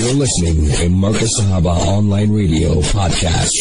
You're 0.00 0.14
listening 0.14 0.64
to 0.64 0.88
Markaz 0.88 1.28
Sahaba 1.38 1.76
Online 1.76 2.32
Radio 2.32 2.80
Podcast. 2.80 3.52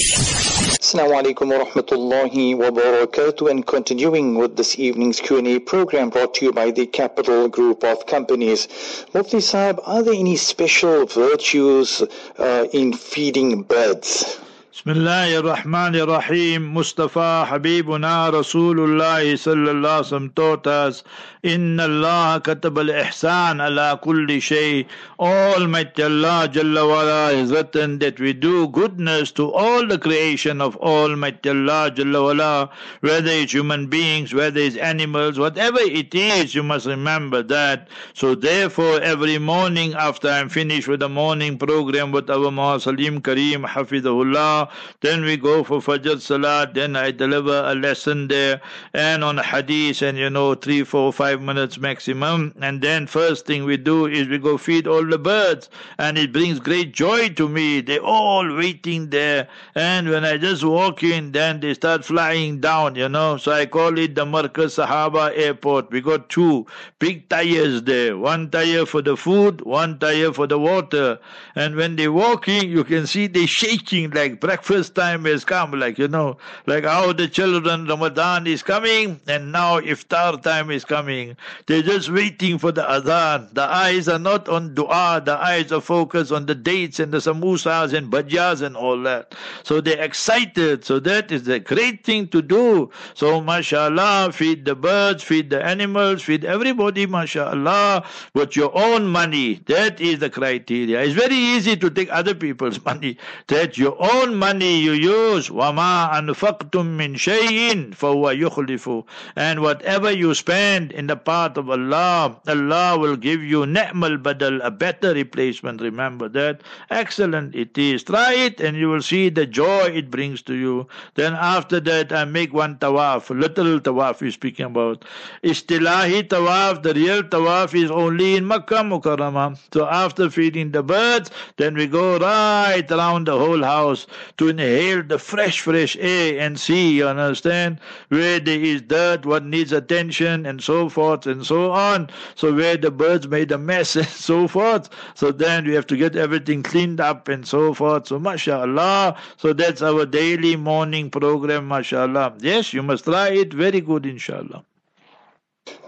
Assalamu 0.79 1.21
alaikum 1.21 1.50
wa 1.52 1.65
rahmatullahi 1.65 2.55
wa 2.55 2.70
barakatuh 2.71 3.52
and 3.52 3.68
continuing 3.68 4.36
with 4.36 4.55
this 4.55 4.79
evening's 4.79 5.20
Q&A 5.20 5.60
program 5.60 6.10
brought 6.10 6.36
to 6.36 6.46
you 6.46 6.54
by 6.54 6.71
the 6.71 6.86
Capital 6.86 7.49
Group 7.49 7.83
of 7.83 8.05
Companies. 8.05 8.70
Mufti 9.13 9.41
Sahib, 9.41 9.81
are 9.86 10.02
there 10.02 10.13
any 10.13 10.38
special 10.38 11.05
virtues 11.07 12.04
uh, 12.38 12.68
in 12.71 12.94
feeding 12.94 13.64
birds? 13.64 14.40
بسم 14.79 14.91
الله 14.91 15.39
الرحمن 15.39 15.95
الرحيم 15.96 16.75
مصطفى 16.75 17.45
حبيبنا 17.50 18.29
رسول 18.30 18.80
الله 18.80 19.36
صلى 19.36 19.71
الله 19.71 19.91
عليه 19.91 20.07
وسلم 20.11 20.30
taught 20.34 20.66
us 20.66 21.05
إن 21.45 21.80
الله 21.80 22.39
كتب 22.39 22.79
الإحسان 22.79 23.61
على 23.61 23.98
كل 24.02 24.43
شيء 24.43 24.86
Almighty 25.21 26.02
Allah 26.02 26.48
Jalla 26.50 26.82
wala 26.89 27.36
has 27.36 27.53
written 27.53 28.00
that 28.00 28.18
we 28.18 28.32
do 28.32 28.67
goodness 28.67 29.31
to 29.32 29.53
all 29.53 29.86
the 29.86 29.96
creation 29.96 30.61
of 30.61 30.76
Almighty 30.79 31.50
Allah 31.50 31.93
Jalla 31.94 32.20
wala 32.25 32.70
whether 33.00 33.31
it's 33.31 33.53
human 33.53 33.86
beings 33.86 34.34
whether 34.34 34.58
it's 34.58 34.77
animals 34.77 35.39
whatever 35.39 35.78
it 35.81 36.12
is 36.17 36.53
you 36.55 36.64
must 36.64 36.86
remember 36.86 37.44
that 37.44 37.86
so 38.12 38.34
therefore 38.34 39.00
every 39.00 39.39
morning 39.39 39.94
after 39.94 40.28
I'm 40.28 40.48
finished 40.48 40.89
with 40.89 40.98
the 40.98 41.08
morning 41.08 41.58
program 41.58 42.11
with 42.11 42.28
our 42.28 42.50
Muhammad 42.50 42.83
Salim 42.83 43.20
Kareem 43.22 43.64
Hafidahullah 43.64 44.64
then 45.02 45.22
we 45.23 45.38
go 45.38 45.64
for 45.64 45.80
Fajr 45.80 46.19
Salat, 46.19 46.73
then 46.73 46.95
I 46.95 47.11
deliver 47.11 47.64
a 47.66 47.75
lesson 47.75 48.27
there, 48.27 48.61
and 48.94 49.23
on 49.23 49.38
Hadith, 49.38 50.02
and 50.02 50.17
you 50.17 50.30
know, 50.30 50.55
three, 50.55 50.83
four, 50.83 51.11
five 51.14 51.41
minutes 51.41 51.77
maximum. 51.77 52.53
And 52.61 52.81
then 52.81 53.08
first 53.08 53.45
thing 53.45 53.66
we 53.66 53.77
do 53.77 54.05
is 54.05 54.27
we 54.27 54.38
go 54.38 54.58
feed 54.58 54.88
all 54.88 55.05
the 55.05 55.17
birds, 55.17 55.69
and 55.97 56.17
it 56.17 56.31
brings 56.33 56.59
great 56.59 56.94
joy 56.94 57.30
to 57.30 57.47
me. 57.47 57.81
They're 57.81 58.02
all 58.02 58.55
waiting 58.55 59.09
there, 59.09 59.47
and 59.75 60.09
when 60.09 60.25
I 60.25 60.38
just 60.38 60.63
walk 60.63 61.03
in, 61.03 61.31
then 61.31 61.59
they 61.59 61.73
start 61.73 62.05
flying 62.05 62.59
down, 62.59 62.95
you 62.95 63.09
know. 63.09 63.38
So 63.38 63.51
I 63.51 63.66
call 63.66 63.97
it 63.97 64.16
the 64.16 64.25
Markaz 64.25 64.77
Sahaba 64.77 65.31
Airport. 65.38 65.91
We 65.91 66.01
got 66.01 66.29
two 66.29 66.66
big 66.99 67.27
tires 67.29 67.83
there, 67.83 68.17
one 68.17 68.49
tire 68.49 68.85
for 68.85 69.01
the 69.01 69.16
food, 69.16 69.61
one 69.61 69.99
tire 69.99 70.33
for 70.33 70.47
the 70.47 70.59
water. 70.59 71.19
And 71.55 71.75
when 71.75 71.95
they're 71.95 72.11
walking, 72.11 72.69
you 72.69 72.83
can 72.83 73.07
see 73.07 73.27
they're 73.27 73.47
shaking 73.47 74.11
like 74.11 74.39
breakfast 74.50 74.95
time 74.95 75.25
has 75.25 75.45
come, 75.45 75.73
like, 75.73 76.00
you 76.00 76.08
know, 76.08 76.36
like 76.66 76.83
how 76.83 77.14
the 77.14 77.28
children, 77.28 77.86
Ramadan 77.86 78.47
is 78.47 78.64
coming, 78.64 79.19
and 79.28 79.52
now 79.52 79.80
iftar 79.80 80.41
time 80.41 80.72
is 80.72 80.83
coming. 80.83 81.38
They're 81.67 81.83
just 81.83 82.09
waiting 82.11 82.58
for 82.58 82.72
the 82.72 82.81
adhan. 82.81 83.53
The 83.53 83.61
eyes 83.61 84.08
are 84.08 84.17
not 84.17 84.50
on 84.50 84.73
dua, 84.73 85.22
the 85.23 85.38
eyes 85.38 85.72
are 85.72 85.81
focused 85.81 86.31
on 86.31 86.47
the 86.47 86.56
dates 86.56 87.00
and 87.00 87.11
the 87.11 87.19
samosas 87.19 87.94
and 87.94 88.11
bhajjas 88.11 88.64
and 88.64 88.75
all 88.75 89.00
that. 89.03 89.36
So 89.61 89.81
they're 89.81 90.02
excited. 90.02 90.84
So 90.84 90.97
that 91.02 91.31
is 91.31 91.44
the 91.44 91.59
great 91.59 92.03
thing 92.03 92.28
to 92.30 92.41
do. 92.41 92.89
So, 93.13 93.41
mashallah, 93.41 94.31
feed 94.34 94.66
the 94.66 94.73
birds, 94.73 95.22
feed 95.22 95.52
the 95.52 95.63
animals, 95.63 96.23
feed 96.23 96.44
everybody, 96.44 97.06
mashallah, 97.06 98.03
with 98.34 98.56
your 98.56 98.75
own 98.75 99.06
money. 99.06 99.61
That 99.67 100.02
is 100.02 100.17
the 100.17 100.31
criteria. 100.31 101.03
It's 101.03 101.13
very 101.13 101.36
easy 101.36 101.78
to 101.78 101.89
take 101.91 102.09
other 102.11 102.34
people's 102.34 102.84
money. 102.91 103.17
That 103.47 103.78
your 103.78 103.95
own 104.00 104.38
money 104.38 104.78
you 104.78 104.92
use. 104.92 105.48
وَمَا 105.50 106.12
أَنفَقْتُم 106.19 106.84
مِّن 106.98 107.16
شَيْءٍ 107.16 107.94
فَهُوَ 107.94 108.48
يُخْلِفُ 108.48 109.05
And 109.36 109.60
whatever 109.60 110.10
you 110.10 110.34
spend 110.34 110.92
in 110.92 111.06
the 111.06 111.16
path 111.16 111.56
of 111.56 111.69
Allah, 111.69 112.36
Allah 112.47 112.98
will 112.98 113.16
give 113.16 113.42
you 113.42 113.66
ni'mal 113.66 114.16
badal, 114.19 114.60
a 114.62 114.70
better 114.70 115.12
replacement. 115.12 115.80
Remember 115.80 116.28
that. 116.28 116.62
Excellent 116.91 117.55
it 117.55 117.77
is. 117.77 118.05
Try 118.05 118.34
it 118.34 118.60
and 118.60 118.77
you 118.77 118.88
will 118.88 119.02
see 119.02 119.28
the 119.28 119.47
joy 119.47 119.86
it 119.86 120.10
brings 120.10 120.42
to 120.42 120.55
you. 120.55 120.86
Then 121.14 121.34
after 121.34 121.80
that, 121.80 122.12
I 122.12 122.24
make 122.24 122.52
one 122.52 122.77
tawaf, 122.77 123.31
little 123.31 123.81
tawaf 123.81 124.20
we're 124.20 124.31
speaking 124.31 124.66
about. 124.66 125.04
Istilahi 125.42 126.28
tawaf, 126.28 126.82
the 126.82 126.94
real 126.94 127.22
tawaf 127.22 127.75
is 127.75 127.91
only 127.91 128.37
in 128.37 128.47
Makkah 128.47 128.84
Mukarramah. 128.84 129.59
So 129.72 129.87
after 129.88 130.31
feeding 130.31 130.70
the 130.72 130.82
birds, 130.82 131.31
then 131.56 131.75
we 131.75 131.87
go 131.87 132.19
right 132.19 132.91
around 132.91 133.26
the 133.26 133.38
whole 133.38 133.62
house 133.62 134.06
to 134.39 134.47
inhale 134.47 135.03
the 135.03 135.19
fresh, 135.19 135.59
fresh 135.59 135.97
air 136.00 136.39
and 136.39 136.57
see, 136.57 136.94
you 136.94 137.05
understand, 137.05 137.77
where 138.07 138.39
there 138.39 138.59
is 138.59 138.81
dirt, 138.81 139.25
what 139.25 139.44
needs 139.44 139.73
attention, 139.73 140.45
and 140.45 140.63
so 140.63 140.88
forth 140.88 141.27
and 141.27 141.45
so 141.45 141.72
on. 141.72 142.09
So 142.35 142.55
where 142.55 142.78
the 142.78 142.89
birds 142.89 143.28
made 143.28 143.51
a 143.51 143.57
mess 143.57 143.95
and 143.97 144.07
so 144.07 144.47
forth. 144.47 144.89
So 145.13 145.33
then 145.33 145.66
we 145.66 145.73
have 145.73 145.88
to 145.88 145.97
get 145.97 146.16
everything 146.16 146.63
cleaned 146.63 147.01
up 147.01 147.28
and 147.28 147.45
so 147.45 147.73
forth. 147.73 148.07
So 148.07 148.17
mashallah. 148.17 149.17
So 149.35 149.51
that's 149.51 149.81
our 149.81 150.05
daily 150.05 150.55
morning 150.55 151.09
program, 151.09 151.67
mashallah. 151.67 152.35
Yes, 152.39 152.73
you 152.73 152.81
must 152.81 153.03
try 153.03 153.31
it. 153.31 153.53
Very 153.53 153.81
good, 153.81 154.05
inshallah. 154.05 154.63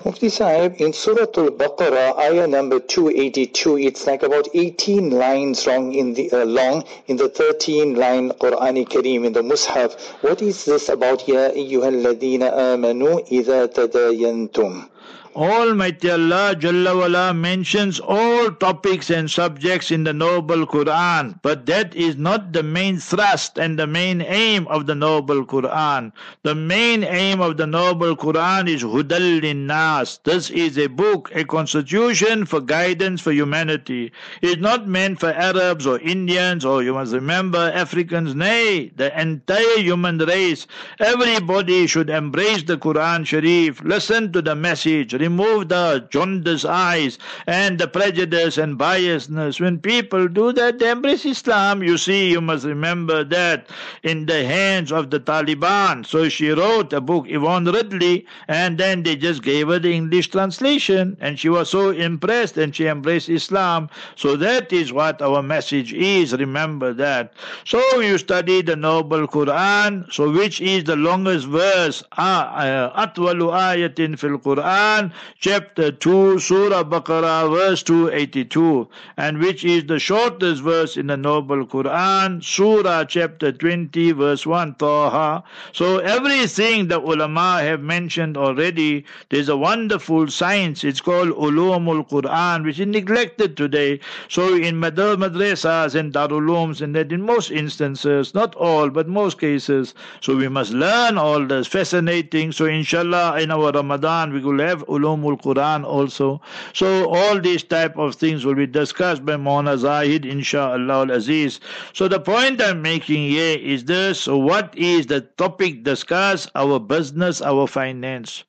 Mufti 0.06 0.30
Sahib, 0.30 0.81
in 0.81 0.94
Surah 0.94 1.28
Al-Baqarah, 1.38 2.18
ayah 2.18 2.47
number 2.47 2.80
282, 2.80 3.78
it's 3.78 4.08
like 4.08 4.24
about 4.24 4.47
18 4.53 5.12
lines 5.12 5.68
long 5.68 5.94
in 5.94 6.14
the 6.14 6.31
uh, 6.31 6.46
long 6.46 6.84
in 7.08 7.18
the 7.18 7.30
13 7.30 7.96
line 7.96 8.31
Qur'ani 8.31 8.88
Kareem 8.88 9.25
in 9.25 9.34
the 9.34 9.41
Mus'haf. 9.41 10.00
What 10.22 10.41
is 10.41 10.66
this 10.66 10.90
about 10.90 11.28
Ya 11.28 11.50
ayyuhalladhina 11.50 12.52
amanu 12.52 13.28
idha 13.30 13.68
tadayantum? 13.68 14.88
Almighty 15.36 16.12
Allah 16.12 16.56
Jalla 16.56 17.36
mentions 17.36 18.00
all 18.00 18.52
topics 18.52 19.09
and 19.09 19.31
subjects 19.31 19.90
in 19.90 20.03
the 20.03 20.12
noble 20.14 20.66
Quran, 20.68 21.40
but 21.42 21.66
that 21.68 21.96
is 21.96 22.18
not 22.18 22.52
the 22.52 22.64
main 22.64 22.97
thrust 22.97 23.58
and 23.58 23.80
the 23.80 23.88
main 23.88 24.22
aim 24.22 24.68
of 24.68 24.88
the 24.88 24.96
noble 24.96 25.46
Quran. 25.46 26.12
The 26.44 26.56
main 26.56 27.03
aim 27.03 27.40
of 27.40 27.58
the 27.58 27.68
noble 27.68 28.16
Quran 28.18 28.68
is 28.68 28.84
Hudal 28.84 29.41
Nas. 29.56 30.20
This 30.24 30.50
is 30.50 30.78
a 30.78 30.88
book, 30.88 31.31
a 31.34 31.46
constitution 31.46 32.46
for 32.46 32.59
guidance 32.59 33.22
for 33.22 33.31
humanity. 33.31 34.12
It's 34.41 34.62
not 34.62 34.88
meant 34.88 35.20
for 35.20 35.31
Arabs 35.31 35.88
or 35.88 36.00
Indians 36.00 36.66
or 36.66 36.84
you 36.84 36.94
must 36.94 37.14
remember 37.14 37.72
Africans. 37.74 38.36
Nay, 38.36 38.91
the 38.96 39.18
entire 39.20 39.80
human 39.80 40.18
race. 40.18 40.68
Everybody 41.00 41.88
should 41.88 42.09
embrace 42.09 42.64
the 42.64 42.78
Quran 42.78 43.25
Sharif, 43.25 43.81
listen 43.84 44.31
to 44.34 44.41
the 44.41 44.56
message, 44.56 45.14
remove 45.22 45.70
the 45.70 46.06
jaundiced 46.09 46.66
eyes 46.66 47.18
and 47.48 47.80
the 47.80 47.88
prejudice 47.88 48.58
and 48.58 48.78
biasness. 48.78 49.62
When 49.62 49.80
people 49.80 50.28
do 50.28 50.52
that, 50.54 50.80
they 50.80 50.90
embrace 50.92 51.26
Islam. 51.26 51.84
You 51.84 51.98
see, 51.98 52.32
you 52.32 52.42
must 52.42 52.66
remember 52.66 53.24
that 53.24 53.68
in 54.04 54.26
the 54.26 54.44
hands 54.46 54.92
of 54.92 55.09
the 55.12 55.20
Taliban. 55.20 56.06
So 56.06 56.28
she 56.30 56.50
wrote 56.50 56.92
a 56.94 57.02
book, 57.02 57.26
Yvonne 57.30 57.66
Ridley, 57.66 58.26
and 58.48 58.78
then 58.78 59.04
they 59.04 59.16
just 59.16 59.44
gave 59.44 59.68
her 59.68 59.80
the 59.80 59.94
English 59.94 60.30
translation, 60.30 61.16
and 61.22 61.40
she 61.40 61.50
was 61.50 61.70
so 61.70 61.92
impressed 61.92 62.58
and 62.58 62.76
she 62.76 62.88
embraced 62.88 63.30
Islam. 63.30 63.90
So 64.16 64.36
that 64.38 64.74
is 64.74 64.92
what 64.92 65.22
our 65.22 65.42
message 65.44 65.94
is. 65.94 66.34
Remember 66.34 66.94
that. 66.94 67.34
So 67.66 67.80
you 68.00 68.18
study 68.18 68.62
the 68.62 68.76
Noble 68.76 69.28
Quran. 69.28 70.12
So 70.12 70.32
which 70.32 70.59
is 70.62 70.84
the 70.86 70.96
longest 70.96 71.48
verse? 71.48 72.03
Ah, 72.18 72.56
uh, 72.56 73.06
Atwalu 73.06 73.52
ayatin 73.53 74.18
fil 74.18 74.40
Quran 74.40 75.10
chapter 75.39 75.91
2, 75.91 76.39
Surah 76.39 76.83
Baqarah, 76.83 77.49
verse 77.49 77.83
282, 77.83 78.88
and 79.17 79.39
which 79.39 79.63
is 79.63 79.85
the 79.85 79.99
shortest 79.99 80.61
verse 80.61 80.97
in 80.97 81.07
the 81.07 81.17
Noble 81.17 81.66
Quran, 81.66 82.44
Surah 82.44 83.05
chapter 83.05 83.51
20, 83.51 84.11
verse 84.11 84.45
1, 84.45 84.75
Taha. 84.75 85.44
So 85.73 85.97
everything 85.99 86.88
the 86.88 86.99
ulama 86.99 87.61
have 87.61 87.81
mentioned 87.81 88.38
already, 88.38 89.05
there's 89.29 89.49
a 89.49 89.57
wonderful 89.57 90.27
science, 90.27 90.83
it's 90.83 91.01
called 91.01 91.29
Ulumul 91.29 92.07
Quran, 92.09 92.63
which 92.63 92.79
is 92.79 92.88
neglected 92.88 93.57
today. 93.57 93.99
So 94.29 94.55
in 94.55 94.79
madrasas 94.79 95.96
and 95.96 96.14
darulums, 96.14 96.81
and 96.81 96.96
that 96.96 97.11
in 97.11 97.22
most 97.22 97.52
instances, 97.52 98.34
not 98.34 98.55
all, 98.55 98.90
but 98.90 99.07
most 99.07 99.40
cases, 99.40 99.93
so 100.22 100.35
we 100.35 100.47
must 100.47 100.72
learn 100.73 101.17
all 101.17 101.46
this 101.46 101.67
fascinating. 101.67 102.52
So 102.52 102.66
inshallah, 102.66 103.40
in 103.41 103.52
our 103.52 103.72
Ramadan, 103.72 104.34
we 104.34 104.40
will 104.40 104.59
have 104.59 104.84
Ulumul 105.02 105.42
Quran 105.42 105.84
also. 105.84 106.42
So 106.74 107.09
all 107.09 107.40
these 107.40 107.64
type 107.64 107.98
of 107.98 108.16
things 108.16 108.46
will 108.46 108.56
be 108.56 108.68
discussed 108.68 109.26
by 109.26 109.38
Mona 109.38 109.76
Zahid, 109.78 110.26
inshallah 110.26 111.08
al-Aziz. 111.08 111.59
So 111.94 112.08
the 112.08 112.20
point 112.20 112.62
I'm 112.62 112.82
making 112.84 113.30
here 113.30 113.58
is 113.58 113.86
this. 113.86 114.20
So 114.22 114.38
What 114.52 114.78
is 114.78 115.06
the 115.08 115.22
topic 115.22 115.84
discussed? 115.86 116.52
Our 116.56 116.78
business, 116.78 117.42
our 117.42 117.68
finance. 117.68 118.44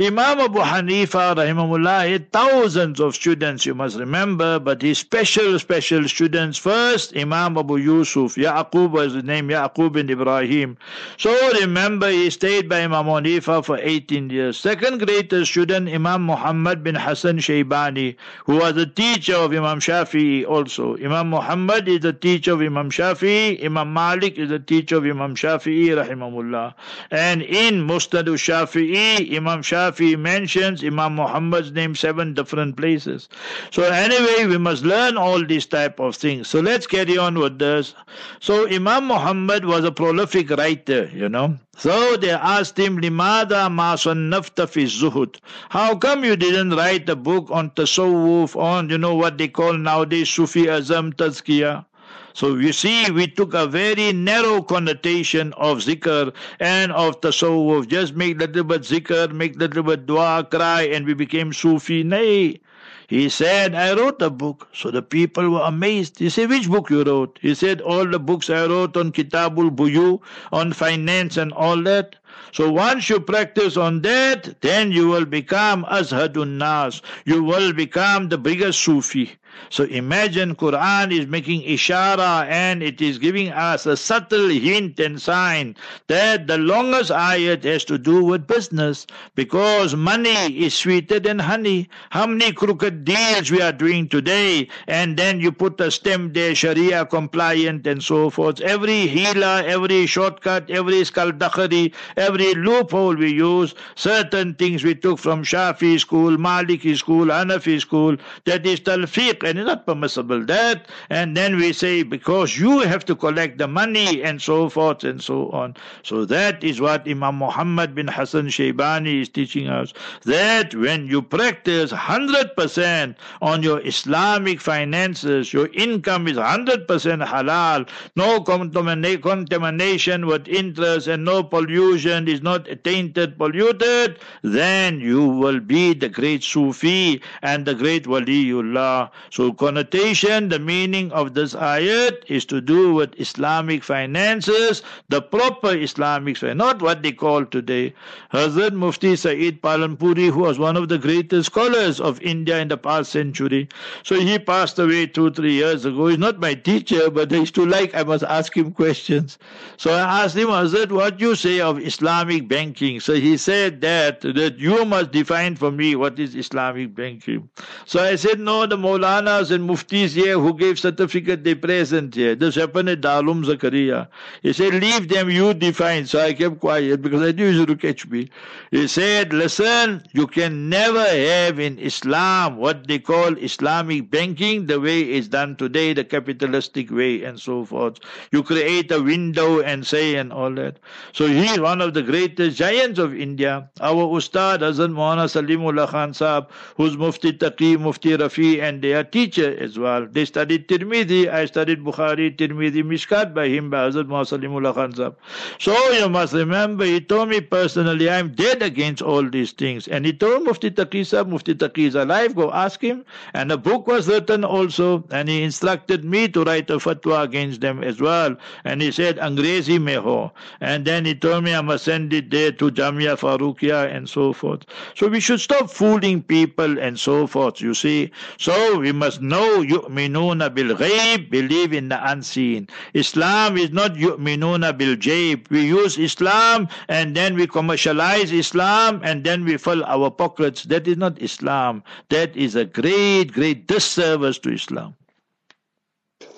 Imam 0.00 0.40
Abu 0.40 0.60
Hanifa, 0.60 1.34
rahimahullah, 1.36 2.08
had 2.10 2.32
thousands 2.32 3.00
of 3.00 3.14
students, 3.14 3.66
you 3.66 3.74
must 3.74 3.98
remember, 3.98 4.58
but 4.58 4.80
his 4.80 4.98
special, 4.98 5.58
special 5.58 6.08
students 6.08 6.56
first, 6.56 7.16
Imam 7.16 7.58
Abu 7.58 7.76
Yusuf, 7.76 8.36
Yaqub 8.36 8.90
was 8.92 9.14
his 9.14 9.24
name, 9.24 9.48
Yaqub 9.48 9.92
bin 9.92 10.08
Ibrahim. 10.08 10.78
So 11.18 11.30
remember, 11.60 12.10
he 12.10 12.30
stayed 12.30 12.68
by 12.68 12.82
Imam 12.82 13.06
Hanifa 13.06 13.64
for 13.64 13.78
18 13.80 14.30
years. 14.30 14.56
Second 14.56 15.00
greatest 15.04 15.50
student, 15.50 15.73
Imam 15.74 16.22
Muhammad 16.22 16.82
bin 16.82 16.94
Hassan 16.94 17.38
Shaybani, 17.38 18.16
who 18.46 18.56
was 18.56 18.76
a 18.76 18.86
teacher 18.86 19.34
of 19.34 19.52
Imam 19.52 19.80
Shafi'i 19.80 20.46
also. 20.46 20.96
Imam 20.96 21.28
Muhammad 21.30 21.88
is 21.88 22.00
the 22.00 22.12
teacher 22.12 22.52
of 22.52 22.62
Imam 22.62 22.90
Shafi'i, 22.90 23.62
Imam 23.64 23.92
Malik 23.92 24.38
is 24.38 24.48
the 24.48 24.58
teacher 24.58 24.96
of 24.96 25.04
Imam 25.04 25.34
Shafi'i, 25.34 25.88
rahimahullah. 25.88 26.74
And 27.10 27.42
in 27.42 27.86
Musnad 27.86 28.26
Shafi'i, 28.26 29.36
Imam 29.36 29.62
Shafi'i 29.62 30.18
mentions 30.18 30.84
Imam 30.84 31.16
Muhammad's 31.16 31.72
name 31.72 31.94
seven 31.94 32.34
different 32.34 32.76
places. 32.76 33.28
So 33.70 33.82
anyway, 33.82 34.46
we 34.46 34.58
must 34.58 34.84
learn 34.84 35.16
all 35.16 35.44
these 35.44 35.66
type 35.66 35.98
of 35.98 36.16
things. 36.16 36.48
So 36.48 36.60
let's 36.60 36.86
carry 36.86 37.18
on 37.18 37.38
with 37.38 37.58
this. 37.58 37.94
So 38.40 38.68
Imam 38.68 39.06
Muhammad 39.06 39.64
was 39.64 39.84
a 39.84 39.92
prolific 39.92 40.50
writer, 40.50 41.10
you 41.12 41.28
know. 41.28 41.58
So 41.76 42.16
they 42.16 42.30
asked 42.30 42.78
him, 42.78 42.98
Limada 42.98 43.70
ma 43.70 43.96
sannafta 43.96 44.68
fi 44.68 44.84
zuhud. 44.84 45.40
How 45.70 45.96
come 45.96 46.24
you 46.24 46.36
didn't 46.36 46.70
write 46.70 47.08
a 47.08 47.16
book 47.16 47.50
on 47.50 47.70
tasawwuf, 47.70 48.56
on, 48.56 48.90
you 48.90 48.98
know, 48.98 49.14
what 49.14 49.38
they 49.38 49.48
call 49.48 49.74
nowadays 49.74 50.28
Sufism 50.28 51.12
tazkiyah? 51.12 51.84
So 52.32 52.56
you 52.56 52.72
see, 52.72 53.10
we 53.10 53.28
took 53.28 53.54
a 53.54 53.66
very 53.66 54.12
narrow 54.12 54.60
connotation 54.62 55.52
of 55.54 55.78
zikr 55.78 56.34
and 56.58 56.92
of 56.92 57.20
tasawwuf. 57.20 57.88
Just 57.88 58.14
make 58.14 58.38
little 58.38 58.64
bit 58.64 58.82
zikr, 58.82 59.32
make 59.32 59.56
little 59.56 59.82
bit 59.84 60.06
dua, 60.06 60.46
cry, 60.50 60.82
and 60.82 61.06
we 61.06 61.14
became 61.14 61.52
Sufi. 61.52 62.02
Nay. 62.02 62.60
He 63.06 63.28
said, 63.28 63.74
I 63.74 63.94
wrote 63.94 64.20
a 64.22 64.30
book. 64.30 64.68
So 64.72 64.90
the 64.90 65.02
people 65.02 65.50
were 65.50 65.60
amazed. 65.60 66.18
He 66.18 66.30
said, 66.30 66.48
Which 66.48 66.68
book 66.68 66.90
you 66.90 67.04
wrote? 67.04 67.38
He 67.40 67.54
said, 67.54 67.80
All 67.80 68.06
the 68.06 68.18
books 68.18 68.50
I 68.50 68.66
wrote 68.66 68.96
on 68.96 69.12
Kitabul 69.12 69.70
Buyu, 69.70 70.20
on 70.52 70.72
finance 70.72 71.36
and 71.36 71.52
all 71.52 71.80
that. 71.82 72.16
So 72.54 72.70
once 72.70 73.10
you 73.10 73.18
practice 73.18 73.76
on 73.76 74.02
that, 74.02 74.60
then 74.60 74.92
you 74.92 75.08
will 75.08 75.24
become 75.24 75.84
Azhadun 75.86 76.56
Nas. 76.56 77.02
You 77.24 77.42
will 77.42 77.72
become 77.72 78.28
the 78.28 78.38
biggest 78.38 78.78
Sufi. 78.78 79.32
So 79.70 79.84
imagine 79.84 80.54
Quran 80.56 81.12
is 81.12 81.26
making 81.26 81.62
ishara 81.62 82.46
and 82.48 82.82
it 82.82 83.00
is 83.00 83.18
giving 83.18 83.50
us 83.50 83.86
a 83.86 83.96
subtle 83.96 84.48
hint 84.48 85.00
and 85.00 85.20
sign 85.20 85.76
that 86.08 86.46
the 86.46 86.58
longest 86.58 87.10
ayat 87.10 87.64
has 87.64 87.84
to 87.86 87.98
do 87.98 88.24
with 88.24 88.46
business 88.46 89.06
because 89.34 89.94
money 89.94 90.30
is 90.64 90.74
sweeter 90.74 91.20
than 91.20 91.38
honey. 91.38 91.88
How 92.10 92.26
many 92.26 92.52
crooked 92.52 93.04
deals 93.04 93.50
we 93.50 93.60
are 93.60 93.72
doing 93.72 94.08
today 94.08 94.68
and 94.86 95.16
then 95.16 95.40
you 95.40 95.52
put 95.52 95.80
a 95.80 95.90
stamp 95.90 96.34
there, 96.34 96.54
Sharia 96.54 97.06
compliant 97.06 97.86
and 97.86 98.02
so 98.02 98.30
forth. 98.30 98.60
Every 98.60 99.06
healer, 99.06 99.62
every 99.66 100.06
shortcut, 100.06 100.70
every 100.70 101.02
skaldakhari, 101.02 101.92
every 102.16 102.54
loophole 102.54 103.14
we 103.16 103.32
use, 103.32 103.74
certain 103.94 104.54
things 104.54 104.84
we 104.84 104.94
took 104.94 105.18
from 105.18 105.42
Shafi 105.44 105.98
school, 106.00 106.36
Maliki 106.36 106.96
school, 106.96 107.26
Hanafi 107.26 107.80
school, 107.80 108.16
that 108.44 108.66
is 108.66 108.80
talfiq 108.80 109.43
and 109.44 109.58
it's 109.58 109.66
not 109.66 109.86
permissible 109.86 110.44
that. 110.46 110.88
And 111.10 111.36
then 111.36 111.56
we 111.56 111.72
say, 111.72 112.02
because 112.02 112.58
you 112.58 112.80
have 112.80 113.04
to 113.06 113.14
collect 113.14 113.58
the 113.58 113.68
money 113.68 114.22
and 114.22 114.40
so 114.40 114.68
forth 114.68 115.04
and 115.04 115.22
so 115.22 115.50
on. 115.50 115.76
So 116.02 116.24
that 116.26 116.64
is 116.64 116.80
what 116.80 117.08
Imam 117.08 117.36
Muhammad 117.36 117.94
bin 117.94 118.08
Hassan 118.08 118.46
Shaybani 118.48 119.20
is 119.22 119.28
teaching 119.28 119.68
us. 119.68 119.92
That 120.24 120.74
when 120.74 121.06
you 121.06 121.22
practice 121.22 121.92
100% 121.92 123.16
on 123.42 123.62
your 123.62 123.80
Islamic 123.86 124.60
finances, 124.60 125.52
your 125.52 125.68
income 125.74 126.28
is 126.28 126.36
100% 126.36 126.86
halal, 126.86 127.88
no 128.16 128.40
contamination 128.40 130.26
with 130.26 130.48
interest 130.48 131.06
and 131.08 131.24
no 131.24 131.42
pollution 131.42 132.28
is 132.28 132.42
not 132.42 132.66
tainted, 132.84 133.36
polluted, 133.38 134.18
then 134.42 135.00
you 135.00 135.26
will 135.26 135.60
be 135.60 135.94
the 135.94 136.08
great 136.08 136.42
Sufi 136.42 137.20
and 137.42 137.66
the 137.66 137.74
great 137.74 138.04
Waliullah. 138.04 139.10
So 139.34 139.52
connotation, 139.52 140.48
the 140.48 140.60
meaning 140.60 141.10
of 141.10 141.34
this 141.34 141.54
ayat 141.54 142.22
is 142.28 142.44
to 142.44 142.60
do 142.60 142.94
with 142.94 143.18
Islamic 143.18 143.82
finances, 143.82 144.80
the 145.08 145.20
proper 145.20 145.76
Islamic 145.76 146.40
not 146.40 146.80
what 146.80 147.02
they 147.02 147.10
call 147.10 147.44
today. 147.44 147.94
Hazrat 148.32 148.74
Mufti 148.74 149.16
Saeed 149.16 149.60
Palanpuri, 149.60 150.30
who 150.30 150.38
was 150.38 150.60
one 150.60 150.76
of 150.76 150.88
the 150.88 150.98
greatest 150.98 151.46
scholars 151.46 152.00
of 152.00 152.22
India 152.22 152.60
in 152.60 152.68
the 152.68 152.76
past 152.76 153.10
century, 153.10 153.68
so 154.04 154.20
he 154.20 154.38
passed 154.38 154.78
away 154.78 155.08
two, 155.08 155.32
three 155.32 155.54
years 155.54 155.84
ago. 155.84 156.06
He's 156.06 156.18
not 156.18 156.38
my 156.38 156.54
teacher, 156.54 157.10
but 157.10 157.32
I 157.32 157.38
used 157.38 157.56
to 157.56 157.66
like, 157.66 157.92
I 157.92 158.04
must 158.04 158.22
ask 158.22 158.56
him 158.56 158.70
questions. 158.70 159.36
So 159.78 159.92
I 159.94 160.22
asked 160.22 160.36
him, 160.36 160.46
Hazrat, 160.46 160.92
what 160.92 161.18
you 161.18 161.34
say 161.34 161.60
of 161.60 161.80
Islamic 161.80 162.46
banking? 162.46 163.00
So 163.00 163.14
he 163.14 163.36
said 163.36 163.80
that, 163.80 164.20
that 164.20 164.60
you 164.60 164.84
must 164.84 165.10
define 165.10 165.56
for 165.56 165.72
me 165.72 165.96
what 165.96 166.20
is 166.20 166.36
Islamic 166.36 166.94
banking. 166.94 167.48
So 167.84 168.00
I 168.00 168.14
said, 168.14 168.38
no, 168.38 168.64
the 168.66 168.76
Maulanas 169.24 169.50
and 169.50 169.68
muftis 169.68 170.14
here 170.14 170.38
who 170.38 170.54
gave 170.54 170.78
certificate, 170.78 171.44
they 171.44 171.54
present 171.54 172.14
here. 172.14 172.34
This 172.34 172.54
happened 172.54 172.88
at 172.88 173.00
Darul 173.00 173.44
Zakaria. 173.44 174.08
He 174.42 174.52
said, 174.52 174.74
leave 174.74 175.08
them, 175.08 175.30
you 175.30 175.54
define. 175.54 176.06
So 176.06 176.20
I 176.20 176.32
kept 176.32 176.60
quiet 176.60 177.02
because 177.02 177.22
I 177.22 177.32
knew 177.32 177.56
was 177.56 177.66
to 177.66 177.76
catch 177.76 178.06
me. 178.06 178.30
He 178.70 178.86
said, 178.86 179.32
listen, 179.32 180.02
you 180.12 180.26
can 180.26 180.68
never 180.68 181.04
have 181.04 181.58
in 181.58 181.78
Islam 181.78 182.56
what 182.56 182.86
they 182.86 182.98
call 182.98 183.36
Islamic 183.38 184.10
banking 184.10 184.66
the 184.66 184.80
way 184.80 185.00
it's 185.00 185.28
done 185.28 185.56
today, 185.56 185.92
the 185.92 186.04
capitalistic 186.04 186.90
way 186.90 187.24
and 187.24 187.40
so 187.40 187.64
forth. 187.64 187.98
You 188.32 188.42
create 188.42 188.90
a 188.90 189.02
window 189.02 189.60
and 189.60 189.86
say 189.86 190.16
and 190.16 190.32
all 190.32 190.52
that. 190.54 190.78
So 191.12 191.26
he 191.26 191.46
is 191.46 191.60
one 191.60 191.80
of 191.80 191.94
the 191.94 192.02
greatest 192.02 192.56
giants 192.56 192.98
of 192.98 193.14
India. 193.14 193.70
Our 193.80 194.04
Ustad 194.16 194.60
Hazrat 194.60 194.92
Maulana 194.92 195.26
Salimullah 195.28 195.88
Khan 195.88 196.12
Sahab, 196.12 196.50
who's 196.76 196.96
Mufti 196.96 197.32
Taqi, 197.32 197.78
Mufti 197.78 198.16
Rafi, 198.16 198.60
and 198.60 198.82
they 198.82 198.92
are 198.92 199.04
teachers 199.14 199.60
as 199.60 199.78
well. 199.78 200.06
They 200.10 200.24
studied 200.24 200.66
Tirmidhi, 200.68 201.32
I 201.32 201.44
studied 201.46 201.84
Bukhari, 201.84 202.36
Tirmidhi, 202.36 202.82
Mishkat 202.82 203.32
by 203.32 203.46
him, 203.48 203.70
by 203.70 203.88
Hazrat 203.88 204.08
Salimullah 204.30 204.74
Khan. 204.74 205.14
So 205.60 205.74
you 205.92 206.08
must 206.08 206.34
remember, 206.34 206.84
he 206.84 207.00
told 207.00 207.28
me 207.28 207.40
personally, 207.40 208.10
I'm 208.10 208.32
dead 208.34 208.60
against 208.62 209.02
all 209.02 209.22
these 209.36 209.52
things. 209.52 209.86
And 209.86 210.04
he 210.04 210.12
told 210.12 210.42
Mufti 210.42 210.70
Taqi 210.72 211.04
Mufti 211.28 211.54
Taqi 211.54 211.86
is 211.86 211.94
alive, 211.94 212.34
go 212.34 212.50
ask 212.52 212.80
him. 212.80 213.04
And 213.34 213.52
a 213.52 213.56
book 213.56 213.86
was 213.86 214.08
written 214.08 214.44
also, 214.44 215.04
and 215.12 215.28
he 215.28 215.44
instructed 215.44 216.04
me 216.04 216.26
to 216.28 216.42
write 216.42 216.68
a 216.70 216.78
fatwa 216.78 217.22
against 217.22 217.60
them 217.60 217.84
as 217.84 218.00
well. 218.00 218.36
And 218.64 218.82
he 218.82 218.90
said, 218.90 219.18
Angrezi 219.18 219.80
mein 219.80 220.02
ho. 220.02 220.32
And 220.60 220.84
then 220.84 221.04
he 221.04 221.14
told 221.14 221.44
me 221.44 221.54
I 221.54 221.60
must 221.60 221.84
send 221.84 222.12
it 222.12 222.30
there 222.30 222.50
to 222.50 222.70
Jamia 222.70 223.16
Farooqia 223.16 223.94
and 223.94 224.08
so 224.08 224.32
forth. 224.32 224.64
So 224.96 225.06
we 225.06 225.20
should 225.20 225.40
stop 225.40 225.70
fooling 225.70 226.20
people 226.24 226.78
and 226.80 226.98
so 226.98 227.28
forth, 227.28 227.60
you 227.60 227.74
see. 227.74 228.10
So 228.38 228.80
we 228.80 228.90
must 228.90 229.03
know 229.20 229.62
yu'minuna 229.62 230.54
bil 230.54 230.76
ghaib, 230.76 231.30
believe 231.30 231.72
in 231.72 231.88
the 231.88 231.98
unseen. 232.10 232.68
Islam 232.94 233.56
is 233.56 233.70
not 233.70 233.94
yu'minuna 233.94 234.76
bil 234.76 234.96
jayb. 234.96 235.50
We 235.50 235.66
use 235.66 235.98
Islam 235.98 236.68
and 236.88 237.16
then 237.16 237.34
we 237.34 237.46
commercialize 237.46 238.32
Islam 238.32 239.00
and 239.04 239.24
then 239.24 239.44
we 239.44 239.56
fill 239.56 239.84
our 239.84 240.10
pockets. 240.10 240.64
That 240.64 240.88
is 240.88 240.96
not 240.96 241.20
Islam. 241.20 241.82
That 242.08 242.36
is 242.36 242.54
a 242.54 242.64
great, 242.64 243.32
great 243.32 243.66
disservice 243.66 244.38
to 244.40 244.52
Islam. 244.52 244.96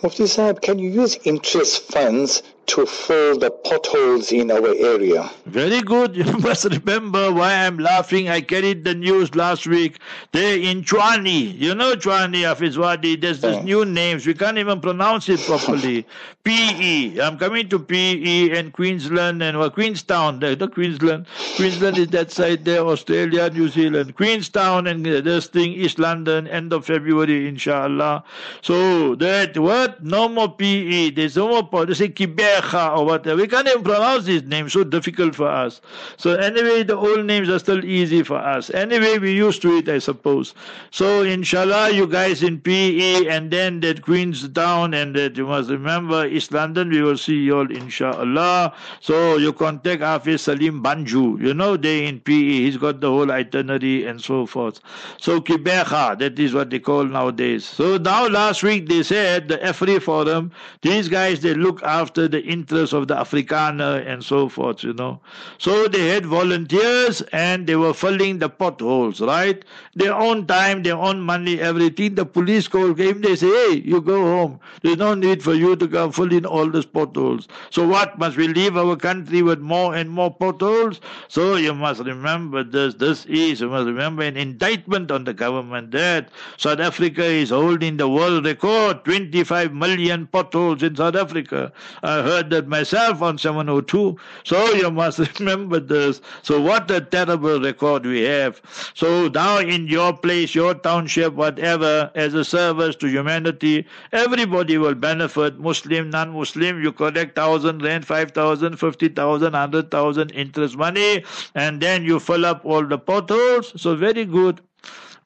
Mufti 0.03 0.27
Sahib, 0.27 0.61
can 0.61 0.79
you 0.79 0.91
use 0.91 1.17
interest 1.25 1.91
funds 1.93 2.43
to 2.67 2.85
fill 2.87 3.39
the 3.39 3.51
potholes 3.51 4.33
in 4.33 4.51
our 4.51 4.75
area. 4.75 5.31
Very 5.47 5.81
good. 5.83 6.17
You 6.27 6.39
must 6.39 6.65
remember 6.65 7.33
why 7.33 7.53
I'm 7.67 7.79
laughing. 7.79 8.29
I 8.29 8.41
carried 8.41 8.85
the 8.85 8.95
news 8.95 9.35
last 9.35 9.67
week. 9.67 9.99
They're 10.33 10.59
in 10.59 10.83
Tshwane. 10.83 11.59
You 11.59 11.75
know 11.75 11.95
Tshwane, 11.95 12.43
Afizwadi. 12.43 13.21
There's 13.21 13.41
these 13.41 13.63
new 13.63 13.85
names. 13.85 14.27
We 14.27 14.35
can't 14.35 14.59
even 14.59 14.81
pronounce 14.81 15.29
it 15.29 15.41
properly. 15.41 16.07
PE. 16.45 17.19
I'm 17.21 17.39
coming 17.39 17.69
to 17.69 17.79
PE 17.79 18.57
and 18.57 18.73
Queensland 18.73 19.43
and 19.43 19.59
well, 19.59 19.71
Queenstown. 19.71 20.41
The, 20.41 20.55
the 20.55 20.69
Queensland. 20.69 21.27
Queensland 21.57 21.99
is 21.99 22.09
that 22.09 22.31
side 22.33 22.65
there. 22.65 22.81
Australia, 22.87 23.51
New 23.51 23.69
Zealand. 23.69 24.15
Queenstown 24.17 24.87
and 24.87 25.05
this 25.05 25.47
thing, 25.49 25.73
East 25.73 25.99
London, 25.99 26.47
end 26.47 26.73
of 26.73 26.87
February, 26.87 27.49
inshallah. 27.49 28.25
So 28.63 29.15
that 29.17 29.59
what? 29.59 30.05
No 30.05 30.29
more 30.29 30.53
PE. 30.53 31.11
There's 31.11 31.37
no 31.37 31.49
more. 31.49 31.87
They 31.87 31.95
say 31.95 32.09
Quebec 32.09 32.56
or 32.75 33.05
whatever. 33.05 33.41
We 33.41 33.49
can't 33.49 33.69
even 33.69 33.83
pronounce 33.83 34.25
these 34.25 34.43
names, 34.43 34.73
so 34.73 34.85
difficult 34.85 35.35
for 35.35 35.49
us. 35.49 35.81
So 36.17 36.35
anyway, 36.35 36.83
the 36.83 36.97
old 36.97 37.25
names 37.25 37.49
are 37.49 37.59
still 37.59 37.85
easy 37.85 38.23
for 38.23 38.37
us. 38.37 38.71
Anyway, 38.71 39.19
we 39.19 39.33
used 39.33 39.63
to 39.63 39.77
it, 39.77 39.89
I 39.89 39.99
suppose. 39.99 40.55
So 40.91 41.23
inshallah, 41.23 41.91
you 41.91 42.07
guys 42.07 42.43
in 42.43 42.61
PE 42.61 43.27
and 43.27 43.51
then 43.51 43.81
that 43.81 44.03
Queenstown 44.03 44.95
and 44.95 45.15
that 45.17 45.37
you 45.37 45.47
must 45.47 45.71
remember 45.71 46.27
East 46.27 46.53
London, 46.53 46.91
we 46.91 47.03
will 47.03 47.17
see 47.19 47.37
you 47.37 47.59
all 47.59 47.71
inshallah. 47.71 48.75
So 49.01 49.37
you 49.37 49.53
contact 49.53 50.03
Hafiz 50.03 50.43
Salim 50.43 50.83
Banju. 50.83 51.41
You 51.43 51.55
know 51.55 51.77
they 51.77 52.07
in 52.07 52.21
PE, 52.21 52.33
he's 52.33 52.77
got 52.77 53.01
the 53.01 53.11
whole 53.11 53.31
itinerary 53.31 54.07
and 54.07 54.21
so 54.21 54.47
forth. 54.47 54.81
So 55.19 55.41
Kibecha, 55.41 56.19
that 56.19 56.39
is 56.39 56.55
what 56.55 56.71
they 56.71 56.79
call 56.79 57.05
nowadays. 57.05 57.65
So 57.65 57.97
now 57.99 58.29
last 58.29 58.63
week 58.63 58.89
they 58.89 59.03
said 59.03 59.49
the 59.49 59.59
AfriForum, 59.59 60.51
these 60.83 61.09
guys 61.09 61.41
they 61.41 61.55
look 61.55 61.83
after 61.83 62.29
the 62.29 62.46
interests 62.47 62.93
of 62.93 63.09
the 63.09 63.15
Afrikaner 63.15 64.07
and 64.07 64.25
so 64.25 64.49
forth, 64.49 64.83
you 64.83 64.93
know. 64.93 65.21
So 65.59 65.89
they 65.89 66.09
had 66.09 66.27
volunteers 66.27 67.23
and 67.33 67.67
they 67.67 67.77
were 67.77 67.95
filling 67.95 68.39
the 68.39 68.49
potholes, 68.49 69.21
right? 69.21 69.65
Their 69.95 70.15
own 70.15 70.47
time, 70.47 70.83
their 70.83 70.97
own 70.97 71.21
money, 71.21 71.61
everything. 71.61 72.15
The 72.15 72.27
police 72.27 72.69
call 72.69 72.95
came, 72.95 73.21
they 73.21 73.37
say, 73.37 73.49
hey, 73.49 73.83
you 73.85 74.01
go 74.01 74.23
home. 74.23 74.61
There's 74.83 74.97
no 74.99 75.15
need 75.15 75.43
for 75.43 75.55
you 75.55 75.77
to 75.77 75.89
come 75.89 76.13
fill 76.13 76.33
in 76.33 76.47
all 76.47 76.71
these 76.71 76.87
potholes. 76.87 77.49
So 77.71 77.87
what? 77.87 78.19
Must 78.19 78.37
we 78.37 78.49
leave 78.49 78.77
our 78.77 78.97
country 78.97 79.43
with 79.43 79.59
more 79.61 79.95
and 79.95 80.09
more 80.11 80.33
potholes? 80.33 81.01
So 81.29 81.57
you 81.57 81.75
must 81.75 82.01
remember 82.03 82.63
this. 82.63 82.95
This 82.95 83.25
is, 83.27 83.61
you 83.61 83.69
must 83.69 83.87
remember, 83.87 84.23
an 84.23 84.37
indictment 84.37 85.11
on 85.11 85.25
the 85.25 85.35
government 85.35 85.91
that 85.93 86.29
South 86.57 86.81
Africa 86.81 87.25
is 87.25 87.51
holding 87.51 87.97
the 87.97 88.09
world 88.09 88.45
record, 88.45 89.05
25 89.05 89.73
million 89.73 90.27
potholes 90.27 90.83
in 90.83 90.95
South 90.95 91.17
Africa. 91.17 91.73
I 92.03 92.23
heard 92.23 92.36
that 92.43 92.69
myself 92.69 93.23
on 93.23 93.39
702. 93.39 94.17
So 94.45 94.73
you 94.75 94.91
must 94.91 95.19
remember 95.41 95.81
this. 95.81 96.21
So 96.43 96.61
what 96.61 96.91
a 96.91 97.01
terrible 97.01 97.61
record 97.61 98.07
we 98.07 98.23
have. 98.23 98.61
So 98.95 99.29
now 99.29 99.59
in 99.59 99.87
your 99.87 100.17
place, 100.17 100.55
your 100.55 100.75
township, 100.75 101.35
whatever, 101.35 102.11
as 102.15 102.35
a 102.35 102.45
service 102.45 102.97
to 102.97 103.09
humanity, 103.09 103.87
everybody 104.13 104.79
will 104.79 104.95
benefit. 104.95 105.59
Muslim, 105.59 106.11
non-Muslim, 106.11 106.83
you 106.83 106.93
collect 106.93 107.35
thousand 107.37 107.83
rand, 107.83 108.07
five 108.07 108.33
thousand, 108.33 108.77
fifty 108.79 109.09
thousand, 109.09 109.55
hundred 109.55 109.91
thousand 109.91 110.31
interest 110.33 110.77
money, 110.77 111.25
and 111.55 111.81
then 111.81 112.05
you 112.05 112.19
fill 112.21 112.45
up 112.47 112.65
all 112.65 112.85
the 112.85 112.99
potholes. 112.99 113.73
So 113.81 113.95
very 113.97 114.25
good. 114.25 114.61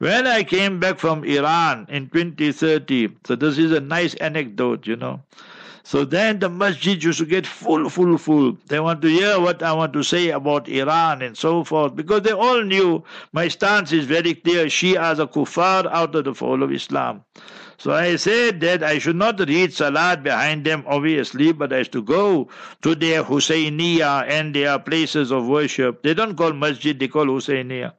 When 0.01 0.25
I 0.25 0.43
came 0.43 0.79
back 0.79 0.97
from 0.97 1.23
Iran 1.23 1.85
in 1.87 2.09
2030, 2.09 3.09
so 3.23 3.35
this 3.35 3.59
is 3.59 3.71
a 3.71 3.79
nice 3.79 4.15
anecdote, 4.15 4.87
you 4.87 4.95
know. 4.95 5.21
So 5.83 6.05
then 6.05 6.39
the 6.39 6.49
masjid 6.49 7.03
used 7.03 7.19
to 7.19 7.25
get 7.25 7.45
full, 7.47 7.89
full, 7.89 8.17
full. 8.17 8.57
They 8.67 8.79
want 8.79 9.01
to 9.01 9.07
hear 9.07 9.39
what 9.39 9.63
I 9.63 9.73
want 9.73 9.93
to 9.93 10.03
say 10.03 10.29
about 10.29 10.67
Iran 10.69 11.21
and 11.21 11.37
so 11.37 11.63
forth 11.63 11.95
because 11.95 12.21
they 12.21 12.31
all 12.33 12.61
knew 12.63 13.03
my 13.33 13.47
stance 13.47 13.91
is 13.91 14.05
very 14.05 14.35
clear. 14.35 14.65
Shia 14.65 15.19
are 15.19 15.27
kuffar 15.27 15.87
out 15.91 16.15
of 16.15 16.23
the 16.25 16.35
fold 16.35 16.61
of 16.61 16.71
Islam. 16.71 17.23
So 17.81 17.91
I 17.93 18.15
said 18.15 18.59
that 18.59 18.83
I 18.83 18.99
should 18.99 19.15
not 19.15 19.39
read 19.39 19.73
Salat 19.73 20.21
behind 20.21 20.65
them, 20.65 20.83
obviously, 20.85 21.51
but 21.51 21.73
I 21.73 21.81
to 21.81 22.03
go 22.03 22.47
to 22.83 22.93
their 22.93 23.23
Husainiya 23.23 24.27
and 24.29 24.53
their 24.53 24.77
places 24.77 25.31
of 25.31 25.47
worship. 25.47 26.03
They 26.03 26.13
don't 26.13 26.35
call 26.35 26.53
Masjid, 26.53 26.99
they 26.99 27.07
call 27.07 27.25
Husainiya. 27.25 27.93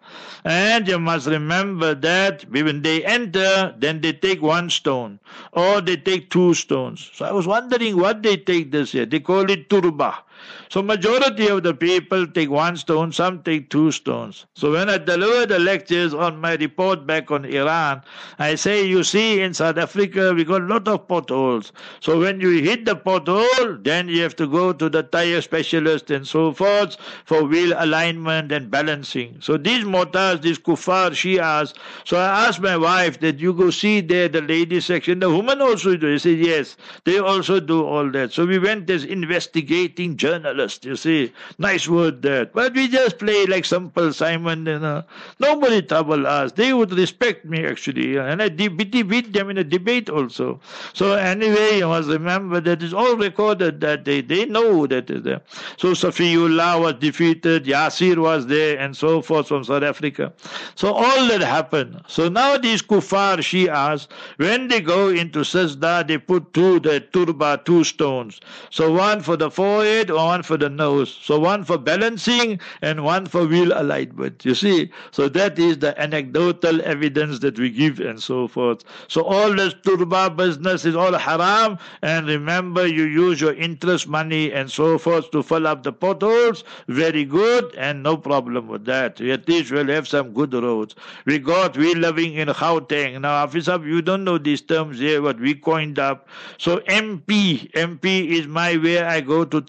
And 0.44 0.86
you 0.86 1.00
must 1.00 1.26
remember 1.26 1.96
that 1.96 2.48
when 2.48 2.82
they 2.82 3.04
enter, 3.04 3.74
then 3.76 4.00
they 4.00 4.12
take 4.12 4.40
one 4.40 4.70
stone, 4.70 5.18
or 5.52 5.80
they 5.80 5.96
take 5.96 6.30
two 6.30 6.54
stones. 6.54 7.10
So 7.12 7.24
I 7.24 7.32
was 7.32 7.48
wondering 7.48 7.96
what 7.98 8.22
they 8.22 8.36
take 8.36 8.70
this 8.70 8.94
year. 8.94 9.04
They 9.04 9.18
call 9.18 9.50
it 9.50 9.68
turba. 9.68 10.18
So 10.68 10.82
majority 10.82 11.48
of 11.48 11.62
the 11.62 11.74
people 11.74 12.26
take 12.26 12.50
one 12.50 12.76
stone, 12.76 13.12
some 13.12 13.42
take 13.42 13.70
two 13.70 13.90
stones. 13.92 14.46
So 14.54 14.72
when 14.72 14.88
I 14.88 14.98
deliver 14.98 15.46
the 15.46 15.58
lectures 15.58 16.14
on 16.14 16.40
my 16.40 16.54
report 16.54 17.06
back 17.06 17.30
on 17.30 17.44
Iran, 17.44 18.02
I 18.38 18.54
say, 18.54 18.84
you 18.86 19.04
see, 19.04 19.40
in 19.40 19.54
South 19.54 19.78
Africa, 19.78 20.32
we 20.34 20.44
got 20.44 20.62
a 20.62 20.66
lot 20.66 20.88
of 20.88 21.06
potholes. 21.08 21.72
So 22.00 22.18
when 22.18 22.40
you 22.40 22.62
hit 22.62 22.84
the 22.84 22.96
pothole, 22.96 23.82
then 23.84 24.08
you 24.08 24.22
have 24.22 24.36
to 24.36 24.46
go 24.46 24.72
to 24.72 24.88
the 24.88 25.02
tire 25.02 25.40
specialist 25.40 26.10
and 26.10 26.26
so 26.26 26.52
forth 26.52 26.96
for 27.24 27.44
wheel 27.44 27.74
alignment 27.76 28.50
and 28.52 28.70
balancing. 28.70 29.36
So 29.40 29.56
these 29.56 29.84
motors, 29.84 30.40
these 30.40 30.58
kuffar, 30.58 31.10
Shias, 31.10 31.74
so 32.04 32.16
I 32.16 32.46
asked 32.46 32.60
my 32.60 32.76
wife 32.76 33.20
that 33.20 33.38
you 33.38 33.52
go 33.52 33.70
see 33.70 34.00
there 34.00 34.28
the 34.28 34.40
ladies 34.40 34.86
section. 34.86 35.20
The 35.20 35.30
women 35.30 35.60
also 35.60 35.96
do. 35.96 36.18
She 36.18 36.36
said, 36.36 36.46
yes, 36.46 36.76
they 37.04 37.18
also 37.18 37.60
do 37.60 37.84
all 37.84 38.10
that. 38.10 38.32
So 38.32 38.46
we 38.46 38.58
went 38.58 38.88
as 38.90 39.04
investigating 39.04 40.16
journalists 40.16 40.31
journalist, 40.32 40.86
uh, 40.86 40.90
you 40.90 40.96
see. 40.96 41.32
Nice 41.58 41.88
word 41.88 42.22
that. 42.22 42.52
But 42.52 42.74
we 42.74 42.88
just 42.88 43.18
play 43.18 43.46
like 43.46 43.64
simple 43.64 44.12
Simon, 44.12 44.66
you 44.66 44.78
know. 44.78 45.04
Nobody 45.38 45.82
trouble 45.82 46.26
us. 46.26 46.52
They 46.52 46.72
would 46.72 46.92
respect 46.92 47.44
me 47.44 47.64
actually. 47.66 48.16
And 48.16 48.42
I 48.42 48.48
beat 48.48 49.32
them 49.32 49.50
in 49.50 49.58
a 49.58 49.64
debate 49.64 50.08
also. 50.08 50.60
So 50.92 51.14
anyway, 51.14 51.78
you 51.78 51.88
must 51.88 52.08
remember 52.08 52.60
that 52.60 52.82
it's 52.82 52.92
all 52.92 53.16
recorded 53.16 53.80
that 53.80 54.04
they, 54.04 54.20
they 54.20 54.46
know 54.46 54.86
that 54.86 55.10
is 55.10 55.22
there. 55.22 55.40
So 55.76 55.92
Safiullah 55.92 56.80
was 56.80 56.94
defeated, 56.94 57.64
Yasir 57.64 58.18
was 58.18 58.46
there, 58.46 58.78
and 58.78 58.96
so 58.96 59.22
forth 59.22 59.48
from 59.48 59.64
South 59.64 59.82
Africa. 59.82 60.32
So 60.74 60.92
all 60.92 61.28
that 61.28 61.40
happened. 61.40 62.00
So 62.06 62.28
now 62.28 62.56
these 62.58 62.82
kuffar 62.82 63.38
Shias, 63.38 64.08
when 64.36 64.68
they 64.68 64.80
go 64.80 65.08
into 65.08 65.40
sajda, 65.40 66.06
they 66.06 66.18
put 66.18 66.52
two, 66.54 66.80
the 66.80 67.00
turba, 67.00 67.60
two 67.64 67.84
stones. 67.84 68.40
So 68.70 68.92
one 68.92 69.20
for 69.20 69.36
the 69.36 69.50
forehead, 69.50 70.10
one 70.26 70.42
for 70.42 70.56
the 70.56 70.68
nose. 70.68 71.18
So 71.22 71.38
one 71.38 71.64
for 71.64 71.78
balancing 71.78 72.60
and 72.80 73.04
one 73.04 73.26
for 73.26 73.46
wheel 73.46 73.72
alignment. 73.74 74.44
You 74.44 74.54
see? 74.54 74.90
So 75.10 75.28
that 75.30 75.58
is 75.58 75.78
the 75.78 76.00
anecdotal 76.00 76.80
evidence 76.82 77.38
that 77.40 77.58
we 77.58 77.70
give 77.70 78.00
and 78.00 78.22
so 78.22 78.48
forth. 78.48 78.84
So 79.08 79.22
all 79.24 79.52
this 79.54 79.74
turba 79.84 80.30
business 80.30 80.84
is 80.84 80.96
all 80.96 81.12
haram. 81.12 81.78
And 82.02 82.26
remember, 82.26 82.86
you 82.86 83.04
use 83.04 83.40
your 83.40 83.54
interest 83.54 84.08
money 84.08 84.52
and 84.52 84.70
so 84.70 84.98
forth 84.98 85.30
to 85.32 85.42
fill 85.42 85.66
up 85.66 85.82
the 85.82 85.92
potholes. 85.92 86.64
Very 86.88 87.24
good 87.24 87.74
and 87.76 88.02
no 88.02 88.16
problem 88.16 88.68
with 88.68 88.84
that. 88.86 89.20
At 89.20 89.48
least 89.48 89.70
we'll 89.70 89.88
have 89.88 90.08
some 90.08 90.32
good 90.32 90.54
roads. 90.54 90.94
We 91.26 91.38
got, 91.38 91.76
we 91.76 91.94
living 91.94 92.34
in 92.34 92.48
Gauteng. 92.48 93.20
Now, 93.20 93.46
Afisab, 93.46 93.86
you 93.86 94.02
don't 94.02 94.24
know 94.24 94.38
these 94.38 94.60
terms 94.60 94.98
here, 94.98 95.20
what 95.22 95.38
we 95.40 95.54
coined 95.54 95.98
up. 95.98 96.28
So 96.58 96.78
MP, 96.80 97.70
MP 97.72 98.28
is 98.28 98.46
my 98.46 98.76
way 98.76 99.00
I 99.00 99.20
go 99.20 99.44
to 99.44 99.60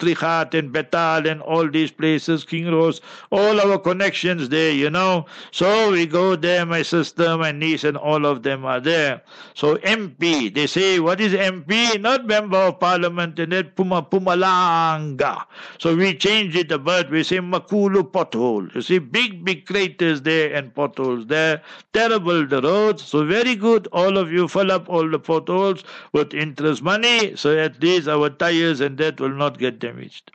Trichardt 0.44 0.60
and 0.60 0.72
Bethal 0.72 1.28
and 1.28 1.42
all 1.42 1.70
these 1.70 1.92
places, 1.92 2.46
Kinross, 2.46 3.02
all 3.32 3.60
our 3.62 3.78
connections 3.80 4.50
there, 4.50 4.72
you 4.72 4.90
know. 4.90 5.26
So 5.52 5.92
we 5.92 6.06
go 6.06 6.36
there, 6.36 6.66
my 6.66 6.82
sister, 6.82 7.38
my 7.38 7.52
niece, 7.52 7.84
and 7.84 7.98
all 7.98 8.26
of 8.26 8.44
them 8.44 8.66
are 8.66 8.80
there. 8.80 9.22
So 9.54 9.76
MP, 9.78 10.54
they 10.54 10.68
say, 10.68 11.00
what 11.00 11.22
is 11.22 11.34
MP? 11.34 12.00
Not 12.00 12.26
member 12.26 12.58
of 12.58 12.80
parliament, 12.80 13.40
and 13.40 13.52
that 13.52 13.76
Puma 13.76 14.04
Mpumalanga. 14.04 15.46
So 15.80 15.96
we 15.96 16.16
change 16.16 16.56
it 16.56 16.72
a 16.72 16.80
bit, 16.80 17.10
we 17.10 17.24
say 17.24 17.38
Makulu 17.38 18.12
pothole. 18.12 18.74
You 18.76 18.82
see, 18.82 19.00
big, 19.00 19.46
big 19.46 19.66
craters 19.66 20.22
there 20.22 20.54
and 20.54 20.74
potholes 20.74 21.28
there. 21.28 21.62
Terrible 21.94 22.46
the 22.48 22.62
roads. 22.62 23.04
So 23.04 23.26
very 23.26 23.56
good. 23.56 23.88
All 23.92 24.18
of 24.18 24.32
you 24.32 24.48
fill 24.48 24.72
up 24.72 24.90
all 24.90 25.10
the 25.10 25.20
potholes 25.20 25.84
with 26.12 26.34
interest 26.34 26.82
money, 26.82 27.36
so 27.36 27.58
at 27.58 27.82
least 27.82 28.08
our 28.08 28.30
tires 28.30 28.80
and 28.82 28.98
that 28.98 29.20
will 29.20 29.30
not 29.30 29.58
get 29.60 29.80
damaged. 29.80 30.33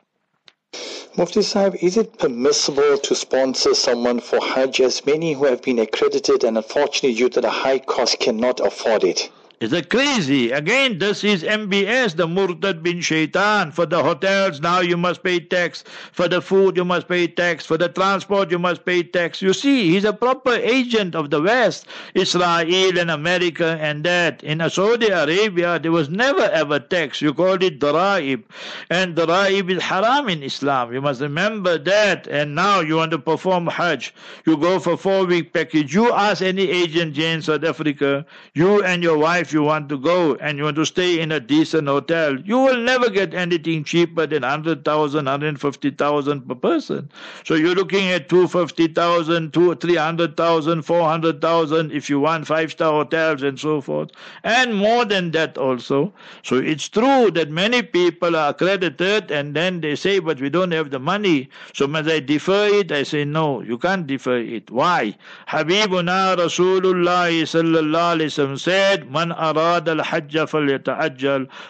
Mufti 1.19 1.41
Sahib, 1.41 1.75
is 1.81 1.97
it 1.97 2.17
permissible 2.17 2.97
to 2.97 3.13
sponsor 3.13 3.73
someone 3.73 4.21
for 4.21 4.39
Hajj 4.39 4.79
as 4.79 5.05
many 5.05 5.33
who 5.33 5.43
have 5.45 5.61
been 5.61 5.79
accredited 5.79 6.45
and 6.45 6.55
unfortunately 6.55 7.13
due 7.13 7.27
to 7.27 7.41
the 7.41 7.49
high 7.49 7.79
cost 7.79 8.19
cannot 8.19 8.61
afford 8.61 9.03
it? 9.03 9.29
Is 9.59 9.71
that 9.71 9.89
crazy? 9.89 10.51
Again, 10.51 10.99
this 10.99 11.21
is 11.21 11.43
MBS, 11.43 12.15
the 12.15 12.25
Murtad 12.25 12.81
bin 12.81 13.01
Shaitan. 13.01 13.73
For 13.73 13.85
the 13.85 14.01
hotels, 14.01 14.61
now 14.61 14.79
you 14.79 14.95
must 14.95 15.21
pay 15.21 15.41
tax. 15.41 15.83
For 16.13 16.29
the 16.29 16.41
food, 16.41 16.77
you 16.77 16.85
must 16.85 17.09
pay 17.09 17.27
tax. 17.27 17.65
For 17.65 17.77
the 17.77 17.89
transport, 17.89 18.51
you 18.51 18.57
must 18.57 18.85
pay 18.85 19.03
tax. 19.03 19.41
You 19.41 19.51
see, 19.51 19.91
he's 19.91 20.05
a 20.05 20.13
proper 20.13 20.53
agent 20.53 21.13
of 21.13 21.29
the 21.29 21.41
West, 21.41 21.87
Israel 22.13 22.97
and 22.97 23.11
America 23.11 23.77
and 23.81 24.05
that. 24.05 24.41
In 24.43 24.61
Saudi 24.69 25.09
Arabia, 25.09 25.77
there 25.77 25.91
was 25.91 26.07
never 26.07 26.43
ever 26.43 26.79
tax. 26.79 27.21
You 27.21 27.33
called 27.33 27.61
it 27.61 27.81
daraib. 27.81 28.43
And 28.89 29.17
daraib 29.17 29.69
is 29.69 29.83
haram 29.83 30.29
in 30.29 30.41
Islam. 30.41 30.93
You 30.93 31.01
must 31.01 31.19
remember 31.19 31.77
that. 31.79 32.27
And 32.27 32.55
now 32.55 32.79
you 32.79 32.95
want 32.95 33.11
to 33.11 33.19
perform 33.19 33.67
Hajj. 33.67 34.13
You 34.45 34.55
go 34.55 34.79
for 34.79 34.95
four 34.95 35.25
week 35.25 35.51
package. 35.51 35.93
You 35.93 36.13
ask 36.13 36.41
any 36.41 36.69
agent 36.69 37.17
in 37.17 37.41
South 37.41 37.65
Africa, 37.65 38.25
you 38.53 38.81
and 38.83 39.03
your 39.03 39.17
wife 39.17 39.48
if 39.49 39.53
you 39.53 39.63
want 39.63 39.89
to 39.89 39.97
go 39.97 40.35
and 40.35 40.59
you 40.59 40.63
want 40.65 40.75
to 40.75 40.85
stay 40.85 41.19
in 41.19 41.31
a 41.31 41.39
decent 41.39 41.87
hotel, 41.87 42.39
you 42.41 42.59
will 42.59 42.77
never 42.77 43.09
get 43.09 43.33
anything 43.33 43.83
cheaper 43.83 44.27
than 44.27 44.43
100,000, 44.43 45.25
150,000 45.25 46.47
per 46.47 46.53
person. 46.53 47.09
So 47.45 47.55
you're 47.55 47.73
looking 47.73 48.09
at 48.09 48.29
250,000, 48.29 49.51
300,000, 49.51 50.81
400,000 50.83 51.91
if 51.91 52.11
you 52.11 52.19
want 52.19 52.45
five-star 52.45 52.91
hotels 52.91 53.41
and 53.41 53.59
so 53.59 53.81
forth. 53.81 54.11
And 54.43 54.75
more 54.75 55.03
than 55.03 55.31
that 55.31 55.57
also. 55.57 56.13
So 56.43 56.57
it's 56.57 56.87
true 56.87 57.31
that 57.31 57.49
many 57.49 57.81
people 57.81 58.35
are 58.35 58.51
accredited 58.51 59.31
and 59.31 59.55
then 59.55 59.81
they 59.81 59.95
say, 59.95 60.19
but 60.19 60.39
we 60.39 60.51
don't 60.51 60.73
have 60.73 60.91
the 60.91 60.99
money. 60.99 61.49
So 61.73 61.87
must 61.87 62.07
I 62.07 62.19
defer 62.19 62.67
it? 62.67 62.91
I 62.91 63.01
say, 63.01 63.25
no, 63.25 63.61
you 63.61 63.79
can't 63.79 64.05
defer 64.05 64.37
it. 64.37 64.69
Why? 64.69 65.15
Habibuna 65.47 66.37
Rasulullah 66.37 67.31
sallallahu 67.31 68.19
alayhi 68.19 68.59
said, 68.59 69.11
man 69.11 69.38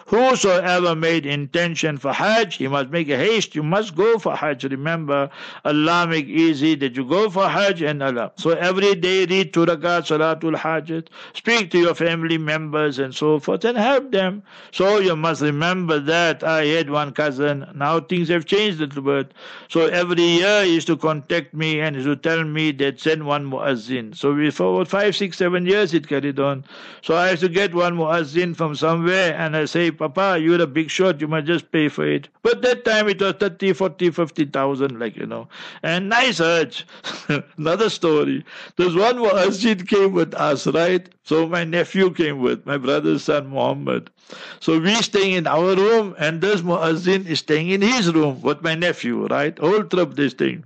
Whosoever 0.07 0.95
made 0.95 1.25
intention 1.25 1.97
for 1.97 2.11
hajj, 2.11 2.55
he 2.55 2.67
must 2.67 2.89
make 2.89 3.09
a 3.09 3.17
haste. 3.17 3.55
You 3.55 3.63
must 3.63 3.95
go 3.95 4.17
for 4.17 4.35
hajj. 4.35 4.63
Remember, 4.65 5.29
Allah 5.63 6.07
make 6.07 6.25
easy 6.27 6.75
that 6.75 6.95
you 6.95 7.05
go 7.05 7.29
for 7.29 7.47
hajj 7.47 7.81
and 7.81 8.01
Allah. 8.01 8.31
So 8.38 8.51
every 8.51 8.95
day 8.95 9.25
read 9.25 9.53
two 9.53 9.65
rakat 9.65 10.07
salatul 10.07 10.55
hajj. 10.55 11.09
Speak 11.33 11.71
to 11.71 11.77
your 11.79 11.93
family 11.93 12.38
members 12.38 12.99
and 12.99 13.13
so 13.13 13.39
forth 13.39 13.63
and 13.65 13.77
help 13.77 14.11
them. 14.11 14.41
So 14.71 14.97
you 14.99 15.15
must 15.15 15.41
remember 15.41 15.99
that 15.99 16.43
I 16.43 16.65
had 16.65 16.89
one 16.89 17.11
cousin. 17.13 17.65
Now 17.75 17.99
things 17.99 18.29
have 18.29 18.45
changed 18.45 18.79
a 18.79 18.85
little 18.85 19.03
bit. 19.03 19.33
So 19.69 19.85
every 19.88 20.23
year 20.23 20.63
he 20.63 20.73
used 20.73 20.88
to 20.88 20.97
contact 20.97 21.53
me 21.53 21.79
and 21.79 21.95
he 21.95 22.01
used 22.01 22.23
to 22.23 22.29
tell 22.29 22.43
me 22.43 22.71
that 22.73 22.99
send 22.99 23.25
one 23.25 23.49
muazzin. 23.49 24.15
So 24.15 24.35
for 24.51 24.85
five, 24.85 25.15
six, 25.15 25.38
seven 25.38 25.65
years 25.65 25.93
it 25.93 26.07
carried 26.07 26.39
on. 26.39 26.65
So 27.01 27.15
I 27.15 27.31
used 27.31 27.41
to 27.43 27.49
get 27.60 27.75
one 27.75 27.98
muazzin 27.98 28.56
from 28.56 28.74
somewhere 28.75 29.34
and 29.36 29.58
I 29.58 29.66
say, 29.66 29.92
Papa, 29.92 30.39
you're 30.42 30.62
a 30.62 30.68
big 30.68 30.89
shot, 30.89 31.20
you 31.20 31.28
must 31.28 31.48
just 31.48 31.72
pay 31.74 31.89
for 31.89 32.06
it. 32.08 32.30
But 32.42 32.62
that 32.62 32.86
time 32.86 33.10
it 33.10 33.22
was 33.22 33.34
30, 33.34 33.74
40, 33.74 34.12
50,000, 34.12 34.98
like, 35.00 35.18
you 35.18 35.25
know. 35.25 35.50
And 35.84 36.08
nice 36.08 36.39
urge. 36.39 36.86
Another 37.58 37.89
story. 37.89 38.46
There's 38.78 38.96
one 38.96 39.18
muazzin 39.18 39.86
came 39.88 40.13
with 40.13 40.34
us, 40.36 40.68
right? 40.68 41.10
So 41.24 41.48
my 41.48 41.66
nephew 41.66 42.12
came 42.12 42.39
with, 42.39 42.66
my 42.66 42.78
brother's 42.78 43.24
son 43.24 43.50
Muhammad. 43.50 44.10
So 44.62 44.80
we 44.80 44.96
staying 45.01 45.34
in 45.34 45.48
our 45.48 45.75
room 45.75 46.16
and 46.18 46.42
this 46.42 46.62
muazzin 46.62 47.25
is 47.25 47.39
staying 47.39 47.70
in 47.72 47.82
his 47.82 48.13
room 48.13 48.42
with 48.42 48.62
my 48.62 48.75
nephew, 48.75 49.28
right? 49.28 49.58
Whole 49.60 49.84
trip 49.84 50.16
this 50.16 50.34
thing. 50.34 50.63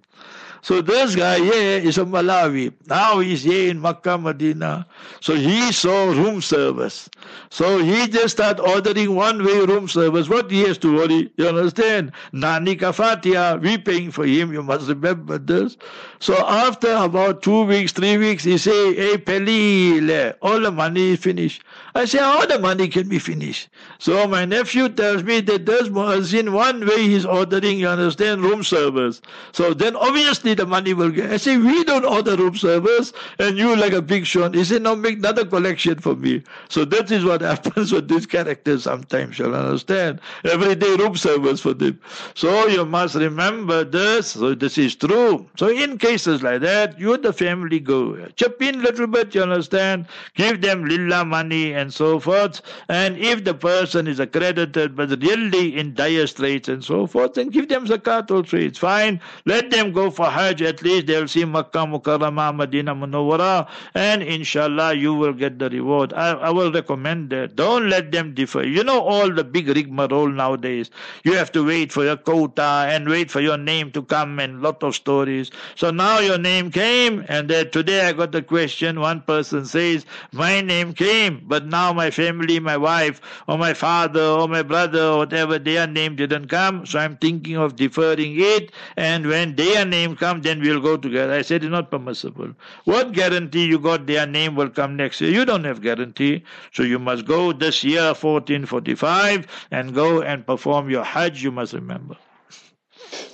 So 0.63 0.82
this 0.82 1.13
guy 1.13 1.39
here 1.39 1.77
is 1.77 1.98
a 1.98 2.05
Malawi. 2.05 2.72
Now 2.88 3.20
he's 3.20 3.43
here 3.43 3.70
in 3.70 3.82
Makkah, 3.82 4.17
Medina. 4.17 4.86
So 5.20 5.36
he 5.36 5.74
saw 5.74 6.05
room 6.05 6.41
service. 6.41 7.10
So 7.50 7.79
he 7.79 8.08
just 8.08 8.38
start 8.38 8.62
ordering 8.62 9.13
one 9.13 9.43
way 9.43 9.60
room 9.65 9.89
service. 9.89 10.29
What 10.29 10.50
he 10.50 10.62
has 10.62 10.77
to 10.77 10.96
worry? 10.96 11.34
You 11.36 11.50
understand? 11.50 12.13
Nani 12.32 12.77
Kafatia, 12.77 13.62
we 13.62 13.77
paying 13.77 14.12
for 14.12 14.25
him. 14.25 14.53
You 14.53 14.63
must 14.63 14.88
remember 14.88 15.38
this. 15.38 15.75
So 16.22 16.38
after 16.48 16.93
about 16.93 17.43
two 17.43 17.63
weeks, 17.65 17.91
three 17.91 18.17
weeks, 18.17 18.46
he 18.46 18.58
say, 18.58 18.96
Hey, 18.96 19.17
Pelile, 19.17 20.36
all 20.41 20.62
the 20.62 20.72
money 20.72 21.12
is 21.12 21.20
finished. 21.20 21.62
I 21.96 22.05
say, 22.05 22.20
all 22.20 22.48
the 22.48 22.58
money 22.58 22.88
can 22.88 23.08
be 23.08 23.20
finished. 23.20 23.70
So 24.00 24.27
my 24.27 24.46
nephew 24.46 24.89
tells 24.89 25.24
me 25.24 25.41
that 25.41 25.67
there's 25.67 26.34
in 26.34 26.51
one 26.51 26.88
way 26.88 27.03
he's 27.03 27.25
ordering, 27.25 27.77
you 27.77 27.88
understand, 27.88 28.41
room 28.41 28.63
service. 28.63 29.22
So 29.51 29.75
then 29.75 29.96
obviously 29.96 30.52
the 30.53 30.65
money 30.65 30.93
will 30.93 31.10
get. 31.10 31.31
I 31.31 31.38
say, 31.38 31.57
we 31.57 31.83
don't 31.83 32.05
order 32.05 32.36
room 32.36 32.55
service, 32.55 33.13
and 33.39 33.57
you 33.57 33.75
like 33.75 33.93
a 33.93 34.01
big 34.01 34.25
shot. 34.25 34.53
He 34.55 34.63
said, 34.63 34.81
no, 34.83 34.95
make 34.95 35.17
another 35.17 35.45
collection 35.45 36.00
for 36.00 36.15
me. 36.15 36.43
So 36.69 36.86
that 36.86 37.12
is 37.12 37.25
what 37.25 37.41
happens 37.53 37.91
with 37.91 38.07
these 38.07 38.25
characters 38.25 38.83
sometimes, 38.83 39.39
you'll 39.39 39.55
understand. 39.55 40.19
Every 40.43 40.75
day 40.75 40.95
room 40.95 41.15
service 41.15 41.62
for 41.62 41.74
them. 41.74 42.00
So 42.36 42.67
you 42.67 42.86
must 42.86 43.15
remember 43.15 43.83
this. 43.83 44.31
So 44.31 44.53
this 44.53 44.77
is 44.77 44.95
true. 44.95 45.50
So 45.57 45.69
in 45.69 45.98
cases 45.98 46.43
like 46.43 46.62
that, 46.62 47.00
you 47.00 47.17
the 47.17 47.33
family 47.33 47.79
go. 47.79 48.27
Chip 48.36 48.62
in 48.62 48.75
a 48.75 48.83
little 48.83 49.07
bit, 49.07 49.33
you 49.33 49.41
understand. 49.41 50.07
Give 50.36 50.62
them 50.62 50.86
lilla 50.86 51.25
money 51.25 51.74
and 51.74 51.93
so 51.93 52.19
forth. 52.19 52.62
And 52.89 53.17
if 53.17 53.43
the 53.43 53.53
person 53.53 54.07
is 54.07 54.19
accredited 54.19 54.95
but 54.95 55.10
really 55.22 55.77
in 55.77 55.93
dire 55.93 56.27
straits 56.27 56.67
and 56.67 56.83
so 56.83 57.07
forth, 57.07 57.33
then 57.33 57.50
give 57.50 57.69
them 57.69 57.86
zakat 57.88 58.29
also. 58.29 58.57
It's 58.57 58.79
fine. 58.79 59.22
Let 59.45 59.72
them 59.72 59.91
go 59.91 60.12
for. 60.12 60.25
At 60.50 60.82
least 60.82 61.08
they'll 61.08 61.28
see 61.28 61.46
Makkah, 61.46 61.86
Mukarramah, 61.86 62.56
Medina, 62.56 62.96
Munawwara, 62.96 63.68
and 63.94 64.24
inshallah 64.24 64.94
you 64.96 65.14
will 65.14 65.34
get 65.34 65.60
the 65.60 65.70
reward. 65.70 66.14
I, 66.14 66.32
I 66.32 66.50
will 66.50 66.72
recommend 66.72 67.30
that. 67.30 67.56
Don't 67.56 67.90
let 67.90 68.12
them 68.12 68.34
differ. 68.34 68.64
You 68.64 68.84
know 68.84 69.02
all 69.02 69.32
the 69.32 69.44
big 69.44 69.68
rigmarole 69.68 70.30
nowadays. 70.30 70.90
You 71.24 71.34
have 71.34 71.52
to 71.54 71.66
wait 71.66 71.92
for 71.92 72.04
your 72.04 72.18
quota 72.18 72.86
and 72.90 73.08
wait 73.08 73.30
for 73.30 73.40
your 73.42 73.58
name 73.58 73.92
to 73.92 74.02
come 74.02 74.40
and 74.40 74.62
lot 74.62 74.84
of 74.84 74.96
stories. 74.96 75.52
So 75.76 75.92
now 75.92 76.20
your 76.20 76.38
name 76.38 76.72
came, 76.72 77.26
and 77.28 77.50
today 77.50 78.08
I 78.08 78.14
got 78.14 78.32
the 78.32 78.42
question. 78.42 79.00
One 79.00 79.22
person 79.22 79.66
says, 79.66 80.06
My 80.32 80.62
name 80.62 80.94
came, 80.94 81.44
but 81.46 81.68
now 81.68 81.94
my 81.94 82.10
family, 82.10 82.60
my 82.60 82.78
wife, 82.78 83.22
or 83.48 83.58
my 83.58 83.74
father, 83.74 84.22
or 84.24 84.48
my 84.48 84.64
brother, 84.64 85.02
or 85.04 85.18
whatever, 85.20 85.60
their 85.60 85.86
name 85.88 86.16
didn't 86.16 86.48
come, 86.48 86.86
so 86.86 87.00
I'm 87.00 87.18
thinking 87.18 87.58
of 87.58 87.76
deferring 87.76 88.40
it, 88.40 88.72
and 88.98 89.28
when 89.28 89.56
their 89.56 89.86
name 89.86 90.16
comes, 90.16 90.33
then 90.42 90.62
we'll 90.62 90.82
go 90.82 90.98
together. 90.98 91.34
I 91.34 91.42
said, 91.42 91.63
it's 91.63 91.72
not 91.72 91.92
permissible. 91.92 92.54
What 92.86 93.12
guarantee 93.13 93.66
you 93.66 93.80
got 93.80 94.08
their 94.08 94.25
name 94.25 94.56
will 94.56 94.70
come 94.70 94.96
next 94.96 95.22
year? 95.22 95.32
You 95.32 95.46
don't 95.46 95.63
have 95.63 95.82
guarantee, 95.82 96.44
so 96.72 96.84
you 96.84 97.00
must 97.00 97.25
go 97.25 97.54
this 97.54 97.84
year, 97.84 98.13
1445, 98.13 99.48
and 99.72 99.94
go 99.94 100.22
and 100.22 100.46
perform 100.46 100.90
your 100.90 101.04
Hajj, 101.04 101.44
you 101.44 101.52
must 101.52 101.74
remember. 101.74 102.18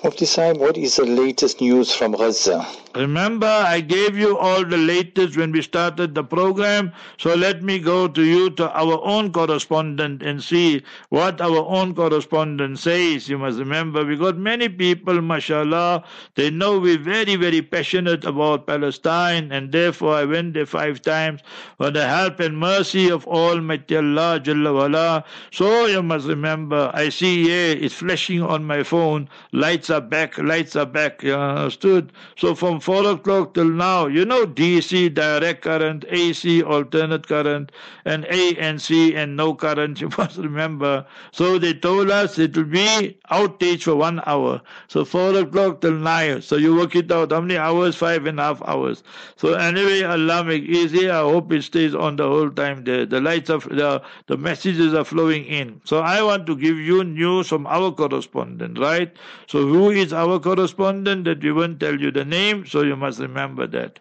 Mufti 0.03 0.25
Sahib, 0.25 0.57
what 0.57 0.77
is 0.77 0.95
the 0.95 1.05
latest 1.05 1.61
news 1.61 1.93
from 1.93 2.13
Gaza? 2.13 2.65
Remember, 2.95 3.45
I 3.45 3.81
gave 3.81 4.17
you 4.17 4.35
all 4.37 4.65
the 4.65 4.77
latest 4.77 5.37
when 5.37 5.51
we 5.51 5.61
started 5.61 6.15
the 6.15 6.23
program. 6.23 6.91
So 7.19 7.35
let 7.35 7.61
me 7.61 7.77
go 7.77 8.07
to 8.07 8.23
you, 8.23 8.49
to 8.51 8.71
our 8.71 8.99
own 9.03 9.31
correspondent, 9.31 10.23
and 10.23 10.43
see 10.43 10.81
what 11.09 11.39
our 11.39 11.63
own 11.67 11.93
correspondent 11.93 12.79
says. 12.79 13.29
You 13.29 13.37
must 13.37 13.59
remember, 13.59 14.03
we 14.03 14.17
got 14.17 14.37
many 14.37 14.69
people, 14.69 15.21
mashallah, 15.21 16.03
they 16.33 16.49
know 16.49 16.79
we're 16.79 16.97
very, 16.97 17.35
very 17.35 17.61
passionate 17.61 18.25
about 18.25 18.65
Palestine, 18.65 19.51
and 19.51 19.71
therefore 19.71 20.15
I 20.15 20.25
went 20.25 20.55
there 20.55 20.65
five 20.65 21.01
times 21.01 21.41
for 21.77 21.91
the 21.91 22.07
help 22.07 22.39
and 22.39 22.57
mercy 22.57 23.09
of 23.09 23.27
Almighty 23.27 23.97
Allah, 23.97 24.39
Jalla 24.43 24.73
wala. 24.73 25.23
So 25.51 25.85
you 25.85 26.01
must 26.01 26.27
remember, 26.27 26.89
I 26.93 27.09
see 27.09 27.43
here, 27.43 27.77
it's 27.79 27.93
flashing 27.93 28.41
on 28.41 28.63
my 28.63 28.81
phone, 28.81 29.29
lights 29.69 29.91
are 29.91 30.01
back, 30.01 30.35
lights 30.39 30.75
are 30.75 30.85
back, 30.87 31.21
you 31.21 31.35
understood? 31.35 32.11
So 32.37 32.55
from 32.55 32.79
4 32.79 33.05
o'clock 33.11 33.53
till 33.53 33.69
now, 33.69 34.07
you 34.07 34.25
know 34.25 34.47
DC, 34.47 35.13
direct 35.13 35.61
current, 35.61 36.05
AC, 36.09 36.63
alternate 36.63 37.27
current, 37.27 37.71
and 38.03 38.25
ANC 38.25 38.55
and 38.57 38.81
C 38.81 39.15
and 39.15 39.37
no 39.37 39.53
current, 39.53 40.01
you 40.03 40.09
must 40.17 40.37
remember. 40.37 41.05
So 41.31 41.59
they 41.59 41.75
told 41.75 42.09
us 42.09 42.39
it 42.39 42.57
will 42.57 42.63
be 42.63 43.15
outage 43.29 43.83
for 43.83 43.95
one 43.95 44.23
hour. 44.25 44.59
So 44.87 45.05
4 45.05 45.35
o'clock 45.37 45.81
till 45.81 45.93
9. 45.93 46.41
So 46.41 46.55
you 46.55 46.75
work 46.75 46.95
it 46.95 47.11
out. 47.11 47.31
How 47.31 47.41
many 47.41 47.57
hours? 47.57 47.95
Five 47.95 48.25
and 48.25 48.39
a 48.39 48.43
half 48.43 48.63
hours. 48.63 49.03
So 49.35 49.53
anyway, 49.53 50.01
Allah 50.01 50.43
make 50.43 50.63
easy. 50.63 51.11
I 51.11 51.19
hope 51.21 51.51
it 51.53 51.61
stays 51.61 51.93
on 51.93 52.15
the 52.15 52.27
whole 52.27 52.49
time 52.49 52.85
there. 52.85 53.05
The 53.05 53.21
lights 53.21 53.51
of 53.51 53.69
the, 53.69 54.01
the 54.25 54.37
messages 54.37 54.95
are 54.95 55.05
flowing 55.05 55.45
in. 55.45 55.79
So 55.83 55.99
I 55.99 56.23
want 56.23 56.47
to 56.47 56.55
give 56.55 56.77
you 56.77 57.03
news 57.03 57.47
from 57.47 57.67
our 57.67 57.91
correspondent, 57.91 58.79
right? 58.79 59.15
So 59.47 59.58
who 59.67 59.91
is 59.91 60.13
our 60.13 60.39
correspondent 60.39 61.25
that 61.25 61.41
we 61.43 61.51
won't 61.51 61.79
tell 61.79 61.99
you 61.99 62.11
the 62.11 62.25
name? 62.25 62.65
so 62.65 62.81
you 62.81 62.95
must 62.95 63.19
remember 63.19 63.67
that. 63.67 63.99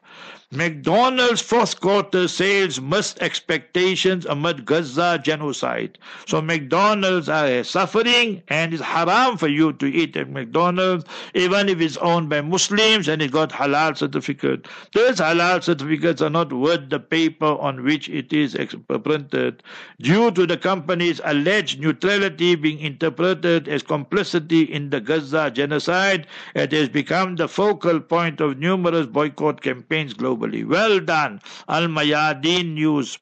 McDonald's 0.51 1.43
fourth 1.43 1.79
quarter 1.79 2.27
sales 2.27 2.81
missed 2.81 3.21
expectations 3.21 4.25
amid 4.25 4.65
Gaza 4.65 5.21
genocide. 5.23 5.99
So 6.27 6.41
McDonald's 6.41 7.29
are 7.29 7.63
suffering 7.63 8.43
and 8.49 8.73
it's 8.73 8.83
haram 8.83 9.37
for 9.37 9.49
you 9.49 9.75
to 9.75 9.85
eat 9.85 10.17
at 10.17 10.31
McDonald's 10.31 11.05
even 11.35 11.69
if 11.69 11.83
it's 11.83 11.99
owned 11.99 12.31
by 12.31 12.41
Muslims 12.41 13.09
and 13.09 13.21
it 13.21 13.31
got 13.31 13.51
halal 13.51 13.95
certificate. 13.95 14.67
Those 14.95 15.17
halal 15.19 15.63
certificates 15.63 16.23
are 16.23 16.31
not 16.31 16.51
worth 16.51 16.89
the 16.89 16.99
paper 16.99 17.45
on 17.45 17.85
which 17.85 18.09
it 18.09 18.33
is 18.33 18.57
printed. 19.05 19.63
Due 20.01 20.31
to 20.31 20.47
the 20.47 20.57
company's 20.57 21.21
alleged 21.25 21.79
neutrality 21.79 22.55
being 22.55 22.79
interpreted 22.79 23.69
as 23.69 23.83
complicity 23.83 24.63
in 24.63 24.89
the 24.89 25.01
Gaza 25.03 25.51
genocide, 25.51 26.27
it 26.55 26.73
has 26.73 26.89
become 26.89 27.37
the 27.37 27.49
focal 27.49 28.01
point 28.01 28.41
of 28.41 28.57
numerous 28.57 29.07
boycott 29.07 29.61
campaigns 29.61 30.15
globally 30.15 30.38
globally. 30.39 30.67
Well 30.67 31.01
done. 31.01 31.41
Al 31.69 31.89
Mayadeen 31.89 32.75
News. 32.75 33.19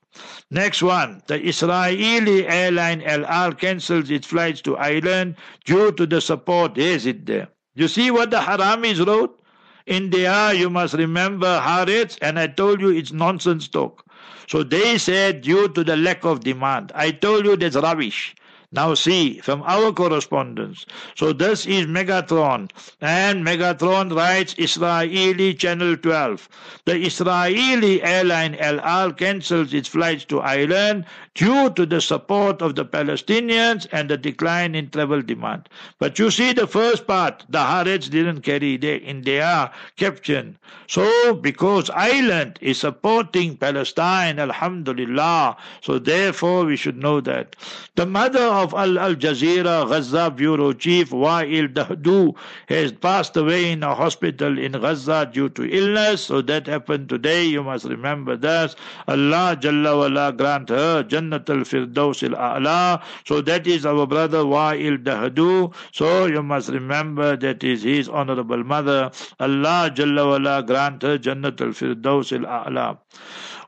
Next 0.51 0.83
one. 0.83 1.23
The 1.27 1.41
Israeli 1.41 2.47
airline 2.47 3.03
El 3.03 3.25
Al 3.27 3.53
cancels 3.53 4.11
its 4.11 4.27
flights 4.27 4.61
to 4.63 4.77
Ireland 4.77 5.37
due 5.65 5.93
to 5.93 6.07
the 6.07 6.21
support. 6.21 6.79
Is 6.79 7.07
it 7.07 7.27
there? 7.27 7.49
You 7.75 7.89
see 7.89 8.11
what 8.11 8.31
the 8.31 8.39
Haramis 8.39 9.07
wrote? 9.07 9.41
India, 9.87 10.53
you 10.53 10.69
must 10.69 10.95
remember 10.95 11.61
Haaretz, 11.61 12.19
and 12.21 12.39
I 12.41 12.49
told 12.49 12.81
you 12.81 12.91
it's 12.91 13.13
nonsense 13.13 13.69
talk. 13.69 14.05
So 14.49 14.63
they 14.65 14.99
said 14.99 15.43
due 15.43 15.69
to 15.69 15.85
the 15.85 15.97
lack 15.97 16.25
of 16.25 16.41
demand. 16.41 16.91
I 16.95 17.13
told 17.13 17.45
you 17.45 17.57
that's 17.57 17.77
rubbish. 17.77 18.35
Now 18.77 18.93
see 18.93 19.39
from 19.39 19.63
our 19.63 19.91
correspondence. 19.91 20.85
So 21.15 21.33
this 21.33 21.65
is 21.65 21.87
Megatron 21.87 22.71
and 23.01 23.43
Megatron 23.43 24.15
writes 24.15 24.55
Israeli 24.59 25.55
Channel 25.55 25.97
12. 25.97 26.47
The 26.85 26.99
Israeli 26.99 28.03
airline 28.03 28.55
El 28.57 28.79
Al 28.81 29.15
cancels 29.15 29.73
its 29.73 29.89
flights 29.89 30.27
to 30.27 30.41
Ireland 30.41 31.07
due 31.35 31.71
to 31.71 31.87
the 31.87 32.03
support 32.03 32.61
of 32.61 32.75
the 32.75 32.85
Palestinians 32.85 33.87
and 33.93 34.11
the 34.11 34.19
decline 34.19 34.75
in 34.75 34.91
travel 34.91 35.23
demand. 35.23 35.71
But 35.99 36.19
you 36.19 36.31
see 36.31 36.53
the 36.53 36.67
first 36.67 37.07
part, 37.07 37.45
the 37.49 37.59
Haaretz 37.59 38.11
didn't 38.11 38.43
carry 38.43 38.75
in 38.75 39.23
their 39.23 39.71
caption. 39.97 40.59
So 40.87 41.35
because 41.35 41.89
Ireland 41.91 42.59
is 42.61 42.79
supporting 42.79 43.57
Palestine, 43.57 44.39
Alhamdulillah, 44.39 45.57
so 45.81 45.99
therefore 45.99 46.67
we 46.67 46.77
should 46.77 46.99
know 46.99 47.21
that. 47.23 47.57
The 47.95 48.07
mother 48.07 48.45
of 48.45 48.66
of 48.67 48.75
Al 48.75 49.15
Jazeera 49.15 49.89
Gaza 49.89 50.31
bureau 50.31 50.73
chief 50.73 51.11
Wael 51.11 51.69
Dahdouh 51.73 52.35
has 52.69 52.91
passed 52.93 53.37
away 53.37 53.71
in 53.71 53.83
a 53.85 53.95
hospital 53.95 54.59
in 54.59 54.73
Gaza 54.73 55.31
due 55.33 55.49
to 55.51 55.63
illness. 55.71 56.23
So 56.23 56.43
that 56.43 56.67
happened 56.67 57.09
today. 57.09 57.45
You 57.45 57.63
must 57.63 57.85
remember 57.85 58.37
that. 58.39 58.75
Allah 59.07 59.57
Jalla 59.61 59.97
wala 59.99 60.33
grant 60.33 60.71
her 60.71 61.05
Jannat 61.05 61.49
al 61.49 61.65
Firdaus 61.71 62.23
al 62.29 62.37
A'la. 62.51 63.03
So 63.25 63.41
that 63.43 63.67
is 63.67 63.87
our 63.87 64.07
brother 64.07 64.43
Wael 64.45 64.99
Dahdouh. 64.99 65.73
So 65.93 66.27
you 66.27 66.43
must 66.43 66.69
remember 66.71 67.37
that 67.37 67.63
is 67.63 67.85
his 67.85 68.09
honorable 68.09 68.65
mother. 68.65 69.11
Allah 69.39 69.91
Jalla 69.95 70.27
wala 70.27 70.63
grant 70.65 71.03
her 71.03 71.19
Jannat 71.19 71.61
al 71.61 71.69
Firdaus 71.69 72.33
al 72.33 72.47
A'la. 72.65 72.99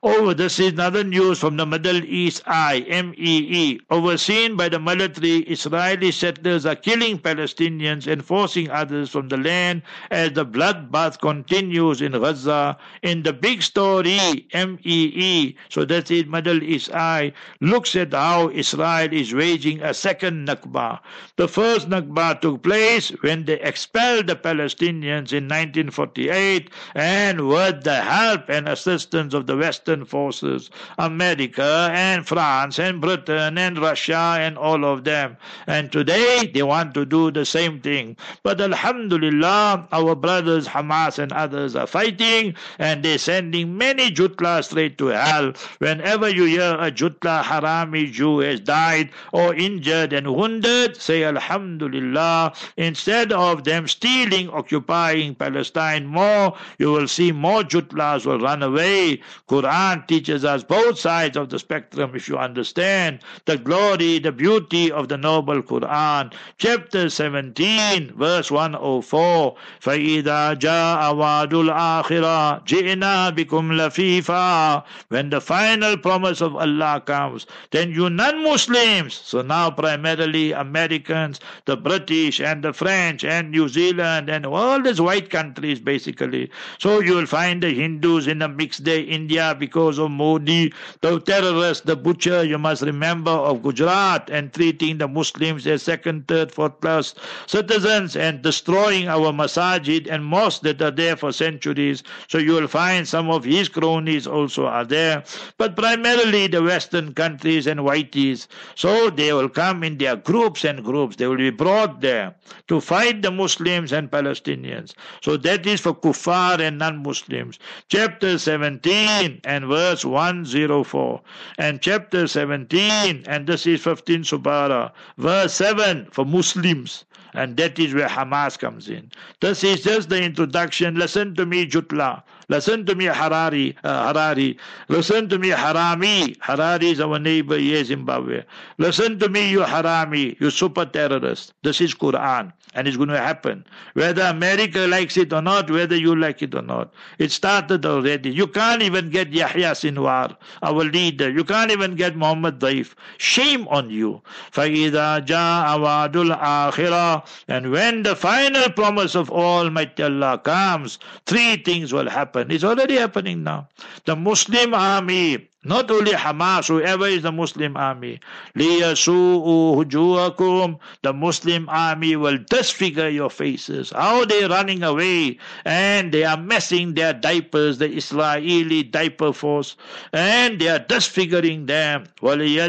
Oh, 0.01 0.33
this 0.33 0.61
is 0.61 0.75
another 0.75 1.03
news 1.03 1.41
from 1.41 1.57
the 1.57 1.67
Middle 1.67 2.05
East 2.05 2.45
Eye, 2.47 2.87
MEE. 2.89 3.81
Overseen 3.91 4.57
by 4.57 4.69
the 4.69 4.79
military, 4.79 5.39
Israeli 5.39 6.13
settlers 6.13 6.65
are 6.65 6.77
killing 6.77 7.19
Palestinians 7.19 8.07
and 8.07 8.25
forcing 8.25 8.71
others 8.71 9.11
from 9.11 9.27
the 9.27 9.37
land 9.37 9.83
as 10.13 10.35
the 10.35 10.47
bloodbath 10.47 11.21
continues 11.21 12.01
in 12.01 12.13
Gaza. 12.13 12.77
In 13.03 13.25
the 13.25 13.33
big 13.33 13.61
story, 13.61 14.47
MEE, 14.55 15.57
so 15.69 15.85
that 15.87 16.13
is 16.13 16.27
Middle 16.27 16.63
East 16.63 16.95
Eye, 16.95 17.33
looks 17.61 17.97
at 17.97 18.13
how 18.13 18.51
Israel 18.51 19.13
is 19.13 19.35
waging 19.35 19.83
a 19.83 19.93
second 19.93 20.47
Nakba. 20.47 21.01
The 21.35 21.49
first 21.49 21.89
Nakba 21.89 22.41
took 22.41 22.63
place 22.63 23.09
when 23.23 23.47
they 23.47 23.59
expelled 23.63 24.29
the 24.29 24.37
Palestinians 24.37 25.33
in 25.33 25.49
1948 25.49 26.71
and 26.95 27.49
with 27.49 27.83
the 27.83 28.01
help 28.03 28.49
and 28.49 28.69
assistance 28.69 29.35
of 29.35 29.47
the 29.47 29.57
West 29.57 29.88
Western 29.89 30.05
forces, 30.05 30.71
America 30.99 31.89
and 31.95 32.29
France 32.29 32.79
and 32.79 33.01
Britain 33.01 33.57
and 33.57 33.79
Russia 33.79 34.37
and 34.39 34.59
all 34.59 34.85
of 34.85 35.05
them. 35.05 35.35
And 35.67 35.91
today 35.91 36.51
they 36.53 36.63
want 36.63 36.93
to 36.93 37.07
do 37.07 37.31
the 37.31 37.47
same 37.47 37.81
thing. 37.81 38.19
But 38.43 38.61
Alhamdulillah, 38.61 39.89
our 39.91 40.15
brothers 40.15 40.69
Hamas 40.69 41.19
and 41.19 41.33
others 41.33 41.75
are 41.75 41.87
fighting 41.87 42.55
and 42.79 43.03
they're 43.03 43.17
sending 43.17 43.79
many 43.79 44.11
jutla 44.11 44.63
straight 44.63 44.99
to 44.99 45.07
hell. 45.07 45.55
Whenever 45.79 46.29
you 46.29 46.45
hear 46.45 46.77
a 46.79 46.91
jutla 46.91 47.43
harami 47.43 48.13
Jew 48.13 48.41
has 48.41 48.61
died 48.61 49.09
or 49.33 49.55
injured 49.55 50.13
and 50.13 50.35
wounded, 50.35 51.01
say 51.01 51.25
Alhamdulillah. 51.25 52.53
Instead 52.77 53.33
of 53.33 53.65
them 53.65 53.89
stealing, 53.89 54.51
occupying 54.51 55.35
Palestine 55.35 56.07
more, 56.07 56.55
you 56.79 56.93
will 56.93 57.09
see 57.09 57.33
more 57.33 57.63
jutlas 57.63 58.27
will 58.27 58.39
run 58.41 58.63
away. 58.63 59.23
Quran 59.49 59.78
Quran 59.78 60.08
teaches 60.08 60.44
us 60.44 60.64
both 60.64 60.98
sides 60.98 61.38
of 61.38 61.50
the 61.50 61.60
spectrum 61.60 62.16
if 62.16 62.28
you 62.28 62.40
understand 62.40 63.20
the 63.46 63.56
glory, 63.56 64.18
the 64.18 64.32
beauty 64.32 64.92
of 64.92 65.10
the 65.10 65.18
noble 65.18 65.62
Quran. 65.62 66.34
Chapter 66.58 67.08
17, 67.08 68.18
verse 68.18 68.50
104. 68.50 69.56
فَإِذَا 69.80 70.58
جَاءَ 70.58 71.02
وَعْدُ 71.14 71.54
الْآخِرَةِ 71.54 72.66
جِئْنَا 72.66 73.30
بِكُمْ 73.38 73.78
لَفِيفًا 73.78 74.84
When 75.10 75.30
the 75.30 75.40
final 75.40 75.98
promise 75.98 76.42
of 76.42 76.56
Allah 76.56 77.04
comes, 77.06 77.46
then 77.70 77.92
you 77.92 78.10
non-Muslims, 78.10 79.14
so 79.14 79.44
now 79.44 79.70
primarily 79.70 80.52
Americans, 80.52 81.40
the 81.66 81.78
British 81.78 82.42
and 82.42 82.64
the 82.64 82.74
French 82.74 83.24
and 83.24 83.52
New 83.52 83.70
Zealand 83.70 84.32
and 84.32 84.48
all 84.48 84.82
these 84.82 85.00
white 85.00 85.30
countries 85.30 85.80
basically. 85.80 86.50
So 86.80 87.02
you 87.02 87.14
will 87.14 87.28
find 87.28 87.62
the 87.62 87.70
Hindus 87.70 88.26
in 88.26 88.42
a 88.42 88.48
mixed 88.48 88.84
day 88.84 89.02
India 89.02 89.44
because 89.69 89.99
of 89.99 90.11
Modi, 90.11 90.73
the 91.03 91.21
terrorist, 91.21 91.85
the 91.85 91.95
butcher, 91.95 92.43
you 92.43 92.57
must 92.57 92.81
remember, 92.81 93.31
of 93.31 93.63
Gujarat, 93.63 94.31
and 94.31 94.51
treating 94.53 94.97
the 94.97 95.07
Muslims 95.07 95.67
as 95.67 95.83
second, 95.83 96.27
third, 96.27 96.51
fourth 96.51 96.81
class 96.81 97.15
citizens 97.47 98.17
and 98.17 98.41
destroying 98.41 99.09
our 99.09 99.31
masajid 99.31 100.09
and 100.11 100.25
mosques 100.25 100.61
that 100.61 100.81
are 100.81 100.91
there 100.91 101.17
for 101.17 101.33
centuries. 101.33 102.03
So 102.29 102.39
you 102.39 102.53
will 102.53 102.67
find 102.69 103.07
some 103.07 103.29
of 103.29 103.45
his 103.45 103.69
cronies 103.69 104.27
also 104.27 104.65
are 104.65 104.87
there, 104.87 105.23
but 105.59 105.77
primarily 105.77 106.47
the 106.47 106.63
Western 106.63 107.13
countries 107.13 107.67
and 107.67 107.81
whiteys. 107.81 108.47
So 108.75 109.11
they 109.11 109.35
will 109.35 109.51
come 109.51 109.85
in 109.85 109.99
their 109.99 110.17
groups 110.17 110.65
and 110.65 110.83
groups. 110.83 111.17
They 111.17 111.27
will 111.27 111.37
be 111.37 111.51
brought 111.51 112.01
there 112.01 112.35
to 112.69 112.81
fight 112.81 113.21
the 113.21 113.31
Muslims 113.31 113.93
and 113.93 114.11
Palestinians. 114.11 114.95
So 115.21 115.37
that 115.37 115.67
is 115.67 115.81
for 115.81 115.95
kuffar 115.95 116.61
and 116.61 116.79
non-Muslims. 116.79 117.59
Chapter 117.89 118.39
17 118.39 119.41
and 119.45 119.58
and 119.59 119.67
verse 119.67 120.05
104 120.05 121.21
and 121.59 121.83
chapter 121.83 122.29
17 122.29 123.25
and 123.27 123.47
this 123.49 123.67
is 123.67 123.83
15 123.83 124.23
Subara 124.23 124.93
verse 125.17 125.53
7 125.53 126.07
for 126.13 126.25
Muslims 126.25 127.05
and 127.35 127.57
that 127.57 127.79
is 127.79 127.93
where 127.93 128.09
Hamas 128.09 128.59
comes 128.59 128.89
in. 128.89 129.11
This 129.41 129.63
is 129.63 129.83
just 129.83 130.09
the 130.09 130.23
introduction. 130.23 130.95
Listen 130.95 131.35
to 131.35 131.45
me, 131.45 131.67
Jutla. 131.67 132.23
Listen 132.50 132.86
to 132.86 132.96
me, 132.96 133.06
Harari. 133.06 133.76
Uh, 133.84 134.14
Harari. 134.14 134.58
Listen 134.90 135.30
to 135.30 135.40
me, 135.40 135.50
Harami. 135.50 136.36
Harari 136.42 136.90
is 136.90 137.00
our 137.00 137.20
neighbor 137.20 137.58
here, 137.58 137.84
Zimbabwe. 137.84 138.44
Listen 138.78 139.18
to 139.20 139.30
me, 139.30 139.50
you 139.50 139.62
Harami, 139.62 140.40
you 140.40 140.50
super 140.52 140.86
terrorist. 140.86 141.54
This 141.64 141.80
is 141.82 141.96
Quran 141.96 142.52
and 142.76 142.88
it's 142.88 142.98
going 142.98 143.10
to 143.10 143.18
happen. 143.18 143.66
Whether 143.94 144.24
America 144.24 144.88
likes 144.88 145.18
it 145.18 145.32
or 145.32 145.42
not, 145.42 145.70
whether 145.70 145.96
you 145.96 146.16
like 146.16 146.42
it 146.42 146.56
or 146.56 146.62
not. 146.62 146.94
It 147.20 147.32
started 147.32 147.86
already. 147.86 148.32
You 148.32 148.48
can't 148.48 148.82
even 148.82 149.10
get 149.10 149.32
Yahya 149.32 149.72
Sinwar, 149.72 150.36
our 150.62 150.84
leader. 150.84 151.30
You 151.30 151.44
can't 151.44 151.72
even 151.72 151.96
get 151.96 152.16
Muhammad 152.16 152.60
Daif. 152.60 152.96
Shame 153.18 153.68
on 153.68 153.90
you. 153.90 154.22
فَإِذَا 154.52 155.26
جَاءَ 155.26 155.66
وَعْدُ 155.80 156.14
الْآخِرَةِ 156.14 157.28
And 157.48 157.72
when 157.72 158.04
the 158.04 158.16
final 158.16 158.70
promise 158.70 159.16
of 159.16 159.30
Almighty 159.30 160.04
Allah 160.04 160.40
comes, 160.40 160.98
three 161.26 161.58
things 161.58 161.94
will 161.94 162.10
happen. 162.10 162.37
It's 162.39 162.65
already 162.65 162.97
happening 162.97 163.43
now. 163.43 163.69
The 164.05 164.17
Muslim 164.17 164.75
army 164.75 165.49
not 165.65 165.91
only 165.91 166.13
Hamas, 166.13 166.69
whoever 166.69 167.07
is 167.07 167.23
the 167.23 167.33
Muslim 167.33 167.77
army. 167.77 168.21
hujuakum. 168.57 170.79
The 171.03 171.13
Muslim 171.13 171.69
army 171.69 172.15
will 172.15 172.39
disfigure 172.49 173.09
your 173.09 173.29
faces. 173.29 173.91
How 173.91 174.25
they 174.25 174.47
running 174.47 174.85
away 174.85 175.37
and 175.65 176.13
they 176.13 176.23
are 176.23 176.37
messing 176.37 176.95
their 176.95 177.13
diapers, 177.13 177.79
the 177.79 177.91
Israeli 177.91 178.85
diaper 178.85 179.33
force, 179.33 179.75
and 180.13 180.61
they 180.61 180.69
are 180.69 180.79
disfiguring 180.79 181.67
them. 181.67 182.05
They 182.23 182.61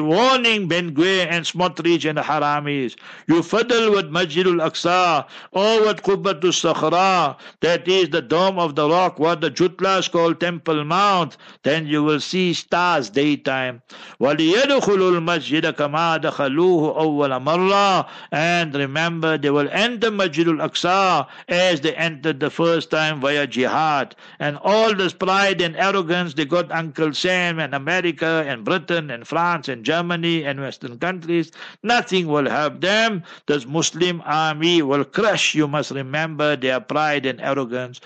warning 0.00 0.68
Ben 0.68 0.94
Gvir 0.94 1.26
and 1.30 1.44
Smotrich 1.44 2.08
and 2.08 2.18
the 2.18 2.22
Haramis. 2.22 2.96
You 3.28 3.42
fiddle 3.44 3.92
with 3.92 4.10
Masjidul 4.10 4.60
Aqsa 4.68 5.24
or 5.52 5.86
with 5.86 6.02
Qubbatul 6.02 6.52
Sakhra, 6.52 7.36
that 7.60 7.86
is 7.86 8.10
the 8.10 8.22
dome 8.22 8.58
of 8.58 8.74
the 8.74 8.87
rock 8.88 9.18
what 9.18 9.40
the 9.40 9.50
Jutlas 9.50 10.10
call 10.10 10.34
Temple 10.34 10.84
Mount, 10.84 11.36
then 11.62 11.86
you 11.86 12.02
will 12.02 12.20
see 12.20 12.52
stars 12.54 13.10
daytime. 13.10 13.82
وَلِيَدْخُلُوا 14.20 15.18
الْمَسْجِدَ 15.18 15.72
كَمَا 15.72 16.20
دَخَلُوهُ 16.22 16.96
أَوَّلَ 16.96 17.42
مَرَّةٍ 17.42 18.08
And 18.32 18.74
remember, 18.74 19.38
they 19.38 19.50
will 19.50 19.68
enter 19.70 20.10
Masjidul 20.10 20.66
Aqsa 20.66 21.26
as 21.48 21.80
they 21.80 21.94
entered 21.94 22.40
the 22.40 22.50
first 22.50 22.90
time 22.90 23.20
via 23.20 23.46
jihad. 23.46 24.16
And 24.38 24.58
all 24.62 24.94
this 24.94 25.12
pride 25.12 25.60
and 25.60 25.76
arrogance 25.76 26.34
they 26.34 26.44
got 26.44 26.70
Uncle 26.72 27.12
Sam 27.12 27.58
and 27.58 27.74
America 27.74 28.44
and 28.46 28.64
Britain 28.64 29.10
and 29.10 29.26
France 29.26 29.68
and 29.68 29.84
Germany 29.84 30.44
and 30.44 30.60
Western 30.60 30.98
countries, 30.98 31.50
nothing 31.82 32.26
will 32.26 32.48
help 32.48 32.80
them. 32.80 33.22
This 33.46 33.66
Muslim 33.66 34.22
army 34.24 34.82
will 34.82 35.04
crush, 35.04 35.54
you 35.54 35.68
must 35.68 35.90
remember, 35.90 36.56
their 36.56 36.80
pride 36.80 37.26
and 37.26 37.40
arrogance. 37.40 38.00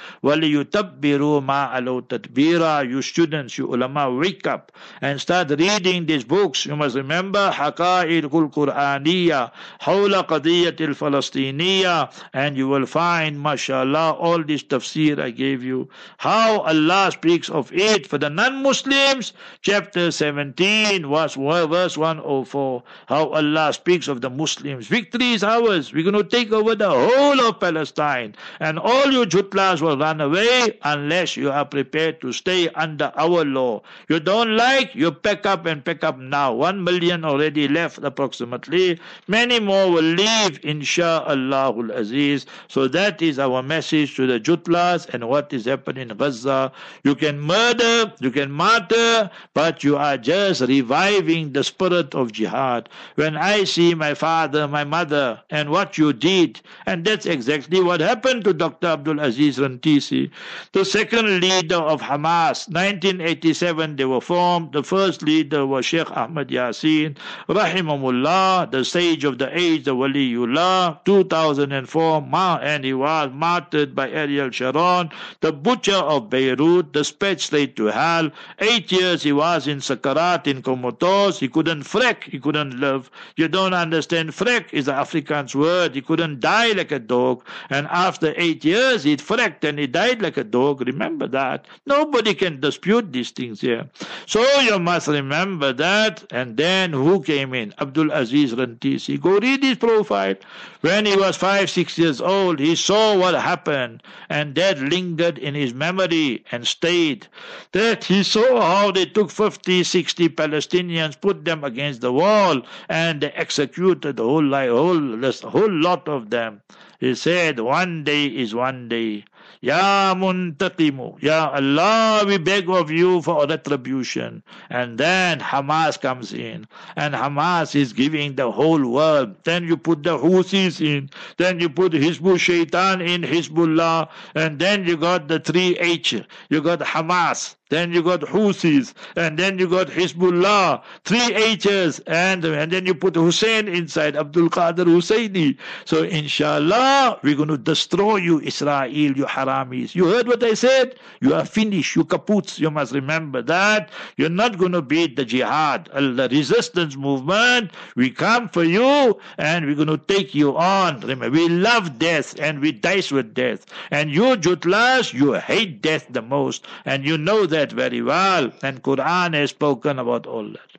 وَلْيُتَبِّرُوا 0.72 1.42
مَا 1.42 1.68
عَلَوْ 1.74 2.02
تَتْبِيرًا 2.08 2.90
You 2.90 3.02
students, 3.02 3.58
you 3.58 3.74
ulama, 3.74 4.10
wake 4.10 4.48
up 4.48 4.72
and 5.02 5.20
start 5.20 5.50
reading 5.50 6.06
these 6.06 6.24
books. 6.24 6.66
You 6.66 6.76
must 6.76 6.96
remember 6.96 7.52
حقائق 7.52 8.36
القرآنية 8.36 9.52
حول 9.80 10.16
قضية 10.16 10.76
الفلسطينية 10.80 12.10
and 12.34 12.58
you 12.58 12.68
will 12.68 12.86
find, 12.86 13.40
mashallah, 13.42 14.14
all 14.14 14.44
this 14.44 14.64
tafsir 14.64 15.20
I 15.20 15.32
gave 15.32 15.64
you. 15.64 15.90
How 16.18 16.62
Allah 16.62 17.12
speaks 17.12 17.50
of 17.50 17.72
it 17.74 18.08
for 18.08 18.18
the 18.18 18.30
non-Muslims, 18.30 19.34
chapter 19.62 20.12
17, 20.12 21.08
verse, 21.10 21.36
verse 21.36 21.98
104. 21.98 22.84
How 23.08 23.30
Allah 23.30 23.74
speaks 23.74 24.08
of 24.08 24.22
the 24.22 24.30
Muslims. 24.30 24.88
Victory 24.88 25.34
is 25.34 25.44
ours. 25.44 25.94
We're 25.94 26.04
going 26.04 26.16
to 26.16 26.24
take 26.24 26.52
over 26.52 26.76
the 26.76 26.90
whole 26.90 27.40
of 27.42 27.60
Palestine. 27.60 28.36
And 28.60 28.80
all 28.80 29.12
you 29.12 29.26
jutlas 29.26 29.82
will 29.82 29.98
run 29.98 30.22
away 30.22 30.61
unless 30.83 31.37
you 31.37 31.51
are 31.51 31.65
prepared 31.65 32.21
to 32.21 32.33
stay 32.33 32.69
under 32.71 33.13
our 33.17 33.45
law. 33.45 33.83
You 34.09 34.21
don't 34.21 34.57
like, 34.57 34.95
you 34.95 35.13
pack 35.13 35.47
up 35.47 35.67
and 35.67 35.85
pack 35.85 36.05
up 36.05 36.19
now. 36.19 36.53
One 36.53 36.83
million 36.85 37.25
already 37.25 37.69
left 37.69 37.99
approximately. 38.03 39.01
Many 39.29 39.61
more 39.61 39.91
will 39.91 40.03
leave, 40.03 40.61
insha'Allah 40.63 41.95
aziz. 41.95 42.47
So 42.69 42.89
that 42.89 43.23
is 43.23 43.39
our 43.39 43.63
message 43.63 44.17
to 44.17 44.27
the 44.27 44.39
jutlas 44.41 45.09
and 45.13 45.29
what 45.29 45.53
is 45.53 45.65
happening 45.65 46.11
in 46.11 46.17
Gaza. 46.17 46.73
You 47.05 47.15
can 47.15 47.41
murder, 47.41 48.13
you 48.21 48.31
can 48.31 48.51
martyr, 48.51 49.31
but 49.55 49.85
you 49.85 49.97
are 49.97 50.17
just 50.17 50.61
reviving 50.63 51.53
the 51.53 51.65
spirit 51.65 52.15
of 52.15 52.33
jihad. 52.33 52.89
When 53.15 53.37
I 53.37 53.65
see 53.65 53.95
my 53.95 54.15
father, 54.15 54.69
my 54.69 54.85
mother, 54.85 55.41
and 55.51 55.71
what 55.71 55.99
you 55.99 56.13
did, 56.13 56.61
and 56.87 57.05
that's 57.05 57.27
exactly 57.27 57.81
what 57.81 58.01
happened 58.01 58.45
to 58.45 58.53
Dr. 58.53 58.89
Abdul 58.89 59.21
Aziz 59.21 59.59
Rantisi, 59.59 60.31
the 60.73 60.85
second 60.85 61.41
leader 61.41 61.77
of 61.77 62.01
Hamas. 62.01 62.67
1987 62.69 63.97
they 63.97 64.05
were 64.05 64.21
formed. 64.21 64.73
The 64.73 64.83
first 64.83 65.23
leader 65.23 65.67
was 65.67 65.85
Sheikh 65.85 66.11
Ahmad 66.17 66.49
Yasin, 66.49 67.17
rahimahullah, 67.49 68.71
the 68.71 68.85
sage 68.85 69.25
of 69.25 69.39
the 69.39 69.57
age, 69.57 69.85
the 69.85 69.95
Waliullah. 69.95 71.05
2004, 71.05 72.29
and 72.63 72.85
he 72.85 72.95
was 72.95 73.31
martyred 73.33 73.95
by 73.95 74.11
Ariel 74.11 74.51
Sharon, 74.51 75.11
the 75.41 75.53
butcher 75.53 75.93
of 75.93 76.31
Beirut, 76.31 76.93
the 76.93 77.03
dispatched 77.03 77.47
straight 77.47 77.75
to 77.77 77.87
hell. 77.87 78.31
Eight 78.61 78.93
years 78.93 79.23
he 79.25 79.33
was 79.33 79.67
in 79.67 79.79
Sakarat, 79.79 80.47
in 80.47 80.63
comatose. 80.63 81.41
He 81.41 81.49
couldn't 81.49 81.83
freck, 81.83 82.23
he 82.25 82.39
couldn't 82.39 82.79
live. 82.79 83.11
You 83.37 83.49
don't 83.49 83.75
understand. 83.75 84.31
Freck 84.31 84.73
is 84.73 84.87
the 84.87 84.93
Afrikaans 84.93 85.55
word. 85.55 85.95
He 85.97 86.01
couldn't 86.01 86.41
die 86.41 86.73
like 86.73 86.93
a 86.93 87.01
dog. 87.01 87.45
And 87.71 87.89
after 87.89 88.33
eight 88.37 88.65
years, 88.65 89.03
he'd 89.03 89.21
frecked 89.21 89.65
and 89.65 89.79
he 89.79 89.87
died 89.87 90.23
like 90.23 90.37
a 90.37 90.42
dog. 90.45 90.87
Remember 90.87 91.27
that. 91.29 91.67
Nobody 91.87 92.35
can 92.35 92.61
dispute 92.61 93.13
these 93.13 93.31
things 93.31 93.61
here. 93.61 93.89
So 94.27 94.43
you 94.61 94.79
must 94.79 95.09
remember 95.09 95.73
that. 95.75 96.25
And 96.31 96.57
then 96.57 96.93
who 96.93 97.23
came 97.23 97.55
in? 97.55 97.75
Abdul 97.79 98.11
Aziz 98.11 98.55
Rantisi. 98.55 99.21
Go 99.21 99.39
read 99.39 99.63
his 99.63 99.77
profile. 99.79 100.35
When 100.83 101.07
he 101.07 101.17
was 101.17 101.37
five, 101.37 101.71
six 101.71 101.97
years 101.97 102.21
old, 102.21 102.59
he 102.59 102.75
saw 102.75 103.17
what 103.17 103.35
happened. 103.35 104.03
And 104.29 104.55
that 104.57 104.79
lingered 104.79 105.39
in 105.39 105.55
his 105.55 105.73
memory 105.75 106.45
and 106.51 106.67
stayed. 106.67 107.27
That 107.73 108.05
he 108.05 108.23
saw 108.23 108.61
how 108.61 108.91
they 108.91 109.07
took 109.07 109.31
50, 109.31 109.85
60 109.85 110.29
Palestinians, 110.31 111.21
put 111.21 111.45
them 111.45 111.65
against 111.65 112.01
the 112.01 112.13
wall, 112.13 112.63
and 112.89 113.21
they 113.21 113.31
executed 113.33 114.17
the 114.17 114.25
whole, 114.25 114.51
whole, 114.51 115.33
whole 115.51 115.71
lot 115.71 116.09
of 116.09 116.31
them. 116.31 116.63
He 116.99 117.15
said, 117.15 117.59
one 117.59 118.05
day 118.05 118.27
is 118.27 118.55
one 118.55 118.89
day. 118.89 119.25
Ya 119.63 120.13
Muntaqimu, 120.17 121.23
Ya 121.23 121.49
Allah, 121.55 122.25
we 122.27 122.37
beg 122.37 122.69
of 122.69 122.91
you 122.91 123.23
for 123.23 123.47
retribution. 123.47 124.43
And 124.69 124.99
then 124.99 125.39
Hamas 125.39 126.01
comes 126.01 126.33
in, 126.33 126.67
and 126.97 127.15
Hamas 127.15 127.77
is 127.77 127.93
giving 127.93 128.35
the 128.35 128.51
whole 128.51 128.85
world. 128.85 129.37
Then 129.45 129.63
you 129.69 129.77
put 129.77 130.03
the 130.03 130.19
Houthis 130.19 130.85
in, 130.85 131.11
then 131.37 131.61
you 131.61 131.71
put 131.71 131.93
Hizbul 131.93 132.41
Shaitan 132.41 133.01
in 133.01 133.23
Hizbullah, 133.23 134.09
and 134.35 134.59
then 134.59 134.85
you 134.85 134.97
got 134.97 135.29
the 135.29 135.39
three 135.39 135.79
H. 135.79 136.21
You 136.51 136.61
got 136.61 136.81
Hamas, 136.81 137.55
then 137.73 137.93
you 137.93 138.03
got 138.03 138.21
Houthis, 138.21 138.93
and 139.17 139.39
then 139.39 139.59
you 139.59 139.67
got 139.67 139.89
Hezbollah, 139.89 140.83
three 141.05 141.35
H's, 141.35 142.01
and, 142.01 142.45
and 142.45 142.71
then 142.71 142.85
you 142.85 142.95
put 142.95 143.17
Hussein 143.17 143.67
inside, 143.67 144.15
Abdul 144.15 144.51
Qadir 144.51 144.85
Husseini. 144.85 145.57
So 145.87 146.03
inshallah, 146.03 147.19
we're 147.23 147.35
going 147.35 147.49
to 147.49 147.57
destroy 147.57 148.17
you, 148.17 148.41
Israel, 148.41 148.91
you 148.91 149.25
haramis. 149.25 149.95
You 149.95 150.07
heard 150.07 150.29
what 150.29 150.43
I 150.45 150.53
said? 150.55 150.97
You 151.21 151.35
are 151.35 151.47
finished, 151.47 151.97
you 151.97 152.05
kaputs. 152.05 152.59
You 152.59 152.71
must 152.71 152.93
remember 152.93 153.41
that. 153.43 153.91
You're 154.19 154.29
not 154.29 154.59
going 154.59 154.73
to 154.73 154.83
beat 154.83 155.17
the 155.17 155.25
jihad, 155.25 155.89
uh, 155.93 156.01
the 156.01 156.29
resistance 156.31 156.97
movement. 156.97 157.71
We 157.97 158.11
come 158.11 158.49
for 158.49 158.65
you, 158.65 159.19
and 159.39 159.65
we're 159.65 159.77
going 159.77 159.89
to 159.89 159.97
take 159.99 160.35
you 160.35 160.57
on. 160.59 161.01
Remember, 161.01 161.31
we 161.31 161.49
love 161.49 161.99
death, 161.99 162.39
and 162.39 162.61
we 162.61 162.73
dice 162.73 163.11
with 163.11 163.33
death. 163.33 163.65
And 163.91 164.11
you, 164.11 164.37
Jutlas, 164.37 165.15
you 165.15 165.35
hate 165.35 165.81
death 165.81 166.07
the 166.11 166.23
most, 166.23 166.67
and 166.85 167.05
you 167.05 167.17
know 167.17 167.47
that 167.47 167.62
that 167.63 167.73
very 167.73 168.03
well, 168.03 168.51
and 168.63 168.83
Quran 168.83 169.35
has 169.35 169.51
spoken 169.51 170.01
about 170.01 170.27
all 170.27 170.49
that. 170.59 170.71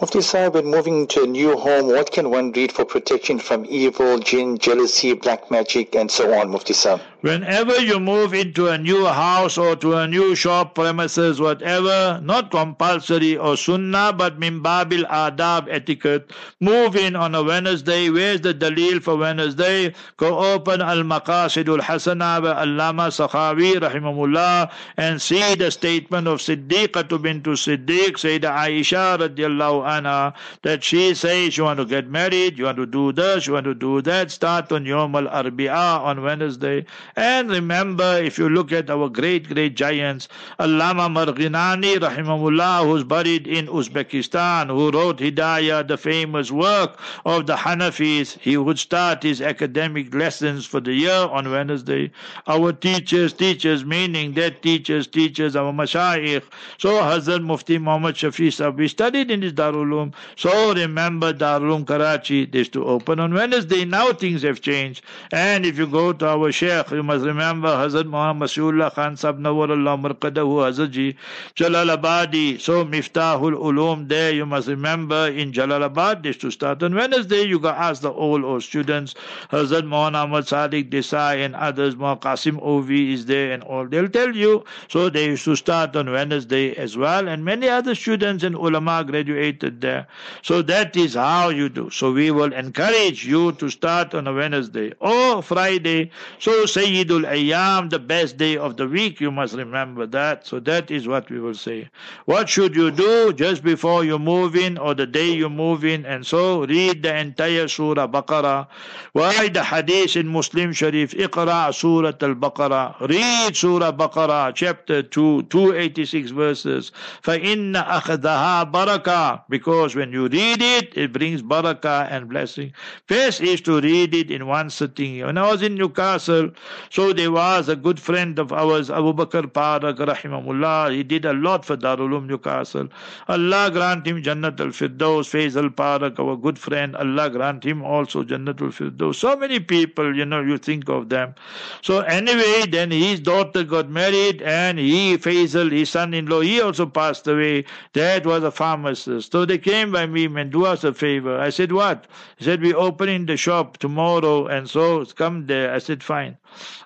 Mufti 0.00 0.20
Sahib, 0.20 0.54
when 0.54 0.66
moving 0.66 1.06
to 1.08 1.22
a 1.22 1.26
new 1.26 1.56
home, 1.56 1.86
what 1.86 2.10
can 2.12 2.30
one 2.30 2.52
read 2.52 2.72
for 2.72 2.84
protection 2.84 3.38
from 3.38 3.64
evil, 3.66 4.18
jinn, 4.18 4.58
jealousy, 4.58 5.14
black 5.14 5.50
magic, 5.50 5.94
and 5.94 6.10
so 6.10 6.34
on, 6.34 6.50
Mufti 6.50 6.74
Sahib? 6.74 7.00
Whenever 7.22 7.80
you 7.80 7.98
move 7.98 8.34
into 8.34 8.68
a 8.68 8.78
new 8.78 9.04
house 9.06 9.58
or 9.58 9.74
to 9.74 9.94
a 9.94 10.06
new 10.06 10.36
shop, 10.36 10.76
premises, 10.76 11.40
whatever, 11.40 12.20
not 12.22 12.52
compulsory 12.52 13.36
or 13.36 13.56
sunnah, 13.56 14.12
but 14.12 14.38
mimbabil 14.38 15.08
adab 15.08 15.66
etiquette, 15.68 16.30
move 16.60 16.94
in 16.94 17.16
on 17.16 17.34
a 17.34 17.42
Wednesday. 17.42 18.10
Where's 18.10 18.42
the 18.42 18.54
dalil 18.54 19.02
for 19.02 19.16
Wednesday? 19.16 19.92
Go 20.18 20.38
open 20.54 20.80
Al 20.80 20.98
Maqasidul 20.98 21.80
Hasana 21.80 22.40
by 22.42 22.64
Allama 22.64 23.08
Sakhawi, 23.10 23.74
rahimahullah, 23.74 24.70
and 24.96 25.20
see 25.20 25.56
the 25.56 25.70
statement 25.72 26.28
of 26.28 26.38
Siddiqah 26.38 27.20
bint 27.20 27.42
Siddiq, 27.44 28.12
Sayyidah 28.12 28.56
Aisha, 28.56 29.18
radiallahu 29.18 29.75
anha, 29.82 30.34
that 30.62 30.84
she 30.84 31.14
says 31.14 31.56
you 31.56 31.64
want 31.64 31.78
to 31.78 31.84
get 31.84 32.08
married, 32.08 32.58
you 32.58 32.64
want 32.64 32.76
to 32.78 32.86
do 32.86 33.12
this, 33.12 33.46
you 33.46 33.52
want 33.54 33.64
to 33.64 33.74
do 33.74 34.02
that, 34.02 34.30
start 34.30 34.70
on 34.72 34.84
Yom 34.84 35.14
Al 35.14 35.26
Arbi'a 35.26 36.00
on 36.00 36.22
Wednesday. 36.22 36.84
And 37.16 37.50
remember, 37.50 38.20
if 38.22 38.38
you 38.38 38.48
look 38.48 38.72
at 38.72 38.90
our 38.90 39.08
great, 39.08 39.48
great 39.48 39.76
giants, 39.76 40.28
Allama 40.58 41.08
Marghinani, 41.08 41.96
rahimahullah, 41.96 42.84
who's 42.84 43.04
buried 43.04 43.46
in 43.46 43.66
Uzbekistan, 43.66 44.68
who 44.68 44.90
wrote 44.90 45.18
Hidayah, 45.18 45.86
the 45.86 45.96
famous 45.96 46.50
work 46.50 46.98
of 47.24 47.46
the 47.46 47.56
Hanafis, 47.56 48.38
he 48.38 48.56
would 48.56 48.78
start 48.78 49.22
his 49.22 49.40
academic 49.40 50.14
lessons 50.14 50.66
for 50.66 50.80
the 50.80 50.92
year 50.92 51.12
on 51.12 51.50
Wednesday. 51.50 52.10
Our 52.46 52.72
teachers, 52.72 53.32
teachers, 53.32 53.84
meaning 53.84 54.34
that 54.34 54.62
teachers, 54.62 55.06
teachers, 55.06 55.56
our 55.56 55.72
mashayikh. 55.72 56.44
So 56.78 56.90
Hazrat 57.00 57.42
Mufti 57.42 57.78
Muhammad 57.78 58.14
Shafi 58.16 58.52
Sahib, 58.52 58.78
we 58.78 58.88
studied 58.88 59.30
in 59.30 59.42
his 59.42 59.52
Darul 59.72 60.12
So 60.36 60.74
remember 60.74 61.32
Darul 61.32 61.86
Karachi, 61.86 62.46
they 62.46 62.58
used 62.58 62.72
to 62.72 62.84
open 62.84 63.20
on 63.20 63.34
Wednesday. 63.34 63.84
Now 63.84 64.12
things 64.12 64.42
have 64.42 64.60
changed. 64.60 65.02
And 65.32 65.66
if 65.66 65.78
you 65.78 65.86
go 65.86 66.12
to 66.12 66.28
our 66.28 66.52
Sheikh, 66.52 66.90
you 66.90 67.02
must 67.02 67.24
remember 67.24 67.68
Hazrat 67.68 68.06
Muhammad 68.06 68.48
Masihullah 68.48 68.92
Khan 68.92 69.16
Sab 69.16 69.38
Nawwarullah 69.38 70.00
Marqadahu 70.00 70.64
Hazrat 70.66 71.16
Jalalabadi. 71.56 72.60
So 72.60 72.84
Miftahul 72.84 73.58
Ulum 73.58 74.08
there 74.08 74.32
you 74.32 74.46
must 74.46 74.68
remember 74.68 75.28
in 75.28 75.52
Jalalabad 75.52 76.22
this 76.22 76.36
to 76.38 76.50
start 76.50 76.82
on 76.82 76.94
Wednesday 76.94 77.42
you 77.42 77.58
can 77.58 77.74
ask 77.74 78.02
the 78.02 78.12
old 78.12 78.44
old 78.44 78.62
students 78.62 79.14
Hazrat 79.50 79.86
Muhammad 79.86 80.44
Sadiq 80.44 80.90
Desai 80.90 81.44
and 81.44 81.54
others 81.54 81.94
Qasim 81.94 82.60
Ovi 82.62 83.12
is 83.12 83.26
there 83.26 83.52
and 83.52 83.62
all 83.62 83.86
they'll 83.86 84.08
tell 84.08 84.34
you 84.34 84.64
so 84.88 85.08
they 85.08 85.26
used 85.26 85.44
to 85.44 85.56
start 85.56 85.96
on 85.96 86.10
Wednesday 86.10 86.74
as 86.76 86.96
well 86.96 87.28
and 87.28 87.44
many 87.44 87.68
other 87.68 87.94
students 87.94 88.44
and 88.44 88.54
ulama 88.54 89.04
graduated 89.04 89.55
there 89.79 90.07
so 90.41 90.61
that 90.61 90.95
is 90.95 91.13
how 91.15 91.49
you 91.49 91.69
do 91.69 91.89
so 91.89 92.11
we 92.11 92.31
will 92.31 92.53
encourage 92.53 93.25
you 93.25 93.51
to 93.53 93.69
start 93.69 94.13
on 94.13 94.27
a 94.27 94.33
Wednesday 94.33 94.93
or 94.99 95.41
Friday 95.41 96.11
so 96.39 96.65
say 96.65 96.81
Sayyidul 96.91 97.29
Ayyam, 97.29 97.89
the 97.89 97.99
best 97.99 98.37
day 98.37 98.57
of 98.57 98.75
the 98.75 98.87
week. 98.87 99.21
You 99.21 99.31
must 99.31 99.53
remember 99.53 100.05
that. 100.07 100.47
So 100.47 100.59
that 100.61 100.89
is 100.89 101.07
what 101.07 101.29
we 101.29 101.39
will 101.39 101.53
say. 101.53 101.89
What 102.25 102.49
should 102.49 102.75
you 102.75 102.91
do 102.91 103.33
just 103.33 103.63
before 103.63 104.03
you 104.03 104.17
move 104.17 104.55
in 104.55 104.77
or 104.77 104.93
the 104.93 105.05
day 105.05 105.31
you 105.31 105.49
move 105.49 105.85
in? 105.85 106.05
And 106.05 106.25
so 106.25 106.65
read 106.65 107.03
the 107.03 107.15
entire 107.15 107.67
Surah 107.67 108.07
Baqarah. 108.07 108.67
Why 109.13 109.49
the 109.49 109.63
hadith 109.63 110.15
in 110.15 110.27
Muslim 110.27 110.73
Sharif? 110.73 111.11
Iqra 111.13 111.73
Surah 111.73 112.13
Al-Baqarah. 112.19 113.07
Read 113.07 113.55
Surah 113.55 113.91
Baqarah, 113.91 114.53
chapter 114.55 115.03
2, 115.03 115.43
286 115.43 116.31
verses. 116.31 116.91
فَإِنَّ 117.23 117.75
أَخْذَهَا 117.75 118.71
بَرَكَةً 118.71 119.43
because 119.48 119.94
when 119.94 120.12
you 120.12 120.28
read 120.28 120.60
it, 120.60 120.96
it 120.96 121.12
brings 121.12 121.42
barakah 121.42 122.10
and 122.10 122.28
blessing. 122.28 122.72
First 123.06 123.40
is 123.40 123.60
to 123.62 123.80
read 123.80 124.14
it 124.14 124.30
in 124.30 124.46
one 124.46 124.70
sitting. 124.70 125.24
When 125.24 125.38
I 125.38 125.50
was 125.50 125.62
in 125.62 125.74
Newcastle, 125.76 126.50
so 126.90 127.12
there 127.12 127.30
was 127.30 127.68
a 127.68 127.76
good 127.76 128.00
friend 128.00 128.38
of 128.38 128.52
ours, 128.52 128.90
Abu 128.90 129.12
Bakr 129.12 129.42
Parak, 129.42 129.98
rahimahullah. 129.98 130.92
He 130.92 131.02
did 131.02 131.24
a 131.24 131.32
lot 131.32 131.64
for 131.64 131.76
Darul 131.76 132.24
Newcastle. 132.24 132.88
Allah 133.28 133.70
grant 133.72 134.06
him 134.06 134.22
Jannat 134.22 134.60
al-Firdaus, 134.60 135.28
Faisal 135.30 135.70
Parak, 135.70 136.18
our 136.18 136.36
good 136.36 136.58
friend. 136.58 136.96
Allah 136.96 137.30
grant 137.30 137.64
him 137.64 137.84
also 137.84 138.24
Jannat 138.24 138.60
al-Firdaus. 138.60 139.16
So 139.16 139.36
many 139.36 139.60
people, 139.60 140.16
you 140.16 140.24
know, 140.24 140.40
you 140.40 140.58
think 140.58 140.88
of 140.88 141.08
them. 141.08 141.34
So 141.82 142.00
anyway, 142.00 142.66
then 142.66 142.90
his 142.90 143.20
daughter 143.20 143.62
got 143.64 143.88
married 143.90 144.42
and 144.42 144.78
he, 144.78 145.16
Faisal, 145.16 145.70
his 145.70 145.90
son-in-law, 145.90 146.40
he 146.40 146.60
also 146.60 146.86
passed 146.86 147.26
away. 147.26 147.64
That 147.92 148.26
was 148.26 148.42
a 148.42 148.50
pharmacist. 148.50 149.35
So 149.36 149.44
they 149.44 149.58
came 149.58 149.92
by 149.92 150.06
me 150.06 150.24
and 150.24 150.50
do 150.50 150.64
us 150.64 150.82
a 150.82 150.94
favor. 150.94 151.38
I 151.38 151.50
said, 151.50 151.70
what? 151.70 152.06
He 152.38 152.44
said, 152.46 152.62
we 152.62 152.72
opening 152.72 153.26
the 153.26 153.36
shop 153.36 153.76
tomorrow 153.76 154.46
and 154.46 154.66
so 154.66 155.04
come 155.04 155.44
there. 155.46 155.74
I 155.74 155.76
said, 155.76 156.02
fine. 156.02 156.38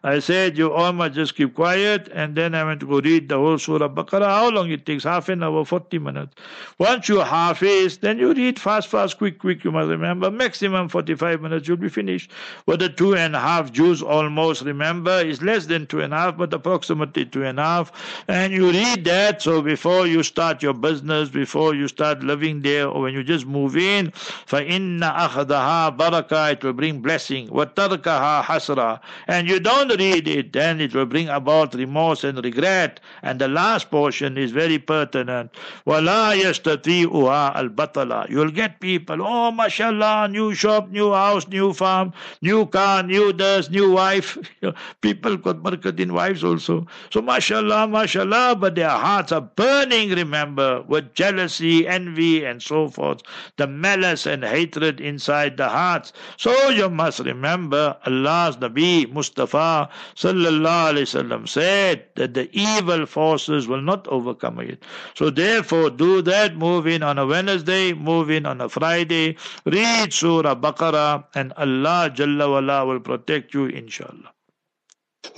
I 0.03 0.19
said, 0.19 0.57
you 0.57 0.73
all 0.73 0.93
must 0.93 1.15
just 1.15 1.37
keep 1.37 1.55
quiet. 1.55 2.09
And 2.13 2.35
then 2.37 2.55
I 2.55 2.65
went 2.65 2.81
to 2.81 2.87
go 2.87 3.01
read 3.01 3.29
the 3.29 3.37
whole 3.37 3.59
Surah 3.59 3.89
Baqarah. 3.89 4.27
How 4.27 4.51
long 4.51 4.71
it 4.71 4.87
takes? 4.87 5.05
Half 5.05 5.29
an 5.29 5.43
hour, 5.43 5.65
40 5.65 5.99
minutes. 5.99 6.35
Once 6.79 7.09
you 7.09 7.21
half 7.21 7.63
is, 7.63 7.99
then 7.99 8.19
you 8.19 8.33
read 8.33 8.59
fast, 8.59 8.89
fast, 8.89 9.19
quick, 9.19 9.39
quick. 9.39 9.65
You 9.65 9.73
must 9.73 9.89
remember 9.89 10.31
maximum 10.31 10.89
45 10.89 11.43
minutes, 11.43 11.69
you'll 11.69 11.77
be 11.77 11.89
finished. 11.89 12.31
What 12.65 12.81
the 12.81 12.89
two 12.89 13.15
and 13.15 13.37
a 13.37 13.41
half 13.41 13.73
juz 13.73 14.03
almost 14.03 14.63
remember 14.63 15.21
is 15.21 15.43
less 15.43 15.67
than 15.67 15.87
two 15.87 16.01
and 16.01 16.13
a 16.13 16.17
half, 16.17 16.37
but 16.37 16.53
approximately 16.53 17.27
two 17.27 17.45
and 17.45 17.61
a 17.61 17.63
half. 17.63 18.25
And 18.29 18.53
you 18.53 18.71
read 18.71 19.05
that. 19.05 19.43
So 19.43 19.63
before 19.63 20.07
you 20.07 20.23
start 20.23 20.63
your 20.63 20.75
business, 20.75 21.29
before 21.29 21.75
you 21.75 21.89
start 21.89 22.23
living 22.23 22.63
there, 22.63 22.89
or 22.89 23.03
when 23.03 23.15
you 23.15 23.23
just 23.23 23.47
move 23.47 23.77
in, 23.77 24.11
فَإِنَّ 24.11 25.01
أَخَدَهَا 25.01 25.97
barakah, 25.97 26.53
it 26.53 26.65
will 26.65 26.73
bring 26.73 27.01
blessing. 27.01 27.49
وَتَرْكَهَا 27.49 28.43
hasra. 28.43 29.01
And 29.27 29.49
you 29.49 29.60
don't 29.60 29.90
read 30.00 30.28
it, 30.28 30.54
then 30.54 30.80
it 30.80 30.94
will 30.94 31.06
bring 31.06 31.30
about 31.30 31.74
remorse 31.74 32.24
and 32.24 32.44
regret. 32.44 33.00
And 33.22 33.40
the 33.40 33.48
last 33.48 33.90
portion 33.90 34.38
is 34.38 34.52
very 34.52 34.78
pertinent. 34.78 35.52
وَلَا 35.88 36.36
يَسْتَطِيعُهَا 36.36 37.56
الْبَطَلَ 37.56 38.30
You'll 38.30 38.52
get 38.52 38.80
people, 38.80 39.22
oh, 39.22 39.52
mashallah, 39.52 40.28
new 40.30 40.54
shop, 40.54 40.90
new 40.90 41.12
house, 41.12 41.48
new 41.48 41.74
farm, 41.74 42.14
new 42.42 42.66
car, 42.68 43.04
new 43.04 43.34
this, 43.34 43.70
new 43.70 43.92
wife. 43.92 44.38
people 45.02 45.38
got 45.38 45.58
barakat 45.58 46.00
in 46.00 46.14
wives 46.14 46.44
also. 46.44 46.86
So 47.12 47.22
mashallah, 47.22 47.88
mashallah, 47.88 48.56
but 48.60 48.76
their 48.76 48.90
hearts 48.90 49.32
are 49.32 49.42
burning, 49.42 50.12
remember, 50.12 50.84
with 50.88 51.14
jealousy, 51.14 51.88
envy, 51.88 52.46
and 52.46 52.62
so 52.62 52.90
forth. 52.90 53.22
The 53.58 53.68
malice 53.68 54.26
and 54.26 54.44
hatred 54.44 55.00
inside 55.00 55.58
the 55.58 55.70
hearts. 55.70 56.14
So 56.38 56.52
you 56.70 56.90
must 56.90 57.20
remember 57.20 57.98
Allah's 58.06 58.58
Nabi 58.58 59.12
Mustafa 59.12 59.49
sallallahu 59.57 60.93
alaihi 60.93 61.09
wasallam 61.09 61.49
said 61.49 62.05
that 62.15 62.35
the 62.35 62.49
evil 62.53 63.07
forces 63.07 63.67
will 63.67 63.81
not 63.81 64.07
overcome 64.09 64.61
it. 64.61 64.83
So 65.15 65.31
therefore, 65.31 65.91
do 65.91 66.23
that. 66.23 66.57
Move 66.57 66.87
in 66.87 67.03
on 67.03 67.19
a 67.19 67.27
Wednesday, 67.27 67.93
move 67.93 68.31
in 68.31 68.47
on 68.47 68.61
a 68.61 68.69
Friday. 68.69 69.37
Read 69.65 70.13
Surah 70.13 70.55
Baqarah, 70.55 71.25
and 71.35 71.53
Allah 71.57 72.11
Jalla 72.15 72.51
wala 72.51 72.87
will 72.87 73.01
protect 73.01 73.55
you, 73.55 73.67
inshallah. 73.67 74.33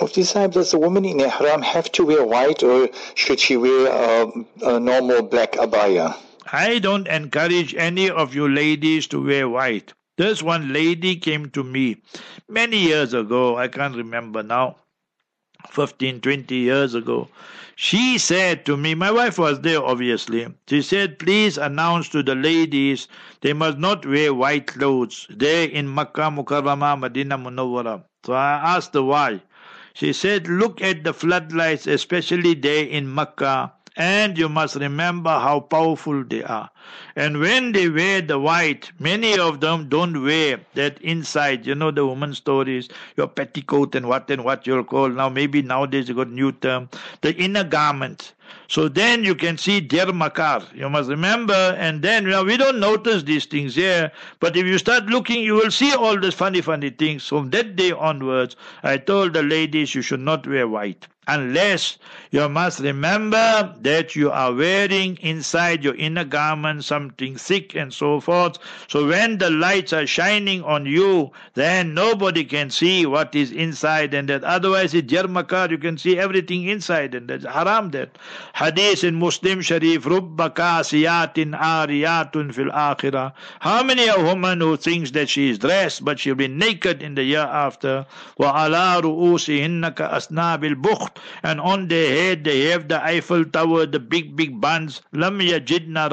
Mufti 0.01 0.23
Sahib, 0.23 0.53
does 0.53 0.73
a 0.73 0.79
woman 0.79 1.05
in 1.05 1.21
ihram 1.21 1.61
have 1.63 1.91
to 1.93 2.05
wear 2.07 2.25
white 2.25 2.63
or 2.63 2.89
should 3.15 3.41
she 3.41 3.57
wear 3.57 3.89
a, 3.91 4.33
a 4.63 4.81
normal 4.81 5.23
black 5.23 5.53
abaya? 5.53 6.17
I 6.53 6.79
don't 6.79 7.09
encourage 7.09 7.75
any 7.75 8.09
of 8.11 8.35
you 8.35 8.49
ladies 8.49 9.07
to 9.09 9.25
wear 9.25 9.49
white. 9.49 9.93
This 10.23 10.41
one 10.41 10.73
lady 10.73 11.17
came 11.17 11.51
to 11.51 11.65
me 11.65 11.97
many 12.49 12.79
years 12.79 13.13
ago, 13.13 13.57
I 13.57 13.67
can't 13.67 13.97
remember 13.97 14.45
now, 14.45 14.77
15, 15.71 16.21
20 16.21 16.55
years 16.55 16.95
ago. 16.95 17.27
She 17.75 18.19
said 18.19 18.65
to 18.67 18.77
me, 18.77 18.95
my 18.95 19.11
wife 19.11 19.37
was 19.37 19.63
there 19.63 19.83
obviously, 19.83 20.47
she 20.69 20.81
said, 20.81 21.19
please 21.19 21.59
announce 21.59 22.09
to 22.11 22.23
the 22.23 22.37
ladies 22.37 23.09
they 23.41 23.53
must 23.53 23.79
not 23.79 24.07
wear 24.07 24.33
white 24.33 24.69
clothes. 24.69 25.27
There 25.29 25.69
in 25.69 25.93
Makkah 25.93 26.31
Mukarramah, 26.31 27.01
Medina 27.01 27.37
Munawwara. 27.37 28.05
So 28.25 28.35
I 28.35 28.77
asked 28.77 28.95
her 28.95 29.03
why. 29.03 29.43
She 29.93 30.13
said, 30.13 30.47
look 30.47 30.81
at 30.81 31.03
the 31.03 31.13
floodlights, 31.13 31.89
especially 31.89 32.55
there 32.55 32.85
in 32.87 33.13
Makkah 33.13 33.73
and 33.97 34.39
you 34.39 34.49
must 34.49 34.77
remember 34.77 35.31
how 35.31 35.61
powerful 35.61 36.25
they 36.25 36.43
are. 36.43 36.71
And 37.15 37.41
when 37.41 37.73
they 37.73 37.89
wear 37.89 38.23
the 38.23 38.39
white, 38.39 38.91
many 38.99 39.39
of 39.39 39.61
them 39.61 39.89
don't 39.89 40.23
wear 40.23 40.61
that 40.75 41.01
inside. 41.03 41.67
You 41.67 41.75
know 41.75 41.91
the 41.91 42.07
woman 42.07 42.35
stories, 42.35 42.89
your 43.17 43.29
petticoat 43.29 43.95
and 43.95 44.09
what 44.09 44.31
and 44.31 44.45
what 44.45 44.67
you'll 44.67 44.85
call 44.85 45.09
now. 45.09 45.29
Maybe 45.29 45.63
nowadays 45.63 46.09
you 46.09 46.15
got 46.15 46.31
new 46.31 46.53
term, 46.53 46.89
the 47.21 47.35
inner 47.35 47.65
garment. 47.65 48.33
So 48.69 48.89
then 48.89 49.25
you 49.25 49.35
can 49.35 49.59
see 49.59 49.81
der 49.81 50.13
makar. 50.13 50.63
You 50.75 50.89
must 50.89 51.11
remember, 51.11 51.77
and 51.79 52.03
then 52.03 52.25
you 52.25 52.31
know, 52.31 52.45
we 52.45 52.57
don't 52.57 52.81
notice 52.81 53.23
these 53.23 53.45
things 53.45 53.75
here. 53.75 54.11
But 54.41 54.57
if 54.57 54.65
you 54.67 54.79
start 54.79 55.07
looking, 55.07 55.43
you 55.43 55.55
will 55.55 55.71
see 55.71 55.93
all 55.95 56.19
these 56.19 56.35
funny, 56.35 56.61
funny 56.61 56.91
things. 56.91 57.27
From 57.27 57.51
that 57.51 57.77
day 57.77 57.93
onwards, 57.93 58.57
I 58.83 58.97
told 58.97 59.35
the 59.35 59.43
ladies 59.43 59.95
you 59.95 60.03
should 60.03 60.21
not 60.21 60.47
wear 60.47 60.67
white 60.67 61.07
unless 61.29 61.99
you 62.31 62.49
must 62.49 62.81
remember 62.81 63.73
that 63.81 64.17
you 64.17 64.31
are 64.31 64.53
wearing 64.53 65.17
inside 65.19 65.85
your 65.85 65.95
inner 65.95 66.25
garment 66.25 66.72
something 66.81 67.37
thick 67.37 67.75
and 67.75 67.93
so 67.93 68.21
forth. 68.21 68.59
So 68.89 69.09
when 69.09 69.39
the 69.39 69.51
lights 69.51 69.93
are 69.93 70.07
shining 70.07 70.63
on 70.63 70.87
you, 70.87 71.33
then 71.55 71.93
nobody 71.93 72.45
can 72.45 72.71
see 72.71 73.05
what 73.05 73.35
is 73.35 73.51
inside 73.51 74.15
and 74.15 74.29
that. 74.29 74.45
Otherwise, 74.45 74.95
it's 74.95 75.13
jarmakar, 75.13 75.71
you 75.71 75.79
can 75.79 75.99
see 75.99 76.19
everything 76.19 76.69
inside 76.69 77.15
and 77.15 77.29
that's 77.29 77.45
haram 77.45 77.91
that. 77.91 78.17
Hadith 78.55 79.05
in 79.05 79.17
Muslim 79.17 79.61
Sharif, 79.61 80.07
Rubba 80.07 80.51
kasiyatin 80.51 81.59
ariyatun 81.59 82.55
fil 82.55 82.71
akhirah. 82.71 83.33
How 83.61 83.83
many 83.83 84.07
a 84.07 84.19
woman 84.23 84.61
who 84.61 84.77
thinks 84.77 85.11
that 85.13 85.29
she 85.29 85.51
is 85.51 85.59
dressed 85.59 86.05
but 86.05 86.21
she'll 86.21 86.35
be 86.35 86.49
naked 86.49 87.03
in 87.03 87.15
the 87.15 87.25
year 87.25 87.41
after? 87.41 88.07
Wa 88.39 88.69
ru'usihinna 88.69 89.97
ka 89.97 90.09
asnabil 90.11 90.75
bukht 90.75 91.19
and 91.43 91.61
on 91.61 91.89
their 91.89 92.09
head 92.09 92.45
they 92.45 92.67
have 92.71 92.89
the 92.89 93.03
Eiffel 93.03 93.45
Tower, 93.45 93.87
the 93.87 93.99
big, 93.99 94.37
big 94.37 94.61
buns. 94.61 95.03
Lam 95.13 95.39
yajidna 95.41 96.09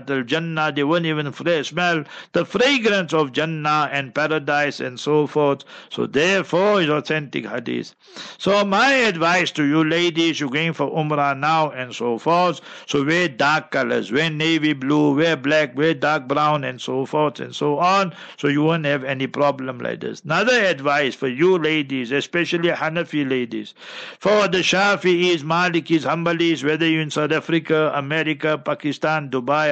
ra'ihat 0.00 0.10
al-jannah. 0.10 0.72
They 0.72 0.84
won't 0.84 1.06
even 1.06 1.32
smell 1.64 2.04
the 2.32 2.44
fragrance 2.44 3.12
of 3.12 3.32
Jannah 3.32 3.88
and 3.92 4.14
paradise 4.14 4.80
and 4.80 4.98
so 4.98 5.26
forth. 5.26 5.64
So 5.90 6.06
therefore, 6.06 6.82
it's 6.82 6.90
authentic 6.90 7.46
hadith. 7.46 7.94
So 8.38 8.64
my 8.64 8.92
advice 8.92 9.50
to 9.52 9.64
you 9.64 9.84
ladies, 9.84 10.40
you're 10.40 10.50
going 10.50 10.72
for 10.72 10.90
Umrah 10.90 11.38
now 11.38 11.70
and 11.70 11.94
so 11.94 12.18
forth. 12.18 12.60
So 12.86 13.04
wear 13.04 13.28
dark 13.28 13.70
colors, 13.70 14.12
wear 14.12 14.30
navy 14.30 14.72
blue, 14.72 15.14
wear 15.14 15.36
black, 15.36 15.76
wear 15.76 15.94
dark 15.94 16.28
brown 16.28 16.64
and 16.64 16.80
so 16.80 17.06
forth 17.06 17.40
and 17.40 17.54
so 17.54 17.78
on. 17.78 18.14
So 18.38 18.48
you 18.48 18.62
won't 18.62 18.84
have 18.84 19.04
any 19.04 19.26
problem 19.26 19.78
like 19.78 20.00
this. 20.00 20.22
Another 20.24 20.64
advice 20.64 21.14
for 21.14 21.28
you 21.28 21.58
ladies, 21.58 22.12
especially 22.12 22.70
Hanafi 22.70 23.28
ladies. 23.28 23.74
For 24.18 24.48
the 24.48 24.58
Shafi'is, 24.58 25.42
Malikis, 25.42 26.02
Hanbalis, 26.02 26.64
whether 26.64 26.86
you're 26.86 27.02
in 27.02 27.10
South 27.10 27.32
Africa, 27.32 27.92
America, 27.94 28.58
Pakistan, 28.58 29.30
Dubai, 29.30 29.70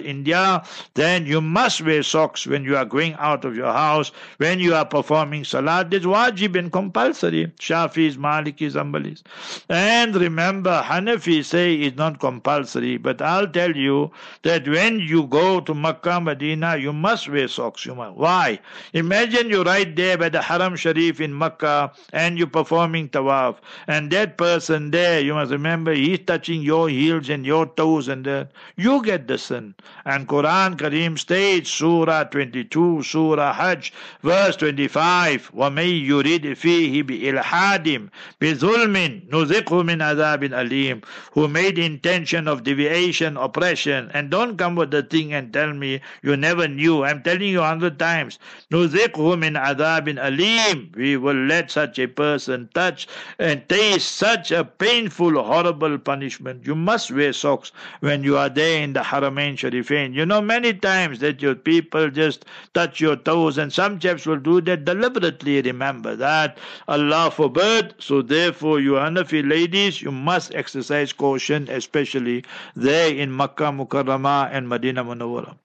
India, 0.00 0.62
then 0.94 1.26
you 1.26 1.40
must 1.40 1.82
wear 1.82 2.02
socks 2.02 2.46
when 2.46 2.64
you 2.64 2.76
are 2.76 2.84
going 2.84 3.14
out 3.14 3.44
of 3.44 3.56
your 3.56 3.72
house, 3.72 4.12
when 4.38 4.58
you 4.60 4.74
are 4.74 4.84
performing 4.84 5.44
salat. 5.44 5.92
It's 5.92 6.06
wajib 6.06 6.58
and 6.58 6.72
compulsory. 6.72 7.52
Shafis, 7.58 8.16
Malikis, 8.16 8.72
Hanbalis. 8.72 9.22
And 9.68 10.14
remember, 10.14 10.82
Hanafi 10.84 11.44
say 11.44 11.74
it's 11.74 11.96
not 11.96 12.20
compulsory, 12.20 12.96
but 12.96 13.22
I'll 13.22 13.48
tell 13.48 13.76
you 13.76 14.10
that 14.42 14.66
when 14.68 15.00
you 15.00 15.26
go 15.26 15.60
to 15.60 15.74
Makkah, 15.74 16.20
Medina, 16.20 16.76
you 16.76 16.92
must 16.92 17.28
wear 17.28 17.48
socks. 17.48 17.86
You 17.86 17.94
must. 17.94 18.16
Why? 18.16 18.58
Imagine 18.92 19.50
you're 19.50 19.64
right 19.64 19.94
there 19.94 20.18
by 20.18 20.28
the 20.28 20.42
Haram 20.42 20.76
Sharif 20.76 21.20
in 21.20 21.36
Makkah 21.36 21.92
and 22.12 22.38
you're 22.38 22.46
performing 22.46 23.08
tawaf 23.08 23.56
and 23.86 24.10
that 24.10 24.36
person 24.36 24.90
there, 24.90 25.20
you 25.20 25.34
must 25.34 25.52
remember, 25.52 25.92
he's 25.92 26.20
touching 26.26 26.62
your 26.62 26.88
heels 26.88 27.28
and 27.28 27.44
your 27.46 27.66
toes, 27.66 28.08
and 28.08 28.24
that 28.24 28.50
you 28.76 29.02
get 29.02 29.28
the 29.28 29.35
sin. 29.37 29.73
And 30.05 30.27
Quran 30.27 30.77
Kareem 30.77 31.17
states, 31.17 31.71
Surah 31.71 32.25
22, 32.25 33.03
Surah 33.03 33.53
Hajj, 33.53 33.93
verse 34.21 34.55
25, 34.57 35.51
وَمَن 35.55 36.07
يُرِدْ 36.07 36.43
فِيهِ 36.55 37.03
بِإِلْحَادٍ 37.03 38.09
بِظُلْمٍ 38.41 39.29
نُزِقْهُ 39.29 39.83
مِنْ 39.83 40.01
عَذَابٍ 40.01 40.49
أَلِيمٍ 40.49 40.91
him 40.91 41.01
who 41.31 41.47
made 41.47 41.77
intention 41.79 42.47
of 42.47 42.63
deviation, 42.63 43.37
oppression, 43.37 44.09
and 44.13 44.29
don't 44.29 44.57
come 44.57 44.75
with 44.75 44.91
the 44.91 45.03
thing 45.03 45.33
and 45.33 45.53
tell 45.53 45.73
me 45.73 46.01
you 46.21 46.35
never 46.35 46.67
knew. 46.67 47.03
I'm 47.03 47.23
telling 47.23 47.49
you 47.49 47.61
a 47.61 47.67
hundred 47.67 47.97
times. 47.97 48.39
نُذِقْهُ 48.71 49.15
مِنْ 49.15 49.53
عَذَابٍ 49.59 50.17
alim. 50.19 50.91
We 50.95 51.17
will 51.17 51.45
let 51.45 51.71
such 51.71 51.99
a 51.99 52.07
person 52.07 52.69
touch 52.73 53.07
and 53.39 53.67
taste 53.69 54.11
such 54.11 54.51
a 54.51 54.63
painful, 54.63 55.41
horrible 55.41 55.97
punishment. 55.97 56.65
You 56.65 56.75
must 56.75 57.11
wear 57.11 57.33
socks 57.33 57.71
when 58.01 58.23
you 58.23 58.37
are 58.37 58.49
there 58.49 58.83
in 58.83 58.93
the 58.93 59.03
Haramain 59.26 59.54
Sharifain. 59.56 60.14
You 60.14 60.26
know 60.26 60.40
many 60.40 60.72
times 60.72 61.18
that 61.20 61.42
your 61.42 61.54
people 61.54 62.10
just 62.10 62.44
touch 62.74 63.00
your 63.00 63.16
toes 63.16 63.58
and 63.58 63.72
some 63.72 63.98
chaps 63.98 64.26
will 64.26 64.38
do 64.38 64.60
that 64.62 64.84
deliberately. 64.84 65.60
Remember 65.62 66.16
that. 66.16 66.58
Allah 66.88 67.30
forbid. 67.30 67.94
So 67.98 68.22
therefore 68.22 68.80
you 68.80 68.92
Hanafi 68.92 69.48
ladies, 69.48 70.00
you 70.02 70.12
must 70.12 70.54
exercise 70.54 71.12
caution, 71.12 71.68
especially 71.68 72.44
there 72.74 73.14
in 73.14 73.36
Makkah 73.36 73.72
Mukarramah 73.72 74.50
and 74.52 74.68
Medina 74.68 75.04
Munawwara. 75.04 75.56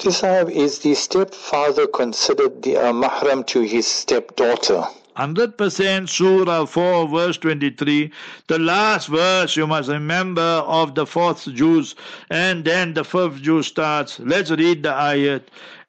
Sahib, 0.00 0.48
is 0.48 0.78
the 0.78 0.94
stepfather 0.94 1.86
considered 1.86 2.62
the 2.62 2.76
uh, 2.76 2.92
mahram 2.92 3.46
to 3.48 3.60
his 3.60 3.86
stepdaughter? 3.86 4.86
100% 5.16 6.08
Surah 6.08 6.64
4 6.66 7.08
verse 7.08 7.38
23 7.38 8.10
the 8.46 8.58
last 8.58 9.08
verse 9.08 9.56
you 9.56 9.66
must 9.66 9.88
remember 9.88 10.40
of 10.40 10.94
the 10.94 11.06
fourth 11.06 11.44
juz 11.54 11.94
and 12.30 12.64
then 12.64 12.94
the 12.94 13.04
fifth 13.04 13.42
juz 13.42 13.66
starts. 13.66 14.20
Let's 14.20 14.50
read 14.50 14.82
the 14.82 14.90
ayat. 14.90 15.42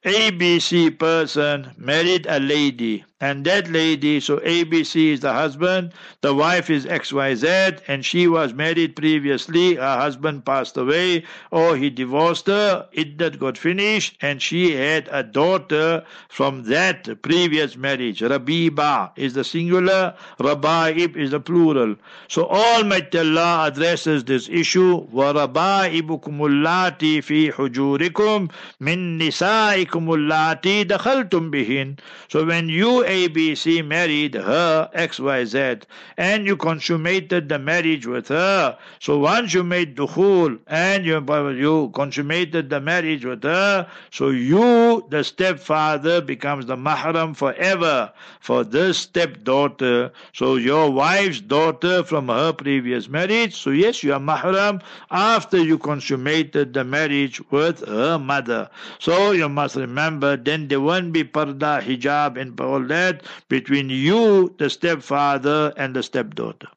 ABC 0.03 0.97
person 0.97 1.71
married 1.77 2.25
a 2.27 2.39
lady 2.39 3.05
and 3.20 3.46
that 3.46 3.70
lady, 3.70 4.20
so 4.20 4.36
ABC 4.38 5.12
is 5.12 5.20
the 5.20 5.32
husband, 5.32 5.92
the 6.20 6.34
wife 6.34 6.68
is 6.68 6.84
XYZ, 6.84 7.80
and 7.88 8.04
she 8.04 8.28
was 8.28 8.52
married 8.52 8.94
previously, 8.94 9.76
her 9.76 9.96
husband 9.96 10.44
passed 10.44 10.76
away, 10.76 11.24
or 11.50 11.76
he 11.76 11.88
divorced 11.88 12.46
her, 12.46 12.86
iddat 12.94 13.38
got 13.38 13.56
finished, 13.56 14.18
and 14.20 14.42
she 14.42 14.72
had 14.72 15.08
a 15.10 15.22
daughter 15.22 16.04
from 16.28 16.64
that 16.64 17.22
previous 17.22 17.74
marriage. 17.76 18.20
Rabiba 18.20 19.12
is 19.16 19.32
the 19.32 19.44
singular, 19.44 20.14
Rabaib 20.38 21.16
is 21.16 21.30
the 21.30 21.40
plural. 21.40 21.96
So 22.28 22.46
Almighty 22.48 23.18
Allah 23.18 23.68
addresses 23.68 24.24
this 24.24 24.48
issue, 24.50 25.06
وَرَبَائِبُكُمُ 25.08 26.36
اللَّاتِي 26.50 27.24
فِي 27.24 27.52
حُجُورِكُم 27.52 28.48
مِّن 28.82 29.18
نِسَائِكُمُ 29.18 30.04
اللَّاتِي 30.04 30.84
دَخَلْتُم 30.84 31.50
بِهِنْ 31.50 31.98
So 32.28 32.44
when 32.44 32.68
you 32.68 33.06
ABC 33.11 33.85
married 33.85 34.33
her 34.33 34.89
XYZ 34.95 35.83
and 36.17 36.47
you 36.47 36.55
consummated 36.55 37.49
the 37.49 37.59
marriage 37.59 38.07
with 38.07 38.27
her. 38.29 38.77
So 38.99 39.19
once 39.19 39.53
you 39.53 39.63
made 39.63 39.95
dukhul 39.95 40.59
and 40.67 41.05
you, 41.05 41.19
you 41.51 41.91
consummated 41.93 42.69
the 42.69 42.79
marriage 42.79 43.25
with 43.25 43.43
her, 43.43 43.87
so 44.11 44.29
you, 44.29 45.05
the 45.09 45.23
stepfather, 45.23 46.21
becomes 46.21 46.65
the 46.65 46.77
mahram 46.77 47.35
forever 47.35 48.11
for 48.39 48.63
this 48.63 48.97
stepdaughter. 48.97 50.11
So 50.33 50.55
your 50.55 50.89
wife's 50.91 51.41
daughter 51.41 52.03
from 52.03 52.29
her 52.29 52.53
previous 52.53 53.09
marriage. 53.09 53.55
So 53.55 53.71
yes, 53.71 54.03
you 54.03 54.13
are 54.13 54.19
mahram 54.19 54.81
after 55.09 55.57
you 55.57 55.77
consummated 55.77 56.73
the 56.73 56.83
marriage 56.83 57.41
with 57.51 57.85
her 57.87 58.17
mother. 58.17 58.69
So 58.99 59.31
you 59.31 59.49
must 59.49 59.75
remember, 59.75 60.37
then 60.37 60.67
there 60.67 60.81
won't 60.81 61.11
be 61.11 61.23
parda, 61.23 61.81
hijab, 61.81 62.39
and 62.39 62.59
all 62.59 62.79
that 62.79 63.00
between 63.49 63.89
you, 63.89 64.53
the 64.57 64.69
stepfather, 64.69 65.73
and 65.77 65.95
the 65.95 66.03
stepdaughter. 66.03 66.67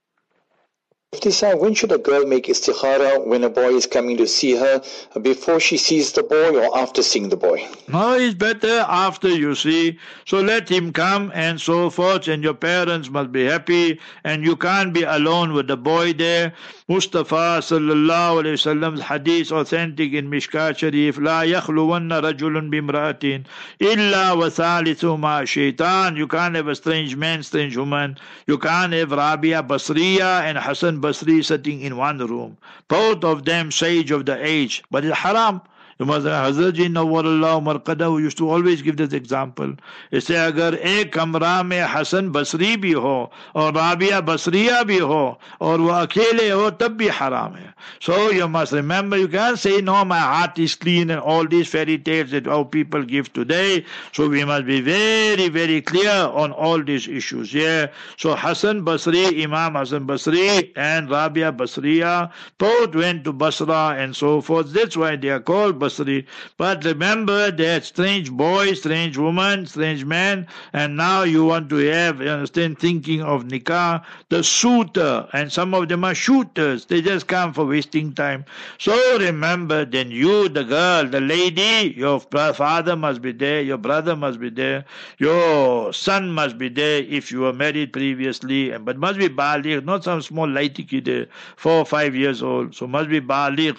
When 1.60 1.74
should 1.74 1.92
a 1.92 1.98
girl 1.98 2.26
make 2.26 2.48
istikhara 2.48 3.24
when 3.24 3.44
a 3.44 3.48
boy 3.48 3.74
is 3.74 3.86
coming 3.86 4.16
to 4.16 4.26
see 4.26 4.56
her 4.56 4.82
before 5.22 5.60
she 5.60 5.76
sees 5.76 6.10
the 6.10 6.24
boy 6.24 6.58
or 6.58 6.76
after 6.76 7.04
seeing 7.04 7.28
the 7.28 7.36
boy? 7.36 7.68
No, 7.86 8.14
it's 8.14 8.34
better 8.34 8.84
after 8.88 9.28
you 9.28 9.54
see. 9.54 9.96
So 10.26 10.40
let 10.40 10.68
him 10.68 10.92
come 10.92 11.30
and 11.32 11.60
so 11.60 11.88
forth, 11.88 12.26
and 12.26 12.42
your 12.42 12.54
parents 12.54 13.10
must 13.10 13.30
be 13.30 13.44
happy, 13.44 14.00
and 14.24 14.44
you 14.44 14.56
can't 14.56 14.92
be 14.92 15.04
alone 15.04 15.52
with 15.52 15.68
the 15.68 15.76
boy 15.76 16.14
there. 16.14 16.52
Mustafa 16.86 17.62
sallallahu 17.64 18.42
alayhi 18.42 18.58
wasallam's 18.60 19.00
hadith 19.00 19.50
authentic 19.50 20.12
in 20.12 20.28
Mishkat 20.28 20.76
Sharif 20.76 21.16
لا 21.16 21.42
يخلون 21.42 22.12
رجل 22.12 22.68
بامرأة 22.68 23.42
إلا 23.80 24.32
وثالثهما 24.32 25.44
شيطان 25.46 26.18
You 26.18 26.26
can't 26.26 26.54
have 26.54 26.68
a 26.68 26.74
strange 26.74 27.16
man, 27.16 27.42
strange 27.42 27.74
woman. 27.78 28.18
You 28.46 28.58
can't 28.58 28.92
have 28.92 29.12
Rabia 29.12 29.62
Basriya 29.62 30.42
and 30.42 30.58
Hassan 30.58 31.00
Basri 31.00 31.42
sitting 31.42 31.80
in 31.80 31.96
one 31.96 32.18
room. 32.18 32.58
Both 32.86 33.24
of 33.24 33.46
them 33.46 33.70
sage 33.72 34.10
of 34.10 34.26
the 34.26 34.36
age. 34.44 34.82
But 34.90 35.06
it's 35.06 35.16
haram. 35.16 35.62
Because 35.98 36.24
Hazrat 36.24 36.74
Ji 36.74 36.88
Nawwarullah 36.88 37.58
Umar 37.58 37.78
Qadaw 37.78 38.20
used 38.20 38.36
to 38.38 38.50
always 38.50 38.82
give 38.82 38.96
this 38.96 39.12
example. 39.12 39.74
He 40.10 40.20
say 40.20 40.34
agar 40.34 40.74
a 40.80 41.04
kamra 41.04 41.66
mein 41.66 41.86
Hasan 41.86 42.32
Basri 42.32 42.76
bhi 42.76 42.94
ho 42.94 43.30
aur 43.54 43.72
Rabia 43.72 44.20
Basriya 44.20 44.82
bhi 44.82 44.98
ho 45.00 45.38
aur 45.60 45.78
wo 45.78 45.90
akele 46.06 46.50
ho 46.50 46.70
tab 46.70 46.98
bhi 46.98 47.08
haram 47.08 47.54
hai. 47.54 47.72
So 48.00 48.30
you 48.30 48.48
must 48.48 48.72
remember 48.72 49.16
you 49.16 49.28
can't 49.28 49.58
say 49.58 49.80
no 49.80 50.04
my 50.04 50.18
heart 50.18 50.58
is 50.58 50.74
clean 50.74 51.10
and 51.10 51.20
all 51.20 51.46
these 51.46 51.68
fairy 51.68 51.98
tales 51.98 52.32
that 52.32 52.48
our 52.48 52.64
people 52.64 53.04
give 53.04 53.32
today. 53.32 53.84
So 54.12 54.28
we 54.28 54.44
must 54.44 54.66
be 54.66 54.80
very 54.80 55.48
very 55.48 55.80
clear 55.80 56.10
on 56.10 56.50
all 56.50 56.82
these 56.82 57.06
issues. 57.06 57.54
Yeah. 57.54 57.88
So 58.16 58.34
Hasan 58.34 58.84
Basri, 58.84 59.42
Imam 59.44 59.74
Hasan 59.74 60.06
Basri 60.06 60.72
and 60.74 61.08
Rabia 61.08 61.52
Basriya 61.52 62.32
both 62.58 62.94
went 62.96 63.24
to 63.24 63.32
Basra 63.32 63.94
and 63.96 64.16
so 64.16 64.40
forth. 64.40 64.72
That's 64.72 64.96
why 64.96 65.16
they 65.16 65.28
are 65.28 65.40
called 65.40 65.83
Basri. 65.84 66.26
But 66.56 66.84
remember 66.84 67.50
that 67.50 67.84
strange 67.84 68.30
boy, 68.30 68.74
strange 68.74 69.18
woman, 69.18 69.66
strange 69.66 70.04
man, 70.04 70.46
and 70.72 70.96
now 70.96 71.22
you 71.22 71.44
want 71.44 71.68
to 71.70 71.76
have, 71.76 72.20
you 72.20 72.28
understand, 72.28 72.78
thinking 72.78 73.22
of 73.22 73.44
nikah, 73.44 74.04
the 74.28 74.42
suitor, 74.42 75.28
and 75.32 75.52
some 75.52 75.74
of 75.74 75.88
them 75.88 76.04
are 76.04 76.14
shooters. 76.14 76.86
They 76.86 77.02
just 77.02 77.26
come 77.26 77.52
for 77.52 77.66
wasting 77.66 78.12
time. 78.14 78.44
So 78.78 78.94
remember, 79.18 79.84
then 79.84 80.10
you, 80.10 80.48
the 80.48 80.64
girl, 80.64 81.06
the 81.06 81.20
lady, 81.20 81.94
your 81.96 82.20
father 82.20 82.96
must 82.96 83.22
be 83.22 83.32
there, 83.32 83.60
your 83.62 83.78
brother 83.78 84.16
must 84.16 84.40
be 84.40 84.50
there, 84.50 84.84
your 85.18 85.92
son 85.92 86.30
must 86.30 86.58
be 86.58 86.68
there 86.68 87.02
if 87.02 87.30
you 87.30 87.40
were 87.40 87.52
married 87.52 87.92
previously, 87.92 88.76
but 88.78 88.96
must 88.96 89.18
be 89.18 89.28
baligh, 89.28 89.84
not 89.84 90.04
some 90.04 90.22
small 90.22 90.46
lighty 90.46 90.86
kid, 90.88 91.08
eh, 91.08 91.24
four 91.56 91.80
or 91.80 91.84
five 91.84 92.14
years 92.14 92.42
old. 92.42 92.74
So 92.74 92.86
must 92.86 93.08
be 93.10 93.20
baligh. 93.20 93.76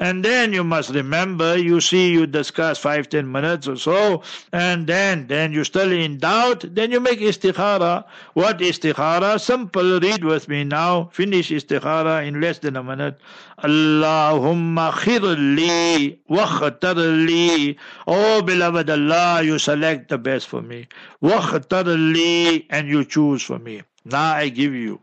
And 0.00 0.24
then 0.24 0.52
you 0.52 0.62
must 0.64 0.90
remember 0.90 1.47
you 1.56 1.80
see, 1.80 2.10
you 2.10 2.26
discuss 2.26 2.78
five, 2.78 3.08
ten 3.08 3.30
minutes 3.30 3.66
or 3.68 3.76
so, 3.76 4.22
and 4.52 4.86
then, 4.86 5.26
then 5.26 5.52
you're 5.52 5.64
still 5.64 5.90
in 5.90 6.18
doubt, 6.18 6.64
then 6.74 6.90
you 6.90 7.00
make 7.00 7.20
istikhara. 7.20 8.04
What 8.34 8.58
istikhara? 8.58 9.40
Simple, 9.40 10.00
read 10.00 10.24
with 10.24 10.48
me 10.48 10.64
now. 10.64 11.10
Finish 11.12 11.50
istikhara 11.50 12.26
in 12.26 12.40
less 12.40 12.58
than 12.58 12.76
a 12.76 12.82
minute. 12.82 13.18
Allahumma 13.58 14.92
khirli 14.92 16.18
wakhtarli. 16.28 17.76
Oh 18.06 18.42
beloved 18.42 18.90
Allah, 18.90 19.42
you 19.42 19.58
select 19.58 20.08
the 20.08 20.18
best 20.18 20.48
for 20.48 20.62
me. 20.62 20.86
Wakhtarli, 21.22 22.66
and 22.70 22.88
you 22.88 23.04
choose 23.04 23.42
for 23.42 23.58
me. 23.58 23.82
Now 24.04 24.34
I 24.34 24.48
give 24.48 24.74
you. 24.74 25.00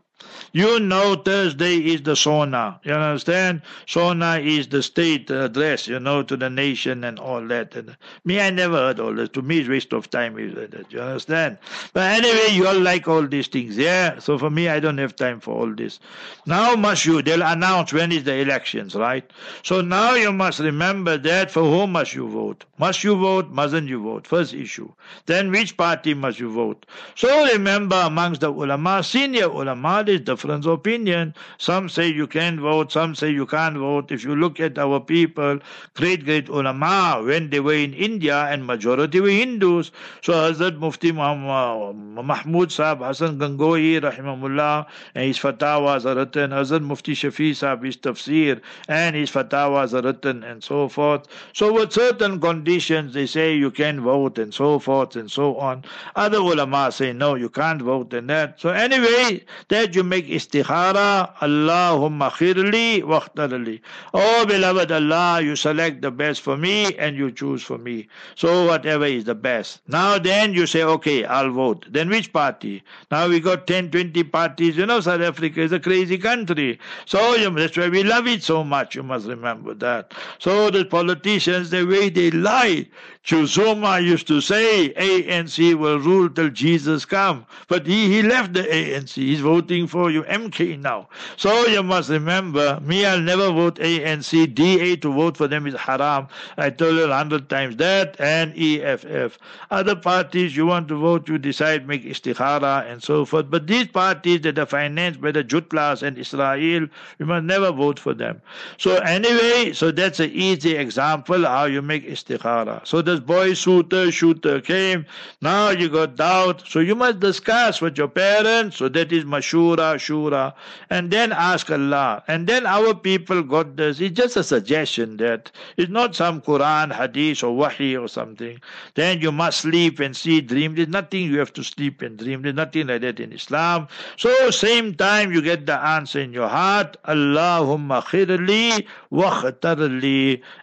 You 0.52 0.80
know 0.80 1.16
Thursday 1.16 1.76
is 1.76 2.02
the 2.02 2.16
SONA. 2.16 2.80
You 2.84 2.92
understand? 2.92 3.62
SONA 3.86 4.38
is 4.38 4.68
the 4.68 4.82
state 4.82 5.30
address, 5.30 5.88
you 5.88 6.00
know, 6.00 6.22
to 6.22 6.36
the 6.36 6.48
nation 6.48 7.04
and 7.04 7.18
all 7.18 7.46
that. 7.48 7.74
And 7.74 7.96
me, 8.24 8.40
I 8.40 8.50
never 8.50 8.76
heard 8.76 9.00
all 9.00 9.14
this. 9.14 9.28
To 9.30 9.42
me, 9.42 9.58
it's 9.58 9.68
waste 9.68 9.92
of 9.92 10.10
time. 10.10 10.38
Is 10.38 10.54
you 10.90 11.00
understand? 11.00 11.58
But 11.92 12.24
anyway, 12.24 12.54
you 12.54 12.66
all 12.66 12.78
like 12.78 13.08
all 13.08 13.26
these 13.26 13.48
things, 13.48 13.76
yeah? 13.76 14.18
So 14.18 14.38
for 14.38 14.50
me, 14.50 14.68
I 14.68 14.80
don't 14.80 14.98
have 14.98 15.16
time 15.16 15.40
for 15.40 15.54
all 15.54 15.74
this. 15.74 15.98
Now 16.46 16.74
must 16.74 17.04
you, 17.04 17.22
they'll 17.22 17.42
announce 17.42 17.92
when 17.92 18.12
is 18.12 18.24
the 18.24 18.34
elections, 18.36 18.94
right? 18.94 19.28
So 19.62 19.80
now 19.80 20.14
you 20.14 20.32
must 20.32 20.60
remember 20.60 21.18
that 21.18 21.50
for 21.50 21.62
whom 21.62 21.92
must 21.92 22.14
you 22.14 22.28
vote? 22.28 22.64
Must 22.78 23.02
you 23.04 23.16
vote? 23.16 23.50
Mustn't 23.50 23.88
you 23.88 24.02
vote? 24.02 24.26
First 24.26 24.54
issue. 24.54 24.92
Then 25.26 25.50
which 25.50 25.76
party 25.76 26.14
must 26.14 26.38
you 26.38 26.52
vote? 26.52 26.86
So 27.14 27.46
remember 27.46 27.96
amongst 27.96 28.40
the 28.40 28.52
ulama, 28.52 29.02
senior 29.02 29.46
ulama, 29.46 30.02
there's 30.04 30.20
difference 30.46 30.66
of 30.66 30.72
opinion. 30.72 31.34
Some 31.58 31.88
say 31.88 32.08
you 32.08 32.26
can 32.26 32.60
vote, 32.60 32.92
some 32.92 33.14
say 33.14 33.30
you 33.30 33.46
can't 33.46 33.76
vote. 33.76 34.12
If 34.12 34.24
you 34.24 34.36
look 34.36 34.60
at 34.60 34.78
our 34.78 35.00
people, 35.00 35.58
great, 35.94 36.24
great 36.24 36.48
ulama, 36.48 37.22
when 37.24 37.50
they 37.50 37.60
were 37.60 37.74
in 37.74 37.94
India 37.94 38.46
and 38.46 38.66
majority 38.66 39.20
were 39.20 39.28
Hindus. 39.28 39.90
So 40.22 40.32
Hazrat 40.32 40.78
Mufti 40.78 41.12
Mahmud 41.12 42.72
Sahib 42.72 42.98
Hassan 42.98 43.38
Gangohi, 43.38 44.00
rahimahullah, 44.00 44.86
and 45.14 45.24
his 45.24 45.38
fatwas 45.38 46.04
are 46.06 46.14
written. 46.14 46.50
Hazrat 46.50 46.82
Mufti 46.82 47.14
Shafi 47.14 47.54
Sahib, 47.54 47.82
his 47.82 47.96
tafsir, 47.96 48.60
and 48.88 49.16
his 49.16 49.30
fatwas 49.30 49.92
are 49.94 50.02
written, 50.02 50.44
and 50.44 50.62
so 50.62 50.88
forth. 50.88 51.26
So 51.52 51.72
with 51.72 51.92
certain 51.92 52.40
conditions, 52.40 53.14
they 53.14 53.26
say 53.26 53.54
you 53.56 53.70
can 53.70 54.00
vote, 54.00 54.38
and 54.38 54.54
so 54.54 54.78
forth, 54.78 55.16
and 55.16 55.30
so 55.30 55.56
on. 55.56 55.84
Other 56.14 56.38
ulama 56.38 56.92
say, 56.92 57.12
no, 57.12 57.34
you 57.34 57.48
can't 57.48 57.82
vote, 57.82 58.12
and 58.12 58.30
that. 58.30 58.60
So 58.60 58.70
anyway, 58.70 59.44
that 59.68 59.94
you 59.94 60.04
make 60.04 60.25
istikhara, 60.28 61.36
Allahumma 61.38 62.30
khirli 62.30 63.02
waqtarli. 63.02 63.80
Oh 64.14 64.46
beloved 64.46 64.92
Allah, 64.92 65.40
you 65.42 65.56
select 65.56 66.02
the 66.02 66.10
best 66.10 66.40
for 66.42 66.56
me 66.56 66.94
and 66.96 67.16
you 67.16 67.30
choose 67.30 67.62
for 67.62 67.78
me. 67.78 68.08
So 68.34 68.66
whatever 68.66 69.04
is 69.06 69.24
the 69.24 69.34
best. 69.34 69.80
Now 69.88 70.18
then 70.18 70.54
you 70.54 70.66
say, 70.66 70.82
okay, 70.82 71.24
I'll 71.24 71.50
vote. 71.50 71.86
Then 71.90 72.08
which 72.08 72.32
party? 72.32 72.82
Now 73.10 73.28
we 73.28 73.40
got 73.40 73.66
10, 73.66 73.90
20 73.90 74.24
parties. 74.24 74.76
You 74.76 74.86
know, 74.86 75.00
South 75.00 75.20
Africa 75.20 75.60
is 75.60 75.72
a 75.72 75.80
crazy 75.80 76.18
country. 76.18 76.78
So 77.04 77.34
you, 77.34 77.50
that's 77.50 77.76
why 77.76 77.88
we 77.88 78.02
love 78.02 78.26
it 78.26 78.42
so 78.42 78.64
much. 78.64 78.94
You 78.94 79.02
must 79.02 79.26
remember 79.26 79.74
that. 79.74 80.12
So 80.38 80.70
the 80.70 80.84
politicians, 80.84 81.70
the 81.70 81.84
way 81.84 82.08
they 82.08 82.30
lie, 82.30 82.86
Chusoma 83.26 84.04
used 84.04 84.28
to 84.28 84.40
say 84.40 84.92
ANC 84.96 85.74
will 85.74 85.98
rule 85.98 86.30
till 86.30 86.48
Jesus 86.48 87.04
come. 87.04 87.44
But 87.66 87.84
he, 87.86 88.08
he 88.08 88.22
left 88.22 88.52
the 88.52 88.62
ANC. 88.62 89.14
He's 89.14 89.40
voting 89.40 89.88
for 89.88 90.10
you 90.16 90.22
MK 90.24 90.80
now. 90.80 91.08
So 91.36 91.66
you 91.66 91.82
must 91.82 92.08
remember, 92.10 92.80
me, 92.80 93.04
I'll 93.04 93.20
never 93.20 93.52
vote 93.52 93.76
ANC. 93.76 94.54
DA 94.54 94.96
to 94.96 95.12
vote 95.12 95.36
for 95.36 95.46
them 95.46 95.66
is 95.66 95.74
haram. 95.74 96.28
I 96.56 96.70
told 96.70 96.96
you 96.96 97.04
a 97.04 97.14
hundred 97.14 97.48
times 97.48 97.76
that 97.76 98.16
and 98.18 98.52
EFF. 98.56 99.38
Other 99.70 99.94
parties 99.94 100.56
you 100.56 100.66
want 100.66 100.88
to 100.88 100.96
vote, 100.96 101.28
you 101.28 101.38
decide, 101.38 101.86
make 101.86 102.04
istikhara 102.04 102.90
and 102.90 103.02
so 103.02 103.24
forth. 103.24 103.50
But 103.50 103.66
these 103.66 103.86
parties 103.88 104.40
that 104.42 104.58
are 104.58 104.66
financed 104.66 105.20
by 105.20 105.32
the 105.32 105.44
Jutlas 105.44 106.02
and 106.02 106.16
Israel, 106.18 106.88
you 107.18 107.26
must 107.26 107.44
never 107.44 107.70
vote 107.72 107.98
for 107.98 108.14
them. 108.14 108.40
So 108.78 108.96
anyway, 108.96 109.72
so 109.72 109.90
that's 109.90 110.20
an 110.20 110.30
easy 110.30 110.76
example 110.76 111.44
how 111.44 111.64
you 111.66 111.82
make 111.82 112.08
istikhara. 112.08 112.86
So 112.86 113.02
this 113.02 113.20
boy 113.20 113.54
shooter, 113.54 114.10
shooter 114.10 114.60
came. 114.60 115.04
Now 115.42 115.70
you 115.70 115.88
got 115.88 116.16
doubt. 116.16 116.64
So 116.66 116.80
you 116.80 116.94
must 116.94 117.20
discuss 117.20 117.80
with 117.80 117.98
your 117.98 118.08
parents. 118.08 118.76
So 118.76 118.88
that 118.88 119.12
is 119.12 119.24
mashura, 119.24 119.98
shura. 120.05 120.53
And 120.89 121.11
then 121.11 121.31
ask 121.31 121.69
Allah. 121.69 122.23
And 122.27 122.47
then 122.47 122.65
our 122.65 122.93
people 122.93 123.43
got 123.43 123.75
this. 123.77 123.99
It's 123.99 124.15
just 124.15 124.37
a 124.37 124.43
suggestion 124.43 125.17
that 125.17 125.51
it's 125.77 125.91
not 125.91 126.15
some 126.15 126.41
Quran, 126.41 126.93
hadith 126.93 127.43
or 127.43 127.55
wahi 127.55 127.95
or 127.95 128.07
something. 128.07 128.59
Then 128.95 129.21
you 129.21 129.31
must 129.31 129.61
sleep 129.61 129.99
and 129.99 130.15
see 130.15 130.41
dream. 130.41 130.75
There's 130.75 130.87
nothing 130.87 131.23
you 131.23 131.39
have 131.39 131.53
to 131.53 131.63
sleep 131.63 132.01
and 132.01 132.17
dream. 132.17 132.41
There's 132.41 132.55
nothing 132.55 132.87
like 132.87 133.01
that 133.01 133.19
in 133.19 133.31
Islam. 133.33 133.87
So 134.17 134.49
same 134.51 134.95
time 134.95 135.31
you 135.31 135.41
get 135.41 135.65
the 135.65 135.79
answer 135.79 136.19
in 136.19 136.33
your 136.33 136.47
heart. 136.47 136.97
Allahumma 137.05 138.03
khirli 138.03 138.85
wa 139.09 139.51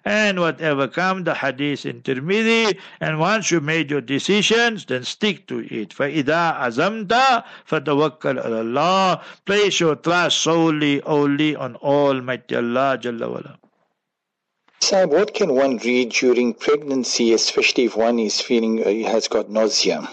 And 0.05 0.41
whatever 0.41 0.89
come, 0.89 1.25
the 1.25 1.35
hadith 1.35 1.87
in 1.87 2.03
Tirmidhi 2.03 2.79
and 3.01 3.19
once 3.19 3.51
you 3.51 3.61
made 3.61 3.91
your 3.91 4.01
decisions, 4.01 4.85
then 4.87 5.05
stick 5.05 5.47
to 5.49 5.61
it. 5.61 5.91
فَإِذَا 5.91 6.61
أَزَمْتَ 6.67 7.45
فَتَوَكَّلْ 7.69 8.43
عَلَى 8.45 8.61
اللَّهِ 8.65 9.21
Place 9.46 9.80
your 9.80 9.96
trust 9.96 10.40
solely, 10.40 11.02
only 11.04 11.56
on 11.56 11.76
Almighty 11.78 12.56
Allah 12.56 12.98
Jalla 13.02 13.30
wala. 13.30 13.60
What 15.08 15.34
can 15.34 15.54
one 15.54 15.78
read 15.78 16.10
during 16.10 16.54
pregnancy, 16.54 17.34
especially 17.34 17.86
if 17.86 17.96
one 17.96 18.20
is 18.20 18.42
feeling 18.42 18.84
uh, 18.86 19.10
has 19.10 19.28
got 19.28 19.50
nausea? 19.50 20.08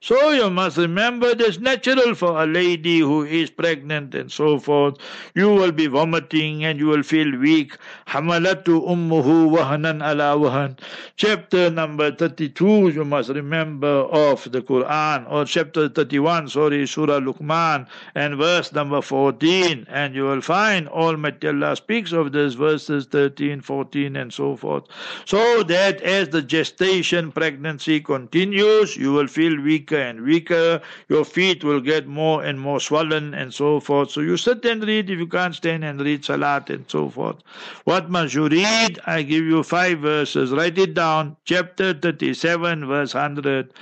So 0.00 0.30
you 0.30 0.50
must 0.50 0.76
remember 0.76 1.34
it's 1.38 1.58
natural 1.58 2.14
for 2.14 2.42
a 2.42 2.46
lady 2.46 3.00
who 3.00 3.24
is 3.24 3.50
pregnant 3.50 4.14
and 4.14 4.30
so 4.30 4.58
forth. 4.58 4.96
You 5.34 5.48
will 5.54 5.72
be 5.72 5.86
vomiting 5.86 6.64
and 6.64 6.78
you 6.78 6.86
will 6.86 7.02
feel 7.02 7.36
weak. 7.38 7.76
Hamalatu 8.06 8.84
ummuhu 8.86 9.50
wahanan 9.56 10.02
ala 10.02 10.36
wahan. 10.36 10.78
Chapter 11.16 11.70
number 11.70 12.10
32, 12.10 12.90
you 12.90 13.04
must 13.04 13.30
remember 13.30 14.04
of 14.10 14.50
the 14.52 14.60
Quran, 14.60 15.30
or 15.30 15.44
chapter 15.44 15.88
31, 15.88 16.48
sorry, 16.48 16.86
Surah 16.86 17.20
Luqman, 17.20 17.86
and 18.14 18.36
verse 18.36 18.72
number 18.72 19.00
14. 19.00 19.86
And 19.88 20.14
you 20.14 20.24
will 20.24 20.40
find 20.40 20.88
Almighty 20.88 21.48
Allah 21.48 21.76
speaks 21.76 22.12
of 22.12 22.32
this 22.32 22.54
verses 22.54 23.06
13, 23.06 23.60
14, 23.60 24.16
and 24.16 24.32
so 24.32 24.56
forth. 24.56 24.84
So 25.24 25.62
that 25.64 26.00
as 26.02 26.28
the 26.28 26.42
gestation 26.42 27.32
pregnancy 27.32 28.00
continues, 28.00 28.96
you 28.96 29.12
will 29.12 29.26
feel 29.26 29.60
weak 29.60 29.69
weaker 29.70 30.00
and 30.10 30.22
weaker. 30.30 30.80
Your 31.08 31.24
feet 31.24 31.62
will 31.62 31.80
get 31.80 32.06
more 32.06 32.42
and 32.42 32.60
more 32.66 32.80
swollen 32.80 33.34
and 33.34 33.54
so 33.54 33.78
forth. 33.88 34.10
So 34.10 34.20
you 34.20 34.36
sit 34.36 34.64
and 34.64 34.82
read 34.90 35.10
if 35.10 35.18
you 35.18 35.28
can't 35.36 35.54
stand 35.54 35.84
and 35.84 36.00
read 36.00 36.24
Salat 36.24 36.70
and 36.70 36.84
so 36.88 37.08
forth. 37.08 37.38
What 37.84 38.10
must 38.10 38.34
you 38.34 38.48
read? 38.48 38.98
I 39.06 39.22
give 39.22 39.44
you 39.44 39.62
five 39.62 40.00
verses. 40.00 40.50
Write 40.50 40.78
it 40.78 40.94
down. 40.94 41.36
Chapter 41.44 41.94
37, 41.94 42.86
verse 42.86 43.14
100. 43.14 43.72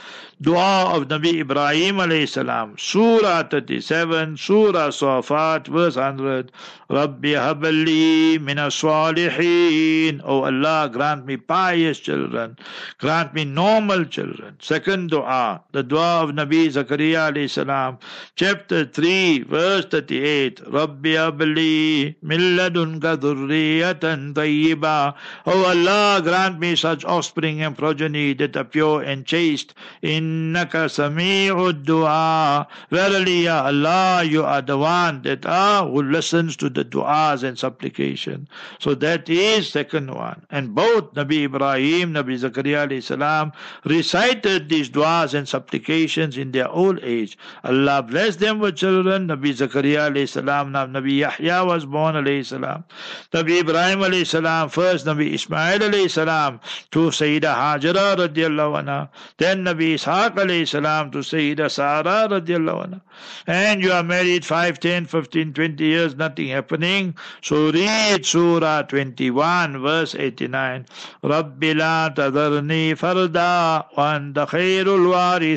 Dua 0.41 0.95
of 0.95 1.09
Nabi 1.09 1.41
Ibrahim 1.41 1.97
alayhi 1.97 2.29
salam. 2.29 2.77
Surah 2.79 3.43
37, 3.51 4.37
Surah 4.37 4.91
Safat, 4.91 5.67
verse 5.67 5.97
100. 5.97 6.53
Rabbi 6.89 7.35
habali 7.35 8.41
min 8.41 8.59
salihin. 8.71 10.21
Oh 10.25 10.45
Allah, 10.45 10.89
grant 10.93 11.27
me 11.27 11.39
pious 11.39 11.99
children. 11.99 12.57
Grant 12.99 13.35
me 13.35 13.45
normal 13.45 14.05
children. 14.05 14.55
Second 14.61 15.11
dua, 15.11 15.61
the 15.79 15.85
dua 15.85 16.25
of 16.25 16.31
Nabi 16.31 16.67
Zakaria 16.67 17.31
alayhi 17.31 17.49
salam. 17.49 17.99
Chapter 18.35 18.85
3, 18.85 19.45
verse 19.45 19.85
38. 19.87 20.67
Rabbi 20.67 21.15
habali 21.15 22.17
min 22.21 22.41
ladunka 22.59 23.17
dhurriyatan 23.17 24.35
tayyiba. 24.35 25.15
O 25.47 25.65
Allah, 25.65 26.21
grant 26.23 26.59
me 26.59 26.75
such 26.75 27.05
offspring 27.05 27.63
and 27.63 27.79
progeny 27.79 28.33
that 28.35 28.57
are 28.57 28.65
pure 28.65 29.03
and 29.03 29.25
chaste 29.25 29.73
in 30.03 30.53
innaka 30.53 30.91
sami'ud 30.91 31.85
dua. 31.85 32.67
Verily, 32.91 33.45
Ya 33.45 33.67
Allah, 33.67 34.25
you 34.25 34.43
are 34.43 34.63
the 34.63 34.79
one 34.79 35.23
that 35.23 35.47
ah, 35.47 35.87
who 35.87 36.03
listens 36.03 36.57
to 36.57 36.69
the 36.69 36.85
du'as 36.85 37.45
and 37.45 37.57
supplication. 37.59 38.49
So 38.81 38.95
that 38.97 39.29
is 39.29 39.69
second 39.69 40.13
one. 40.13 40.45
And 40.51 40.75
both 40.75 41.15
Nabi 41.15 41.45
Ibrahim, 41.45 42.15
Nabi 42.15 42.35
Zakaria 42.35 42.89
salam 43.03 43.53
recited 43.85 44.69
these 44.69 44.91
du'as 44.91 45.35
and 45.35 45.47
supplications 45.49 45.68
in 46.38 46.52
their 46.52 46.70
old 46.70 47.00
age. 47.04 47.38
Allah 47.64 48.04
bless 48.04 48.36
them 48.38 48.60
with 48.60 48.76
children. 48.76 49.28
Nabi 49.28 49.54
Zakaria 49.54 50.28
salam, 50.28 50.72
Nabi 50.72 51.20
Yahya 51.20 51.64
was 51.64 51.86
born 51.86 52.16
salam. 52.44 52.84
Nabi 53.32 53.62
Ibrahim 53.62 54.26
salam, 54.26 54.70
first 54.70 55.06
Nabi 55.06 55.34
Ismail 55.34 56.10
salam 56.10 56.60
to 56.92 57.10
Sayyida 57.10 57.54
Hajara 57.56 58.18
radiallahu 58.18 58.84
anha. 58.84 59.10
Then 59.38 59.64
Nabi 59.64 59.96
Ishaq 59.96 60.34
Ishaq 60.34 60.36
alayhi 60.36 60.68
salam 60.68 61.12
to 61.12 61.20
Sayyida 61.20 61.70
Sara 61.70 62.28
radiallahu 62.30 62.88
anha. 62.88 63.02
And 63.48 63.82
you 63.82 63.92
are 63.92 64.04
married 64.04 64.46
5, 64.46 64.80
10, 64.80 65.06
15, 65.06 65.54
20 65.54 65.84
years, 65.84 66.16
nothing 66.16 66.48
happening. 66.48 67.16
So 67.42 67.72
read 67.72 68.26
Surah 68.26 68.84
21, 68.84 69.82
verse 69.82 70.16
89. 70.16 70.86
رَبِّ 71.24 71.60
لَا 71.60 72.14
تَذَرْنِي 72.16 72.98
فَرْدًا 72.98 73.86
وَأَنْتَ 73.98 74.48
خَيْرُ 74.48 74.88
الْوَارِثِينَ 74.88 75.57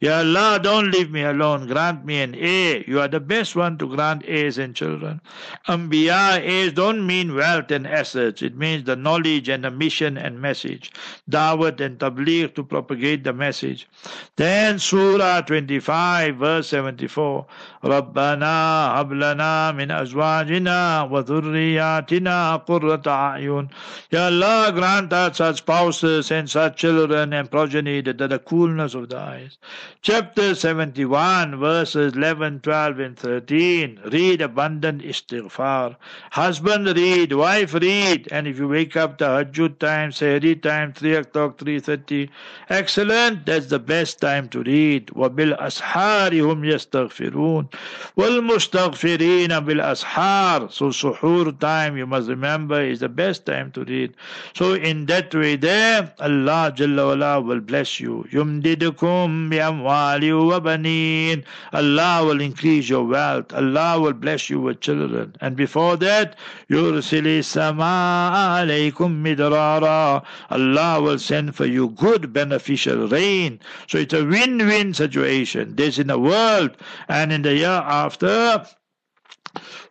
Ya 0.00 0.18
Allah, 0.18 0.60
don't 0.62 0.90
leave 0.90 1.10
me 1.10 1.22
alone. 1.22 1.66
Grant 1.66 2.04
me 2.04 2.20
an 2.20 2.34
heir. 2.34 2.82
You 2.86 3.00
are 3.00 3.08
the 3.08 3.20
best 3.20 3.56
one 3.56 3.78
to 3.78 3.86
grant 3.86 4.22
heirs 4.26 4.58
and 4.58 4.74
children. 4.74 5.20
Anbiya 5.68 6.40
heirs 6.42 6.72
don't 6.72 7.06
mean 7.06 7.34
wealth 7.34 7.70
and 7.70 7.86
assets. 7.86 8.42
It 8.42 8.56
means 8.56 8.84
the 8.84 8.96
knowledge 8.96 9.48
and 9.48 9.64
the 9.64 9.70
mission 9.70 10.16
and 10.16 10.40
message. 10.40 10.92
Dawat 11.30 11.80
and 11.80 11.98
tabligh 11.98 12.54
to 12.54 12.62
propagate 12.64 13.24
the 13.24 13.32
message. 13.32 13.88
Then 14.36 14.78
Surah 14.78 15.42
25, 15.42 16.36
verse 16.36 16.68
74. 16.68 17.46
ربنا 17.84 19.00
هب 19.00 19.12
لنا 19.12 19.72
من 19.72 19.90
أزواجنا 19.90 21.02
وذرياتنا 21.02 22.56
قرة 22.56 23.02
أعين 23.06 23.68
Ya 24.10 24.26
Allah 24.26 24.72
grant 24.74 25.12
us 25.12 25.36
such 25.36 25.58
spouses 25.58 26.30
and 26.30 26.48
such 26.50 26.76
children 26.76 27.32
and 27.32 27.50
progeny 27.50 28.00
that 28.00 28.20
are 28.20 28.28
the 28.28 28.38
coolness 28.38 28.81
corners 28.83 28.95
of 28.95 29.09
the 29.09 29.17
eyes. 29.17 29.57
Chapter 30.01 30.55
71, 30.55 31.59
verses 31.59 32.13
11, 32.13 32.59
12, 32.61 32.99
and 32.99 33.17
13. 33.17 33.99
Read 34.11 34.41
abundant 34.41 35.01
istighfar. 35.01 35.95
Husband 36.31 36.85
read, 36.87 37.31
wife 37.33 37.73
read, 37.73 38.27
and 38.31 38.47
if 38.47 38.59
you 38.59 38.67
wake 38.67 38.97
up 38.97 39.17
tahajjud 39.17 39.79
time, 39.79 40.11
say 40.11 40.39
read 40.39 40.61
time, 40.63 40.91
3 40.93 41.15
o'clock, 41.15 41.57
3.30, 41.57 42.29
excellent, 42.69 43.45
that's 43.45 43.67
the 43.67 43.79
best 43.79 44.19
time 44.19 44.49
to 44.49 44.61
read. 44.63 45.07
وَبِالْأَسْحَارِ 45.07 46.31
هُمْ 46.31 47.69
mustaghfirina 48.17 49.65
bil 49.65 49.79
ashar. 49.79 50.69
So 50.69 50.89
suhoor 50.89 51.57
time, 51.59 51.97
you 51.97 52.05
must 52.05 52.27
remember, 52.27 52.81
is 52.81 52.99
the 52.99 53.09
best 53.09 53.45
time 53.45 53.71
to 53.71 53.83
read. 53.85 54.13
So 54.53 54.73
in 54.73 55.05
that 55.05 55.33
way 55.33 55.55
there, 55.55 56.13
Allah 56.19 56.73
Jalla 56.75 57.43
will 57.43 57.61
bless 57.61 57.99
you. 57.99 58.25
Yumdi. 58.31 58.72
يمددكم 58.72 59.48
بأموال 59.48 60.32
وبنين 60.32 61.42
Allah 61.72 62.24
will 62.24 62.40
increase 62.40 62.88
your 62.88 63.04
wealth. 63.04 63.52
Allah 63.52 64.00
will 64.00 64.14
bless 64.14 64.48
you 64.48 64.60
with 64.60 64.80
children. 64.80 65.34
And 65.40 65.54
before 65.56 65.96
that, 65.98 66.36
يرسل 66.70 67.26
السماء 67.26 68.32
عليكم 68.32 69.22
مدرارا 69.22 70.22
Allah 70.50 71.00
will 71.00 71.18
send 71.18 71.54
for 71.54 71.66
you 71.66 71.90
good 71.90 72.32
beneficial 72.32 73.06
rain. 73.08 73.60
So 73.86 73.98
it's 73.98 74.14
a 74.14 74.24
win-win 74.24 74.94
situation. 74.94 75.76
This 75.76 75.98
in 75.98 76.06
the 76.06 76.18
world 76.18 76.70
and 77.08 77.32
in 77.32 77.42
the 77.42 77.54
year 77.54 77.82
after 77.84 78.64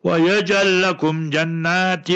وَيَجْعَلْ 0.03 0.81
لَكُمْ 0.81 1.29
جَنَّاتٍ 1.31 2.09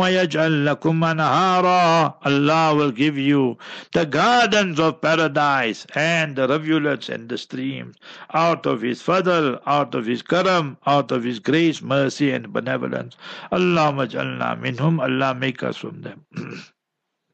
وَيَجْعَلْ 0.00 0.64
لَكُمْ 0.64 1.04
أَنْهَارًا 1.04 2.14
Allah 2.26 2.74
will 2.74 2.90
give 2.90 3.16
you 3.16 3.56
the 3.92 4.04
gardens 4.04 4.80
of 4.80 5.00
paradise 5.00 5.86
and 5.94 6.36
the 6.36 6.48
rivulets 6.48 7.08
and 7.08 7.28
the 7.28 7.38
streams 7.38 7.96
out 8.34 8.66
of 8.66 8.82
His 8.82 9.00
fadl, 9.00 9.60
out 9.66 9.94
of 9.94 10.06
His 10.06 10.20
karam, 10.20 10.76
out 10.86 11.12
of 11.12 11.22
His 11.22 11.38
grace, 11.38 11.80
mercy 11.80 12.32
and 12.32 12.52
benevolence. 12.52 13.16
Allah 13.52 13.92
majalna 13.92 14.60
minhum, 14.60 15.00
Allah 15.00 15.34
make 15.34 15.62
us 15.62 15.76
from 15.76 16.02
them. 16.02 16.26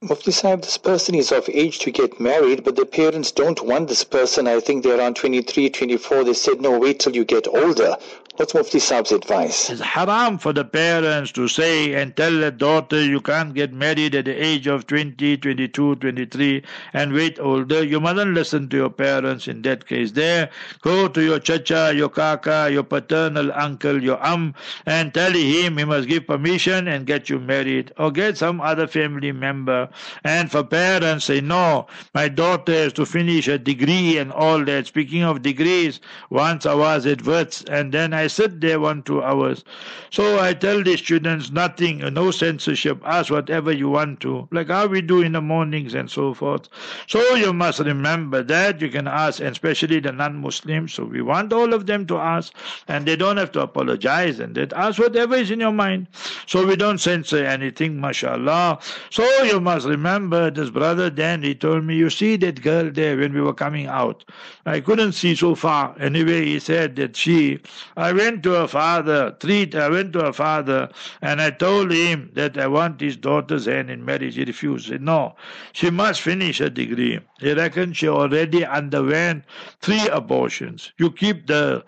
Mufti 0.03 0.33
Sahib, 0.33 0.61
this 0.61 0.77
person 0.77 1.15
is 1.15 1.33
of 1.33 1.49
age 1.49 1.79
to 1.79 1.91
get 1.91 2.21
married, 2.21 2.63
but 2.63 2.77
the 2.77 2.85
parents 2.85 3.33
don't 3.33 3.65
want 3.65 3.89
this 3.89 4.05
person. 4.05 4.47
I 4.47 4.61
think 4.61 4.85
they're 4.85 4.99
around 4.99 5.17
23, 5.17 5.71
24. 5.71 6.25
They 6.25 6.35
said, 6.35 6.61
no, 6.61 6.79
wait 6.79 7.01
till 7.01 7.17
you 7.17 7.25
get 7.25 7.49
older. 7.49 7.97
What's 8.40 8.54
Mufti 8.54 8.78
Saab's 8.78 9.12
advice? 9.12 9.70
It's 9.70 9.82
haram 9.82 10.38
for 10.38 10.54
the 10.54 10.64
parents 10.64 11.34
to 11.34 11.50
say 11.50 11.94
and 11.94 12.16
tell 12.16 12.32
the 12.32 12.52
daughter 12.52 13.04
you 13.04 13.20
can't 13.20 13.54
get 13.54 13.74
married 13.74 14.16
at 14.16 14.24
the 14.24 14.32
age 14.32 14.66
of 14.66 14.88
20, 14.88 15.36
22, 15.36 15.96
23 15.98 16.64
and 16.94 17.12
wait 17.12 17.38
older. 17.38 17.84
You 17.84 18.00
mustn't 18.00 18.34
listen 18.34 18.70
to 18.70 18.78
your 18.78 18.92
parents 18.92 19.50
in 19.50 19.62
that 19.64 19.88
case. 19.88 20.14
There, 20.14 20.50
go 20.82 21.10
to 21.10 21.22
your 21.22 21.40
chacha, 21.40 21.92
your 21.94 22.08
kaka, 22.08 22.70
your 22.72 22.84
paternal 22.84 23.52
uncle, 23.52 24.02
your 24.02 24.26
um, 24.26 24.56
and 24.86 25.14
tell 25.14 25.34
him 25.34 25.78
he 25.78 25.84
must 25.84 26.08
give 26.08 26.26
permission 26.26 26.88
and 26.88 27.06
get 27.06 27.30
you 27.30 27.40
married 27.40 27.92
or 27.98 28.10
get 28.10 28.38
some 28.38 28.62
other 28.62 28.88
family 28.88 29.34
member. 29.34 29.90
And 30.24 30.50
for 30.50 30.64
parents, 30.64 31.26
say, 31.26 31.42
no, 31.42 31.88
my 32.16 32.30
daughter 32.30 32.72
has 32.72 32.94
to 32.94 33.06
finish 33.06 33.50
a 33.50 33.58
degree 33.58 34.18
and 34.18 34.32
all 34.32 34.64
that. 34.64 34.88
Speaking 34.88 35.24
of 35.24 35.42
degrees, 35.42 36.00
once 36.30 36.66
I 36.66 36.74
was 36.74 37.06
at 37.06 37.26
Wits 37.26 37.64
and 37.64 37.92
then 37.92 38.14
I 38.14 38.29
sit 38.30 38.62
there 38.62 38.80
one, 38.80 39.04
two 39.04 39.22
hours. 39.24 39.64
So 40.12 40.40
I 40.40 40.54
tell 40.54 40.84
the 40.84 40.96
students 40.96 41.52
nothing, 41.52 42.00
no 42.14 42.32
censorship, 42.32 43.02
ask 43.04 43.32
whatever 43.32 43.72
you 43.72 43.90
want 43.90 44.22
to, 44.22 44.48
like 44.52 44.68
how 44.68 44.88
we 44.88 45.02
do 45.02 45.22
in 45.22 45.34
the 45.34 45.42
mornings 45.42 45.94
and 45.94 46.10
so 46.10 46.34
forth. 46.34 46.70
So 47.08 47.36
you 47.36 47.52
must 47.54 47.80
remember 47.80 48.44
that 48.44 48.82
you 48.82 48.90
can 48.90 49.08
ask, 49.08 49.40
and 49.40 49.50
especially 49.50 50.00
the 50.00 50.12
non-Muslims. 50.12 50.94
So 50.94 51.04
we 51.04 51.22
want 51.22 51.52
all 51.54 51.74
of 51.74 51.86
them 51.86 52.06
to 52.08 52.18
ask, 52.18 52.54
and 52.88 53.06
they 53.06 53.16
don't 53.16 53.38
have 53.38 53.52
to 53.54 53.62
apologize, 53.62 54.40
and 54.40 54.56
that 54.56 54.74
ask 54.74 55.00
whatever 55.00 55.36
is 55.36 55.52
in 55.52 55.60
your 55.60 55.72
mind. 55.72 56.08
So 56.46 56.66
we 56.66 56.76
don't 56.76 57.00
censor 57.00 57.44
anything, 57.44 58.00
mashallah. 58.00 58.80
So 59.10 59.24
you 59.44 59.60
must 59.60 59.88
remember 59.88 60.52
this 60.52 60.70
brother 60.70 61.10
then, 61.10 61.44
he 61.44 61.56
told 61.56 61.84
me, 61.84 61.96
you 61.96 62.10
see 62.10 62.36
that 62.38 62.62
girl 62.62 62.92
there 62.92 63.18
when 63.18 63.34
we 63.34 63.42
were 63.42 63.54
coming 63.54 63.88
out. 63.88 64.24
I 64.66 64.80
couldn't 64.80 65.14
see 65.14 65.36
so 65.36 65.56
far. 65.56 65.96
Anyway, 66.00 66.46
he 66.46 66.60
said 66.60 66.96
that 66.98 67.16
she, 67.16 67.60
went 68.14 68.44
to 68.44 68.52
her 68.52 68.68
father, 68.68 69.36
three, 69.40 69.70
I 69.74 69.90
went 69.90 70.14
to 70.14 70.20
her 70.20 70.34
father, 70.34 70.90
and 71.22 71.42
I 71.42 71.50
told 71.52 71.92
him 71.92 72.32
that 72.34 72.58
I 72.58 72.68
want 72.68 73.02
his 73.02 73.18
daughter's 73.18 73.66
hand 73.66 73.90
in 73.90 74.06
marriage. 74.06 74.36
He 74.36 74.44
refused. 74.44 74.86
He 74.86 74.94
said, 74.94 75.02
no, 75.02 75.36
she 75.74 75.90
must 75.90 76.22
finish 76.22 76.60
her 76.60 76.70
degree. 76.70 77.20
He 77.40 77.54
reckoned 77.54 77.98
she 77.98 78.08
already 78.08 78.66
underwent 78.66 79.44
three 79.82 80.08
abortions. 80.10 80.92
You 80.98 81.12
keep 81.12 81.48
the 81.48 81.84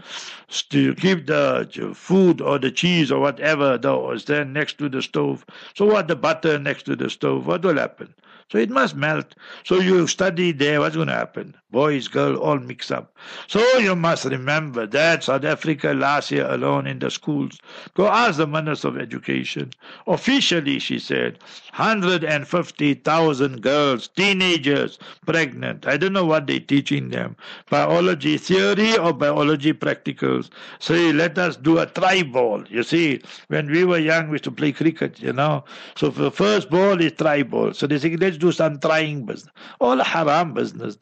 you 0.72 0.96
keep 0.96 1.28
the 1.28 1.92
food 1.94 2.42
or 2.42 2.60
the 2.60 2.72
cheese 2.72 3.12
or 3.12 3.20
whatever 3.20 3.78
that 3.78 3.98
was 3.98 4.26
there 4.26 4.44
next 4.44 4.78
to 4.80 4.90
the 4.90 5.02
stove. 5.02 5.46
So 5.76 5.86
what 5.86 6.08
the 6.08 6.16
butter 6.16 6.60
next 6.60 6.84
to 6.84 6.96
the 6.96 7.10
stove? 7.10 7.48
What 7.48 7.64
will 7.64 7.78
happen? 7.78 8.14
So 8.52 8.58
it 8.58 8.70
must 8.70 8.96
melt. 8.96 9.36
So 9.64 9.80
you 9.80 10.08
study 10.08 10.52
there, 10.52 10.82
what's 10.82 10.96
going 10.96 11.08
to 11.08 11.14
happen? 11.14 11.56
Boys, 11.72 12.10
girl, 12.10 12.36
all 12.38 12.60
mix 12.60 12.92
up. 12.92 13.16
So 13.48 13.62
you 13.78 13.96
must 13.96 14.26
remember 14.26 14.86
that 14.88 15.24
South 15.24 15.46
Africa 15.46 15.94
last 15.94 16.30
year 16.30 16.46
alone 16.50 16.86
in 16.86 17.00
the 17.00 17.10
schools. 17.10 17.60
Go 17.94 18.08
ask 18.08 18.38
the 18.38 18.48
Minister 18.48 18.90
of 18.90 18.98
Education. 18.98 19.72
Officially, 20.06 20.80
she 20.80 21.00
said, 21.00 21.40
150,000 21.76 23.62
girls, 23.62 24.08
teenagers, 24.10 25.00
pregnant. 25.26 25.88
I 25.88 25.96
don't 25.96 26.12
know 26.12 26.26
what 26.26 26.48
they're 26.48 26.60
teaching 26.60 27.10
them. 27.10 27.38
Biology 27.70 28.38
theory 28.38 28.98
or 28.98 29.14
biology 29.14 29.72
practicals. 29.72 30.50
Say, 30.80 31.14
let 31.14 31.38
us 31.38 31.56
do 31.56 31.78
a 31.80 31.86
try 31.86 32.24
ball. 32.24 32.66
You 32.68 32.84
see, 32.84 33.22
when 33.48 33.72
we 33.72 33.86
were 33.86 34.00
young, 34.00 34.28
we 34.28 34.34
used 34.34 34.44
to 34.44 34.52
play 34.52 34.74
cricket, 34.74 35.22
you 35.22 35.32
know. 35.32 35.64
So 35.96 36.10
the 36.10 36.32
first 36.32 36.70
ball 36.70 37.00
is 37.00 37.14
try 37.14 37.44
ball. 37.44 37.74
So 37.74 37.88
they 37.88 37.98
say, 38.00 38.18
let's 38.18 38.38
do 38.38 38.52
some 38.52 38.80
trying 38.80 39.26
business. 39.26 39.54
All 39.80 40.04
haram 40.04 40.54
business. 40.54 40.98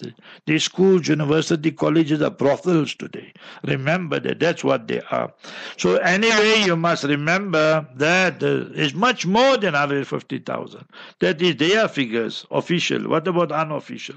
Schools, 0.60 1.08
university, 1.08 1.72
colleges 1.72 2.22
are 2.22 2.30
brothels 2.30 2.96
today. 2.96 3.34
Remember 3.66 4.20
that. 4.20 4.40
That's 4.40 4.64
what 4.64 4.88
they 4.88 5.02
are. 5.12 5.32
So 5.78 5.98
anyway, 5.98 6.64
you 6.66 6.76
must 6.76 7.04
remember 7.04 7.88
that 7.96 8.44
uh, 8.44 8.66
it's 8.74 8.94
much 8.94 9.26
more 9.26 9.58
than 9.58 9.74
150,000. 9.74 10.86
That 11.20 11.42
is 11.42 11.56
their 11.58 11.88
figures, 11.88 12.46
official. 12.52 13.10
What 13.10 13.28
about 13.28 13.52
unofficial? 13.52 14.16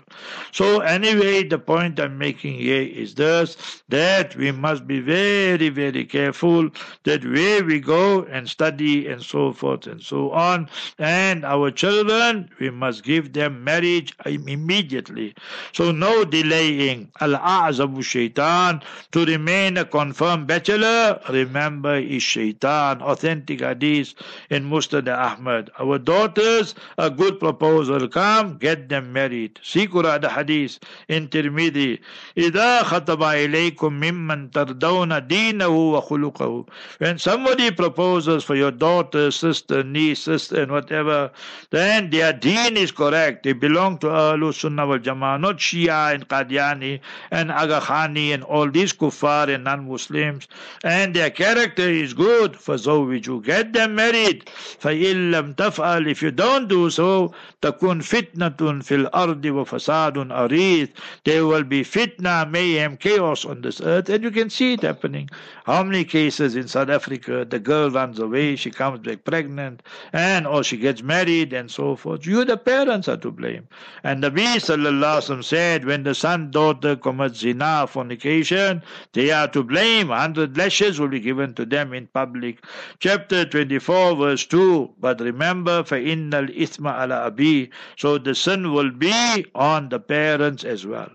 So 0.52 0.80
anyway, 0.80 1.44
the 1.44 1.58
point 1.58 2.00
I'm 2.00 2.18
making 2.18 2.54
here 2.54 2.82
is 2.82 3.14
this, 3.14 3.82
that 3.88 4.36
we 4.36 4.52
must 4.52 4.86
be 4.86 5.00
very, 5.00 5.68
very 5.68 6.04
careful 6.04 6.70
that 7.04 7.24
where 7.24 7.64
we 7.64 7.80
go 7.80 8.22
and 8.24 8.48
study 8.48 9.06
and 9.06 9.22
so 9.22 9.52
forth 9.52 9.86
and 9.86 10.02
so 10.02 10.30
on, 10.30 10.68
and 10.98 11.44
our 11.44 11.70
children, 11.70 12.50
we 12.60 12.70
must 12.70 13.04
give 13.04 13.32
them 13.32 13.64
marriage 13.64 14.14
immediately. 14.26 15.34
So 15.72 15.92
no 15.92 16.24
delaying. 16.32 17.12
Al-A'zabu 17.20 18.02
Shaitan, 18.02 18.82
to 19.12 19.24
remain 19.24 19.76
a 19.76 19.84
confirmed 19.84 20.46
bachelor, 20.46 21.20
remember 21.28 21.96
is 21.96 22.22
Shaitan. 22.22 23.02
Authentic 23.02 23.60
hadith 23.60 24.14
in 24.50 24.64
Musnad 24.64 25.08
Ahmad. 25.08 25.70
Our 25.78 25.98
daughters, 25.98 26.74
a 26.98 27.10
good 27.10 27.38
proposal 27.38 28.08
come, 28.08 28.56
get 28.58 28.88
them 28.88 29.12
married. 29.12 29.60
Sikura 29.62 30.20
the 30.20 30.30
hadith 30.30 30.78
in 31.08 31.28
Tirmidhi. 31.28 32.00
إِذَا 32.36 32.82
خَطَبَ 32.82 33.20
إِلَيْكُم 33.20 33.92
مِّمَّن 34.00 34.50
تَرْضَوْنَ 34.50 35.12
wa 35.12 36.00
وَخُلُقَهُ 36.00 36.68
When 36.98 37.18
somebody 37.18 37.70
proposes 37.70 38.44
for 38.44 38.54
your 38.54 38.70
daughter, 38.70 39.30
sister, 39.30 39.82
niece, 39.82 40.20
sister, 40.20 40.62
and 40.62 40.72
whatever, 40.72 41.30
then 41.70 42.10
their 42.10 42.32
deen 42.32 42.76
is 42.76 42.90
correct. 42.90 43.42
They 43.42 43.52
belong 43.52 43.98
to 43.98 44.06
Ahlul 44.06 44.54
Sunnah 44.54 44.86
wal 44.86 44.98
Jama'ah, 44.98 45.40
not 45.40 45.58
Shia 45.58 46.14
and 46.21 46.27
Qadiani 46.27 46.99
and 47.31 47.51
Aga 47.51 47.79
Khani 47.81 48.33
and 48.33 48.43
all 48.43 48.69
these 48.69 48.93
kuffar 48.93 49.53
and 49.53 49.63
non-Muslims. 49.63 50.47
And 50.83 51.15
their 51.15 51.29
character 51.29 51.89
is 51.89 52.13
good. 52.13 52.53
فَزَوِّجُوا 52.53 53.43
Get 53.43 53.73
them 53.73 53.95
married. 53.95 54.45
فَإِن 54.45 55.31
لَمْ 55.31 55.55
تَفْعَلْ 55.55 56.09
If 56.09 56.21
you 56.21 56.31
don't 56.31 56.67
do 56.67 56.89
so, 56.89 57.33
تَكُنْ 57.61 58.01
فِتْنَةٌ 58.01 58.57
فِي 58.57 59.09
الْأَرْضِ 59.09 59.41
وَفَسَادٌ 59.41 60.13
أَرِيث 60.13 60.89
There 61.23 61.45
will 61.45 61.63
be 61.63 61.83
fitna, 61.83 62.49
mayhem, 62.49 62.97
chaos 62.97 63.45
on 63.45 63.61
this 63.61 63.81
earth. 63.81 64.09
And 64.09 64.23
you 64.23 64.31
can 64.31 64.49
see 64.49 64.73
it 64.73 64.81
happening. 64.81 65.29
How 65.65 65.83
many 65.83 66.03
cases 66.03 66.55
in 66.55 66.67
South 66.67 66.89
Africa, 66.89 67.45
the 67.49 67.59
girl 67.59 67.89
runs 67.89 68.19
away, 68.19 68.55
she 68.55 68.71
comes 68.71 68.99
back 68.99 69.23
pregnant, 69.23 69.83
and 70.13 70.47
or 70.47 70.63
she 70.63 70.77
gets 70.77 71.03
married 71.03 71.53
and 71.53 71.69
so 71.69 71.95
forth. 71.95 72.25
You, 72.25 72.45
the 72.45 72.57
parents, 72.57 72.87
parents 72.87 73.07
are 73.07 73.17
to 73.17 73.31
blame. 73.31 73.67
And 74.03 74.23
the 74.23 74.31
Nabi 74.31 74.55
sallallahu 74.57 75.43
said, 75.43 75.85
when 75.85 76.03
the 76.03 76.10
son 76.13 76.51
daughter 76.51 76.95
commits 76.95 77.39
zina, 77.39 77.87
fornication, 77.87 78.81
they 79.13 79.31
are 79.31 79.47
to 79.49 79.63
blame. 79.63 80.09
Hundred 80.09 80.57
lashes 80.57 80.99
will 80.99 81.07
be 81.07 81.19
given 81.19 81.53
to 81.55 81.65
them 81.65 81.93
in 81.93 82.07
public. 82.07 82.63
Chapter 82.99 83.45
24, 83.45 84.15
verse 84.15 84.45
2. 84.45 84.95
But 84.99 85.19
remember, 85.19 85.83
فَإِنَّ 85.83 86.31
الْإِثْمَ 86.31 86.81
عَلَى 86.81 87.31
أَبِي 87.31 87.69
So 87.97 88.17
the 88.17 88.35
sin 88.35 88.73
will 88.73 88.91
be 88.91 89.45
on 89.55 89.89
the 89.89 89.99
parents 89.99 90.63
as 90.63 90.85
well. 90.85 91.09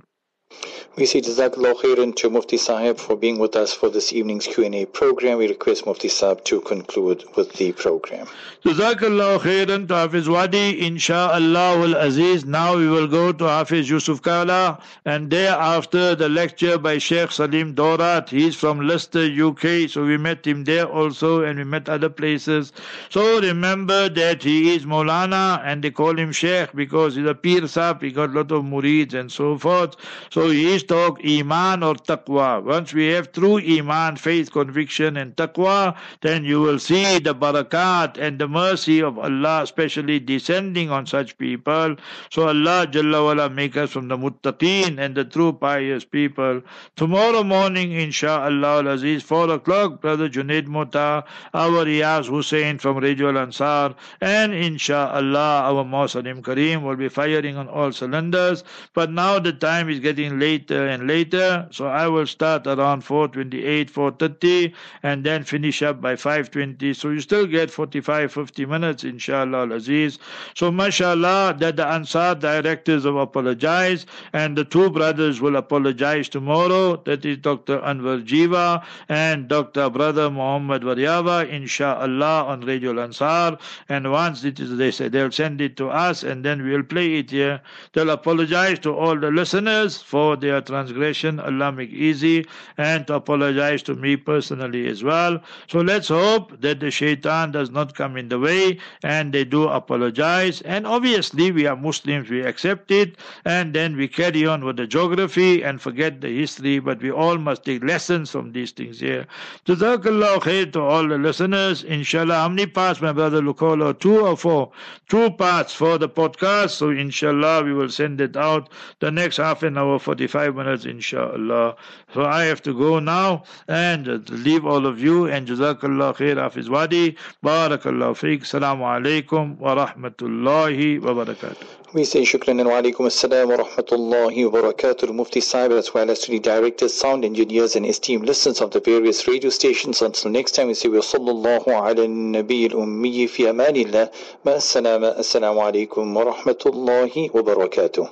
We 0.97 1.05
say 1.05 1.21
Jazakallah 1.21 1.75
khairan 1.75 2.15
to 2.15 2.29
Mufti 2.31 2.57
Sahib 2.57 2.97
for 2.97 3.15
being 3.15 3.37
with 3.37 3.55
us 3.55 3.71
for 3.71 3.87
this 3.87 4.11
evening's 4.13 4.47
Q&A 4.47 4.85
program. 4.85 5.37
We 5.37 5.47
request 5.47 5.85
Mufti 5.85 6.07
Sahib 6.07 6.43
to 6.45 6.59
conclude 6.61 7.23
with 7.35 7.53
the 7.53 7.71
program. 7.73 8.25
Jazakallah 8.65 9.37
khairan 9.39 9.87
to 9.89 9.93
Hafiz 9.93 10.27
Wadee. 10.27 10.81
Insha'Allah 10.81 11.93
al 11.93 11.95
Aziz. 12.07 12.45
Now 12.45 12.75
we 12.75 12.87
will 12.87 13.07
go 13.07 13.31
to 13.31 13.43
Hafiz 13.43 13.87
Yusuf 13.87 14.23
Kala 14.23 14.81
and 15.05 15.29
thereafter 15.29 16.15
the 16.15 16.29
lecture 16.29 16.79
by 16.79 16.97
Sheikh 16.97 17.31
Salim 17.31 17.75
Dhorat. 17.75 18.29
He's 18.29 18.55
from 18.55 18.81
Leicester, 18.81 19.25
UK. 19.25 19.87
So 19.87 20.03
we 20.03 20.17
met 20.17 20.47
him 20.47 20.63
there 20.63 20.87
also 20.87 21.43
and 21.43 21.59
we 21.59 21.63
met 21.63 21.87
other 21.89 22.09
places. 22.09 22.73
So 23.11 23.39
remember 23.39 24.09
that 24.09 24.41
he 24.41 24.73
is 24.73 24.87
Maulana 24.87 25.61
and 25.63 25.83
they 25.83 25.91
call 25.91 26.17
him 26.17 26.31
Sheikh 26.31 26.73
because 26.73 27.15
he's 27.15 27.27
a 27.27 27.35
Pir 27.35 27.67
Sahib. 27.67 28.01
He 28.01 28.11
got 28.11 28.31
a 28.31 28.33
lot 28.33 28.51
of 28.51 28.63
murids 28.63 29.13
and 29.13 29.31
so 29.31 29.59
forth. 29.59 29.95
So 30.31 30.36
he 30.45 30.73
is 30.75 30.83
talk 30.83 31.19
Iman 31.25 31.83
or 31.83 31.95
Taqwa. 31.95 32.63
Once 32.63 32.93
we 32.93 33.07
have 33.07 33.31
true 33.31 33.57
Iman, 33.57 34.15
faith, 34.15 34.51
conviction 34.51 35.17
and 35.17 35.35
Taqwa, 35.35 35.95
then 36.21 36.45
you 36.45 36.61
will 36.61 36.79
see 36.79 37.19
the 37.19 37.33
barakat 37.33 38.17
and 38.17 38.38
the 38.38 38.47
mercy 38.47 39.01
of 39.01 39.17
Allah 39.17 39.63
especially 39.63 40.19
descending 40.19 40.91
on 40.91 41.05
such 41.05 41.38
people. 41.38 41.95
So 42.29 42.47
Allah 42.47 42.88
Jalla 42.88 43.23
wala 43.23 43.49
make 43.49 43.75
us 43.77 43.91
from 43.91 44.07
the 44.07 44.17
muttaqeen 44.17 44.99
and 44.99 45.15
the 45.15 45.25
true 45.25 45.53
pious 45.53 46.05
people. 46.05 46.61
Tomorrow 46.95 47.43
morning, 47.43 47.89
inshaAllah 47.89 48.93
Aziz, 48.93 49.23
4 49.23 49.49
o'clock, 49.51 50.01
Brother 50.01 50.29
Junaid 50.29 50.67
Mota, 50.67 51.23
our 51.53 51.85
Riyaz 51.85 52.27
Hussein 52.27 52.77
from 52.77 52.97
Radio 52.97 53.35
Ansar, 53.38 53.95
and 54.21 54.53
inshaAllah 54.53 55.61
our 55.63 55.83
Musalim 55.83 56.41
Kareem 56.41 56.83
will 56.83 56.95
be 56.95 57.09
firing 57.09 57.57
on 57.57 57.67
all 57.67 57.91
cylinders. 57.91 58.63
But 58.93 59.11
now 59.11 59.39
the 59.39 59.53
time 59.53 59.89
is 59.89 59.99
getting 59.99 60.26
later 60.36 60.88
and 60.88 61.07
later, 61.07 61.67
so 61.71 61.88
I 61.88 62.07
will 62.07 62.28
start 62.28 62.67
around 62.67 63.03
4.28, 63.03 63.89
4.30, 63.89 64.73
and 65.03 65.23
then 65.23 65.43
finish 65.43 65.82
up 65.82 66.01
by 66.01 66.15
5.20. 66.15 66.95
So 66.95 67.09
you 67.09 67.21
still 67.21 67.47
get 67.47 67.71
45, 67.71 68.32
50 68.32 68.65
minutes, 68.65 69.03
inshallah 69.03 69.69
Aziz. 69.71 70.19
So 70.55 70.71
mashallah, 70.71 71.55
that 71.59 71.78
the 71.78 71.88
Ansar 71.88 72.36
directors 72.36 73.05
have 73.05 73.15
apologized, 73.15 74.07
and 74.34 74.57
the 74.57 74.65
two 74.65 74.89
brothers 74.89 75.39
will 75.39 75.55
apologize 75.55 76.28
tomorrow. 76.30 76.97
That 77.05 77.23
is 77.23 77.38
Dr. 77.38 77.80
Anwar 77.80 78.25
Jiva 78.25 78.84
and 79.07 79.47
Dr. 79.47 79.89
Brother 79.89 80.30
Muhammad 80.30 80.82
Waryava, 80.82 81.47
inshallah, 81.49 82.45
on 82.45 82.61
Radio 82.61 82.99
Ansar. 83.01 83.57
And 83.88 84.11
once 84.11 84.43
it 84.43 84.59
is, 84.59 84.75
they 84.78 84.91
say 84.91 85.07
they'll 85.07 85.32
send 85.32 85.61
it 85.61 85.78
to 85.78 85.89
us, 85.89 86.23
and 86.23 86.43
then 86.43 86.63
we'll 86.63 86.84
play 86.84 87.19
it 87.19 87.32
here. 87.32 87.61
They'll 87.93 88.09
apologize 88.09 88.80
to 88.80 88.95
all 88.95 89.17
the 89.17 89.32
listeners 89.32 90.01
for 90.01 90.16
their 90.36 90.61
transgression. 90.61 91.39
Allah 91.39 91.72
make 91.72 91.91
easy, 91.91 92.45
and 92.78 93.05
to 93.07 93.13
apologize 93.15 93.84
to 93.84 93.95
me 93.95 94.15
personally 94.18 94.88
as 94.88 95.03
well. 95.03 95.39
So 95.68 95.82
let's 95.82 96.07
hope 96.07 96.59
that 96.61 96.80
the 96.80 96.91
shaitan 96.91 97.51
does 97.51 97.70
not 97.70 97.95
come 97.95 98.18
in 98.18 98.30
the 98.30 98.39
way, 98.39 98.80
and 99.03 99.34
they 99.34 99.45
do 99.45 99.68
apologize. 99.68 100.61
And 100.61 100.88
obviously, 100.88 101.51
we 101.51 101.68
are 101.68 101.76
Muslims, 101.76 102.30
we 102.30 102.41
accept 102.41 102.91
it, 102.91 103.18
and 103.45 103.74
then 103.74 103.95
we 103.95 104.07
carry 104.07 104.45
on 104.45 104.65
with 104.65 104.78
the 104.78 104.88
geography 104.88 105.63
and 105.63 105.82
forget 105.82 106.22
the 106.22 106.30
history, 106.30 106.80
but 106.80 107.01
we 107.01 107.11
all 107.11 107.38
must 107.38 107.63
take 107.63 107.84
lessons 107.84 108.32
from 108.32 108.51
these 108.51 108.72
things 108.72 108.99
here. 108.99 109.26
Jazakallah 109.65 110.39
khair 110.39 110.72
to 110.74 110.82
all 110.82 111.07
the 111.07 111.18
listeners. 111.18 111.84
Inshallah, 111.84 112.36
how 112.36 112.49
many 112.49 112.65
parts, 112.65 113.01
my 113.01 113.13
brother 113.13 113.41
Lukolo? 113.41 113.97
Two 113.97 114.20
or 114.26 114.36
four? 114.38 114.72
Two 115.09 115.32
parts 115.32 115.74
for 115.74 115.97
the 115.97 116.09
podcast. 116.09 116.72
So, 116.72 116.89
inshallah, 116.89 117.63
we 117.63 117.74
will 117.74 117.89
send 117.89 118.22
it 118.22 118.36
out 118.36 118.70
the 118.99 119.11
next 119.11 119.38
half 119.38 119.63
an 119.63 119.78
hour, 119.78 119.99
45 120.07 120.55
minutes, 120.55 120.85
inshallah. 120.85 121.75
So, 122.13 122.23
I 122.23 122.45
have 122.45 122.61
to 122.63 122.73
go 122.73 122.99
now 122.99 123.43
and 123.67 124.29
leave 124.29 124.65
all 124.65 124.85
of 124.85 125.01
you. 125.01 125.27
And 125.27 125.45
Jazakallah 125.45 126.15
khair, 126.15 126.37
Hafiz 126.37 126.69
Wadee. 126.69 127.17
Barakallah 127.43 128.15
fiqh. 128.21 128.43
Assalamu 128.47 128.87
alaikum 128.93 129.57
wa 129.57 129.75
rahmatullahi 129.75 131.01
wa 131.01 131.11
barakatuh. 131.25 131.65
We 131.93 132.05
say 132.05 132.21
shukran 132.21 132.59
and 132.61 132.69
wa 132.69 132.81
alaikum 132.81 133.07
assalam 133.11 133.49
wa 133.49 133.63
rahmatullahi 133.65 134.49
wa 134.49 134.61
barakatuh. 134.61 135.13
Mufti 135.13 135.41
Sahib 135.41 135.73
as 135.73 135.93
well 135.93 136.09
as 136.09 136.19
to 136.19 136.31
the 136.31 136.39
directors, 136.39 136.93
sound 136.93 137.25
engineers 137.25 137.75
and 137.75 137.85
esteemed 137.85 138.25
listeners 138.25 138.61
of 138.61 138.71
the 138.71 138.79
various 138.79 139.27
radio 139.27 139.49
stations. 139.49 140.01
Until 140.01 140.31
next 140.31 140.51
time 140.53 140.67
we 140.67 140.73
say 140.73 140.87
wa 140.87 140.99
sallallahu 140.99 141.67
ala 141.67 142.07
nabi 142.07 142.71
al-ummi 142.71 143.29
fi 143.29 143.43
amanillah. 143.43 144.09
Ma 144.45 144.53
assalamu 144.53 145.61
alaikum 145.67 146.13
wa 146.13 146.31
rahmatullahi 146.31 147.33
wa 147.33 147.41
barakatuh. 147.41 148.09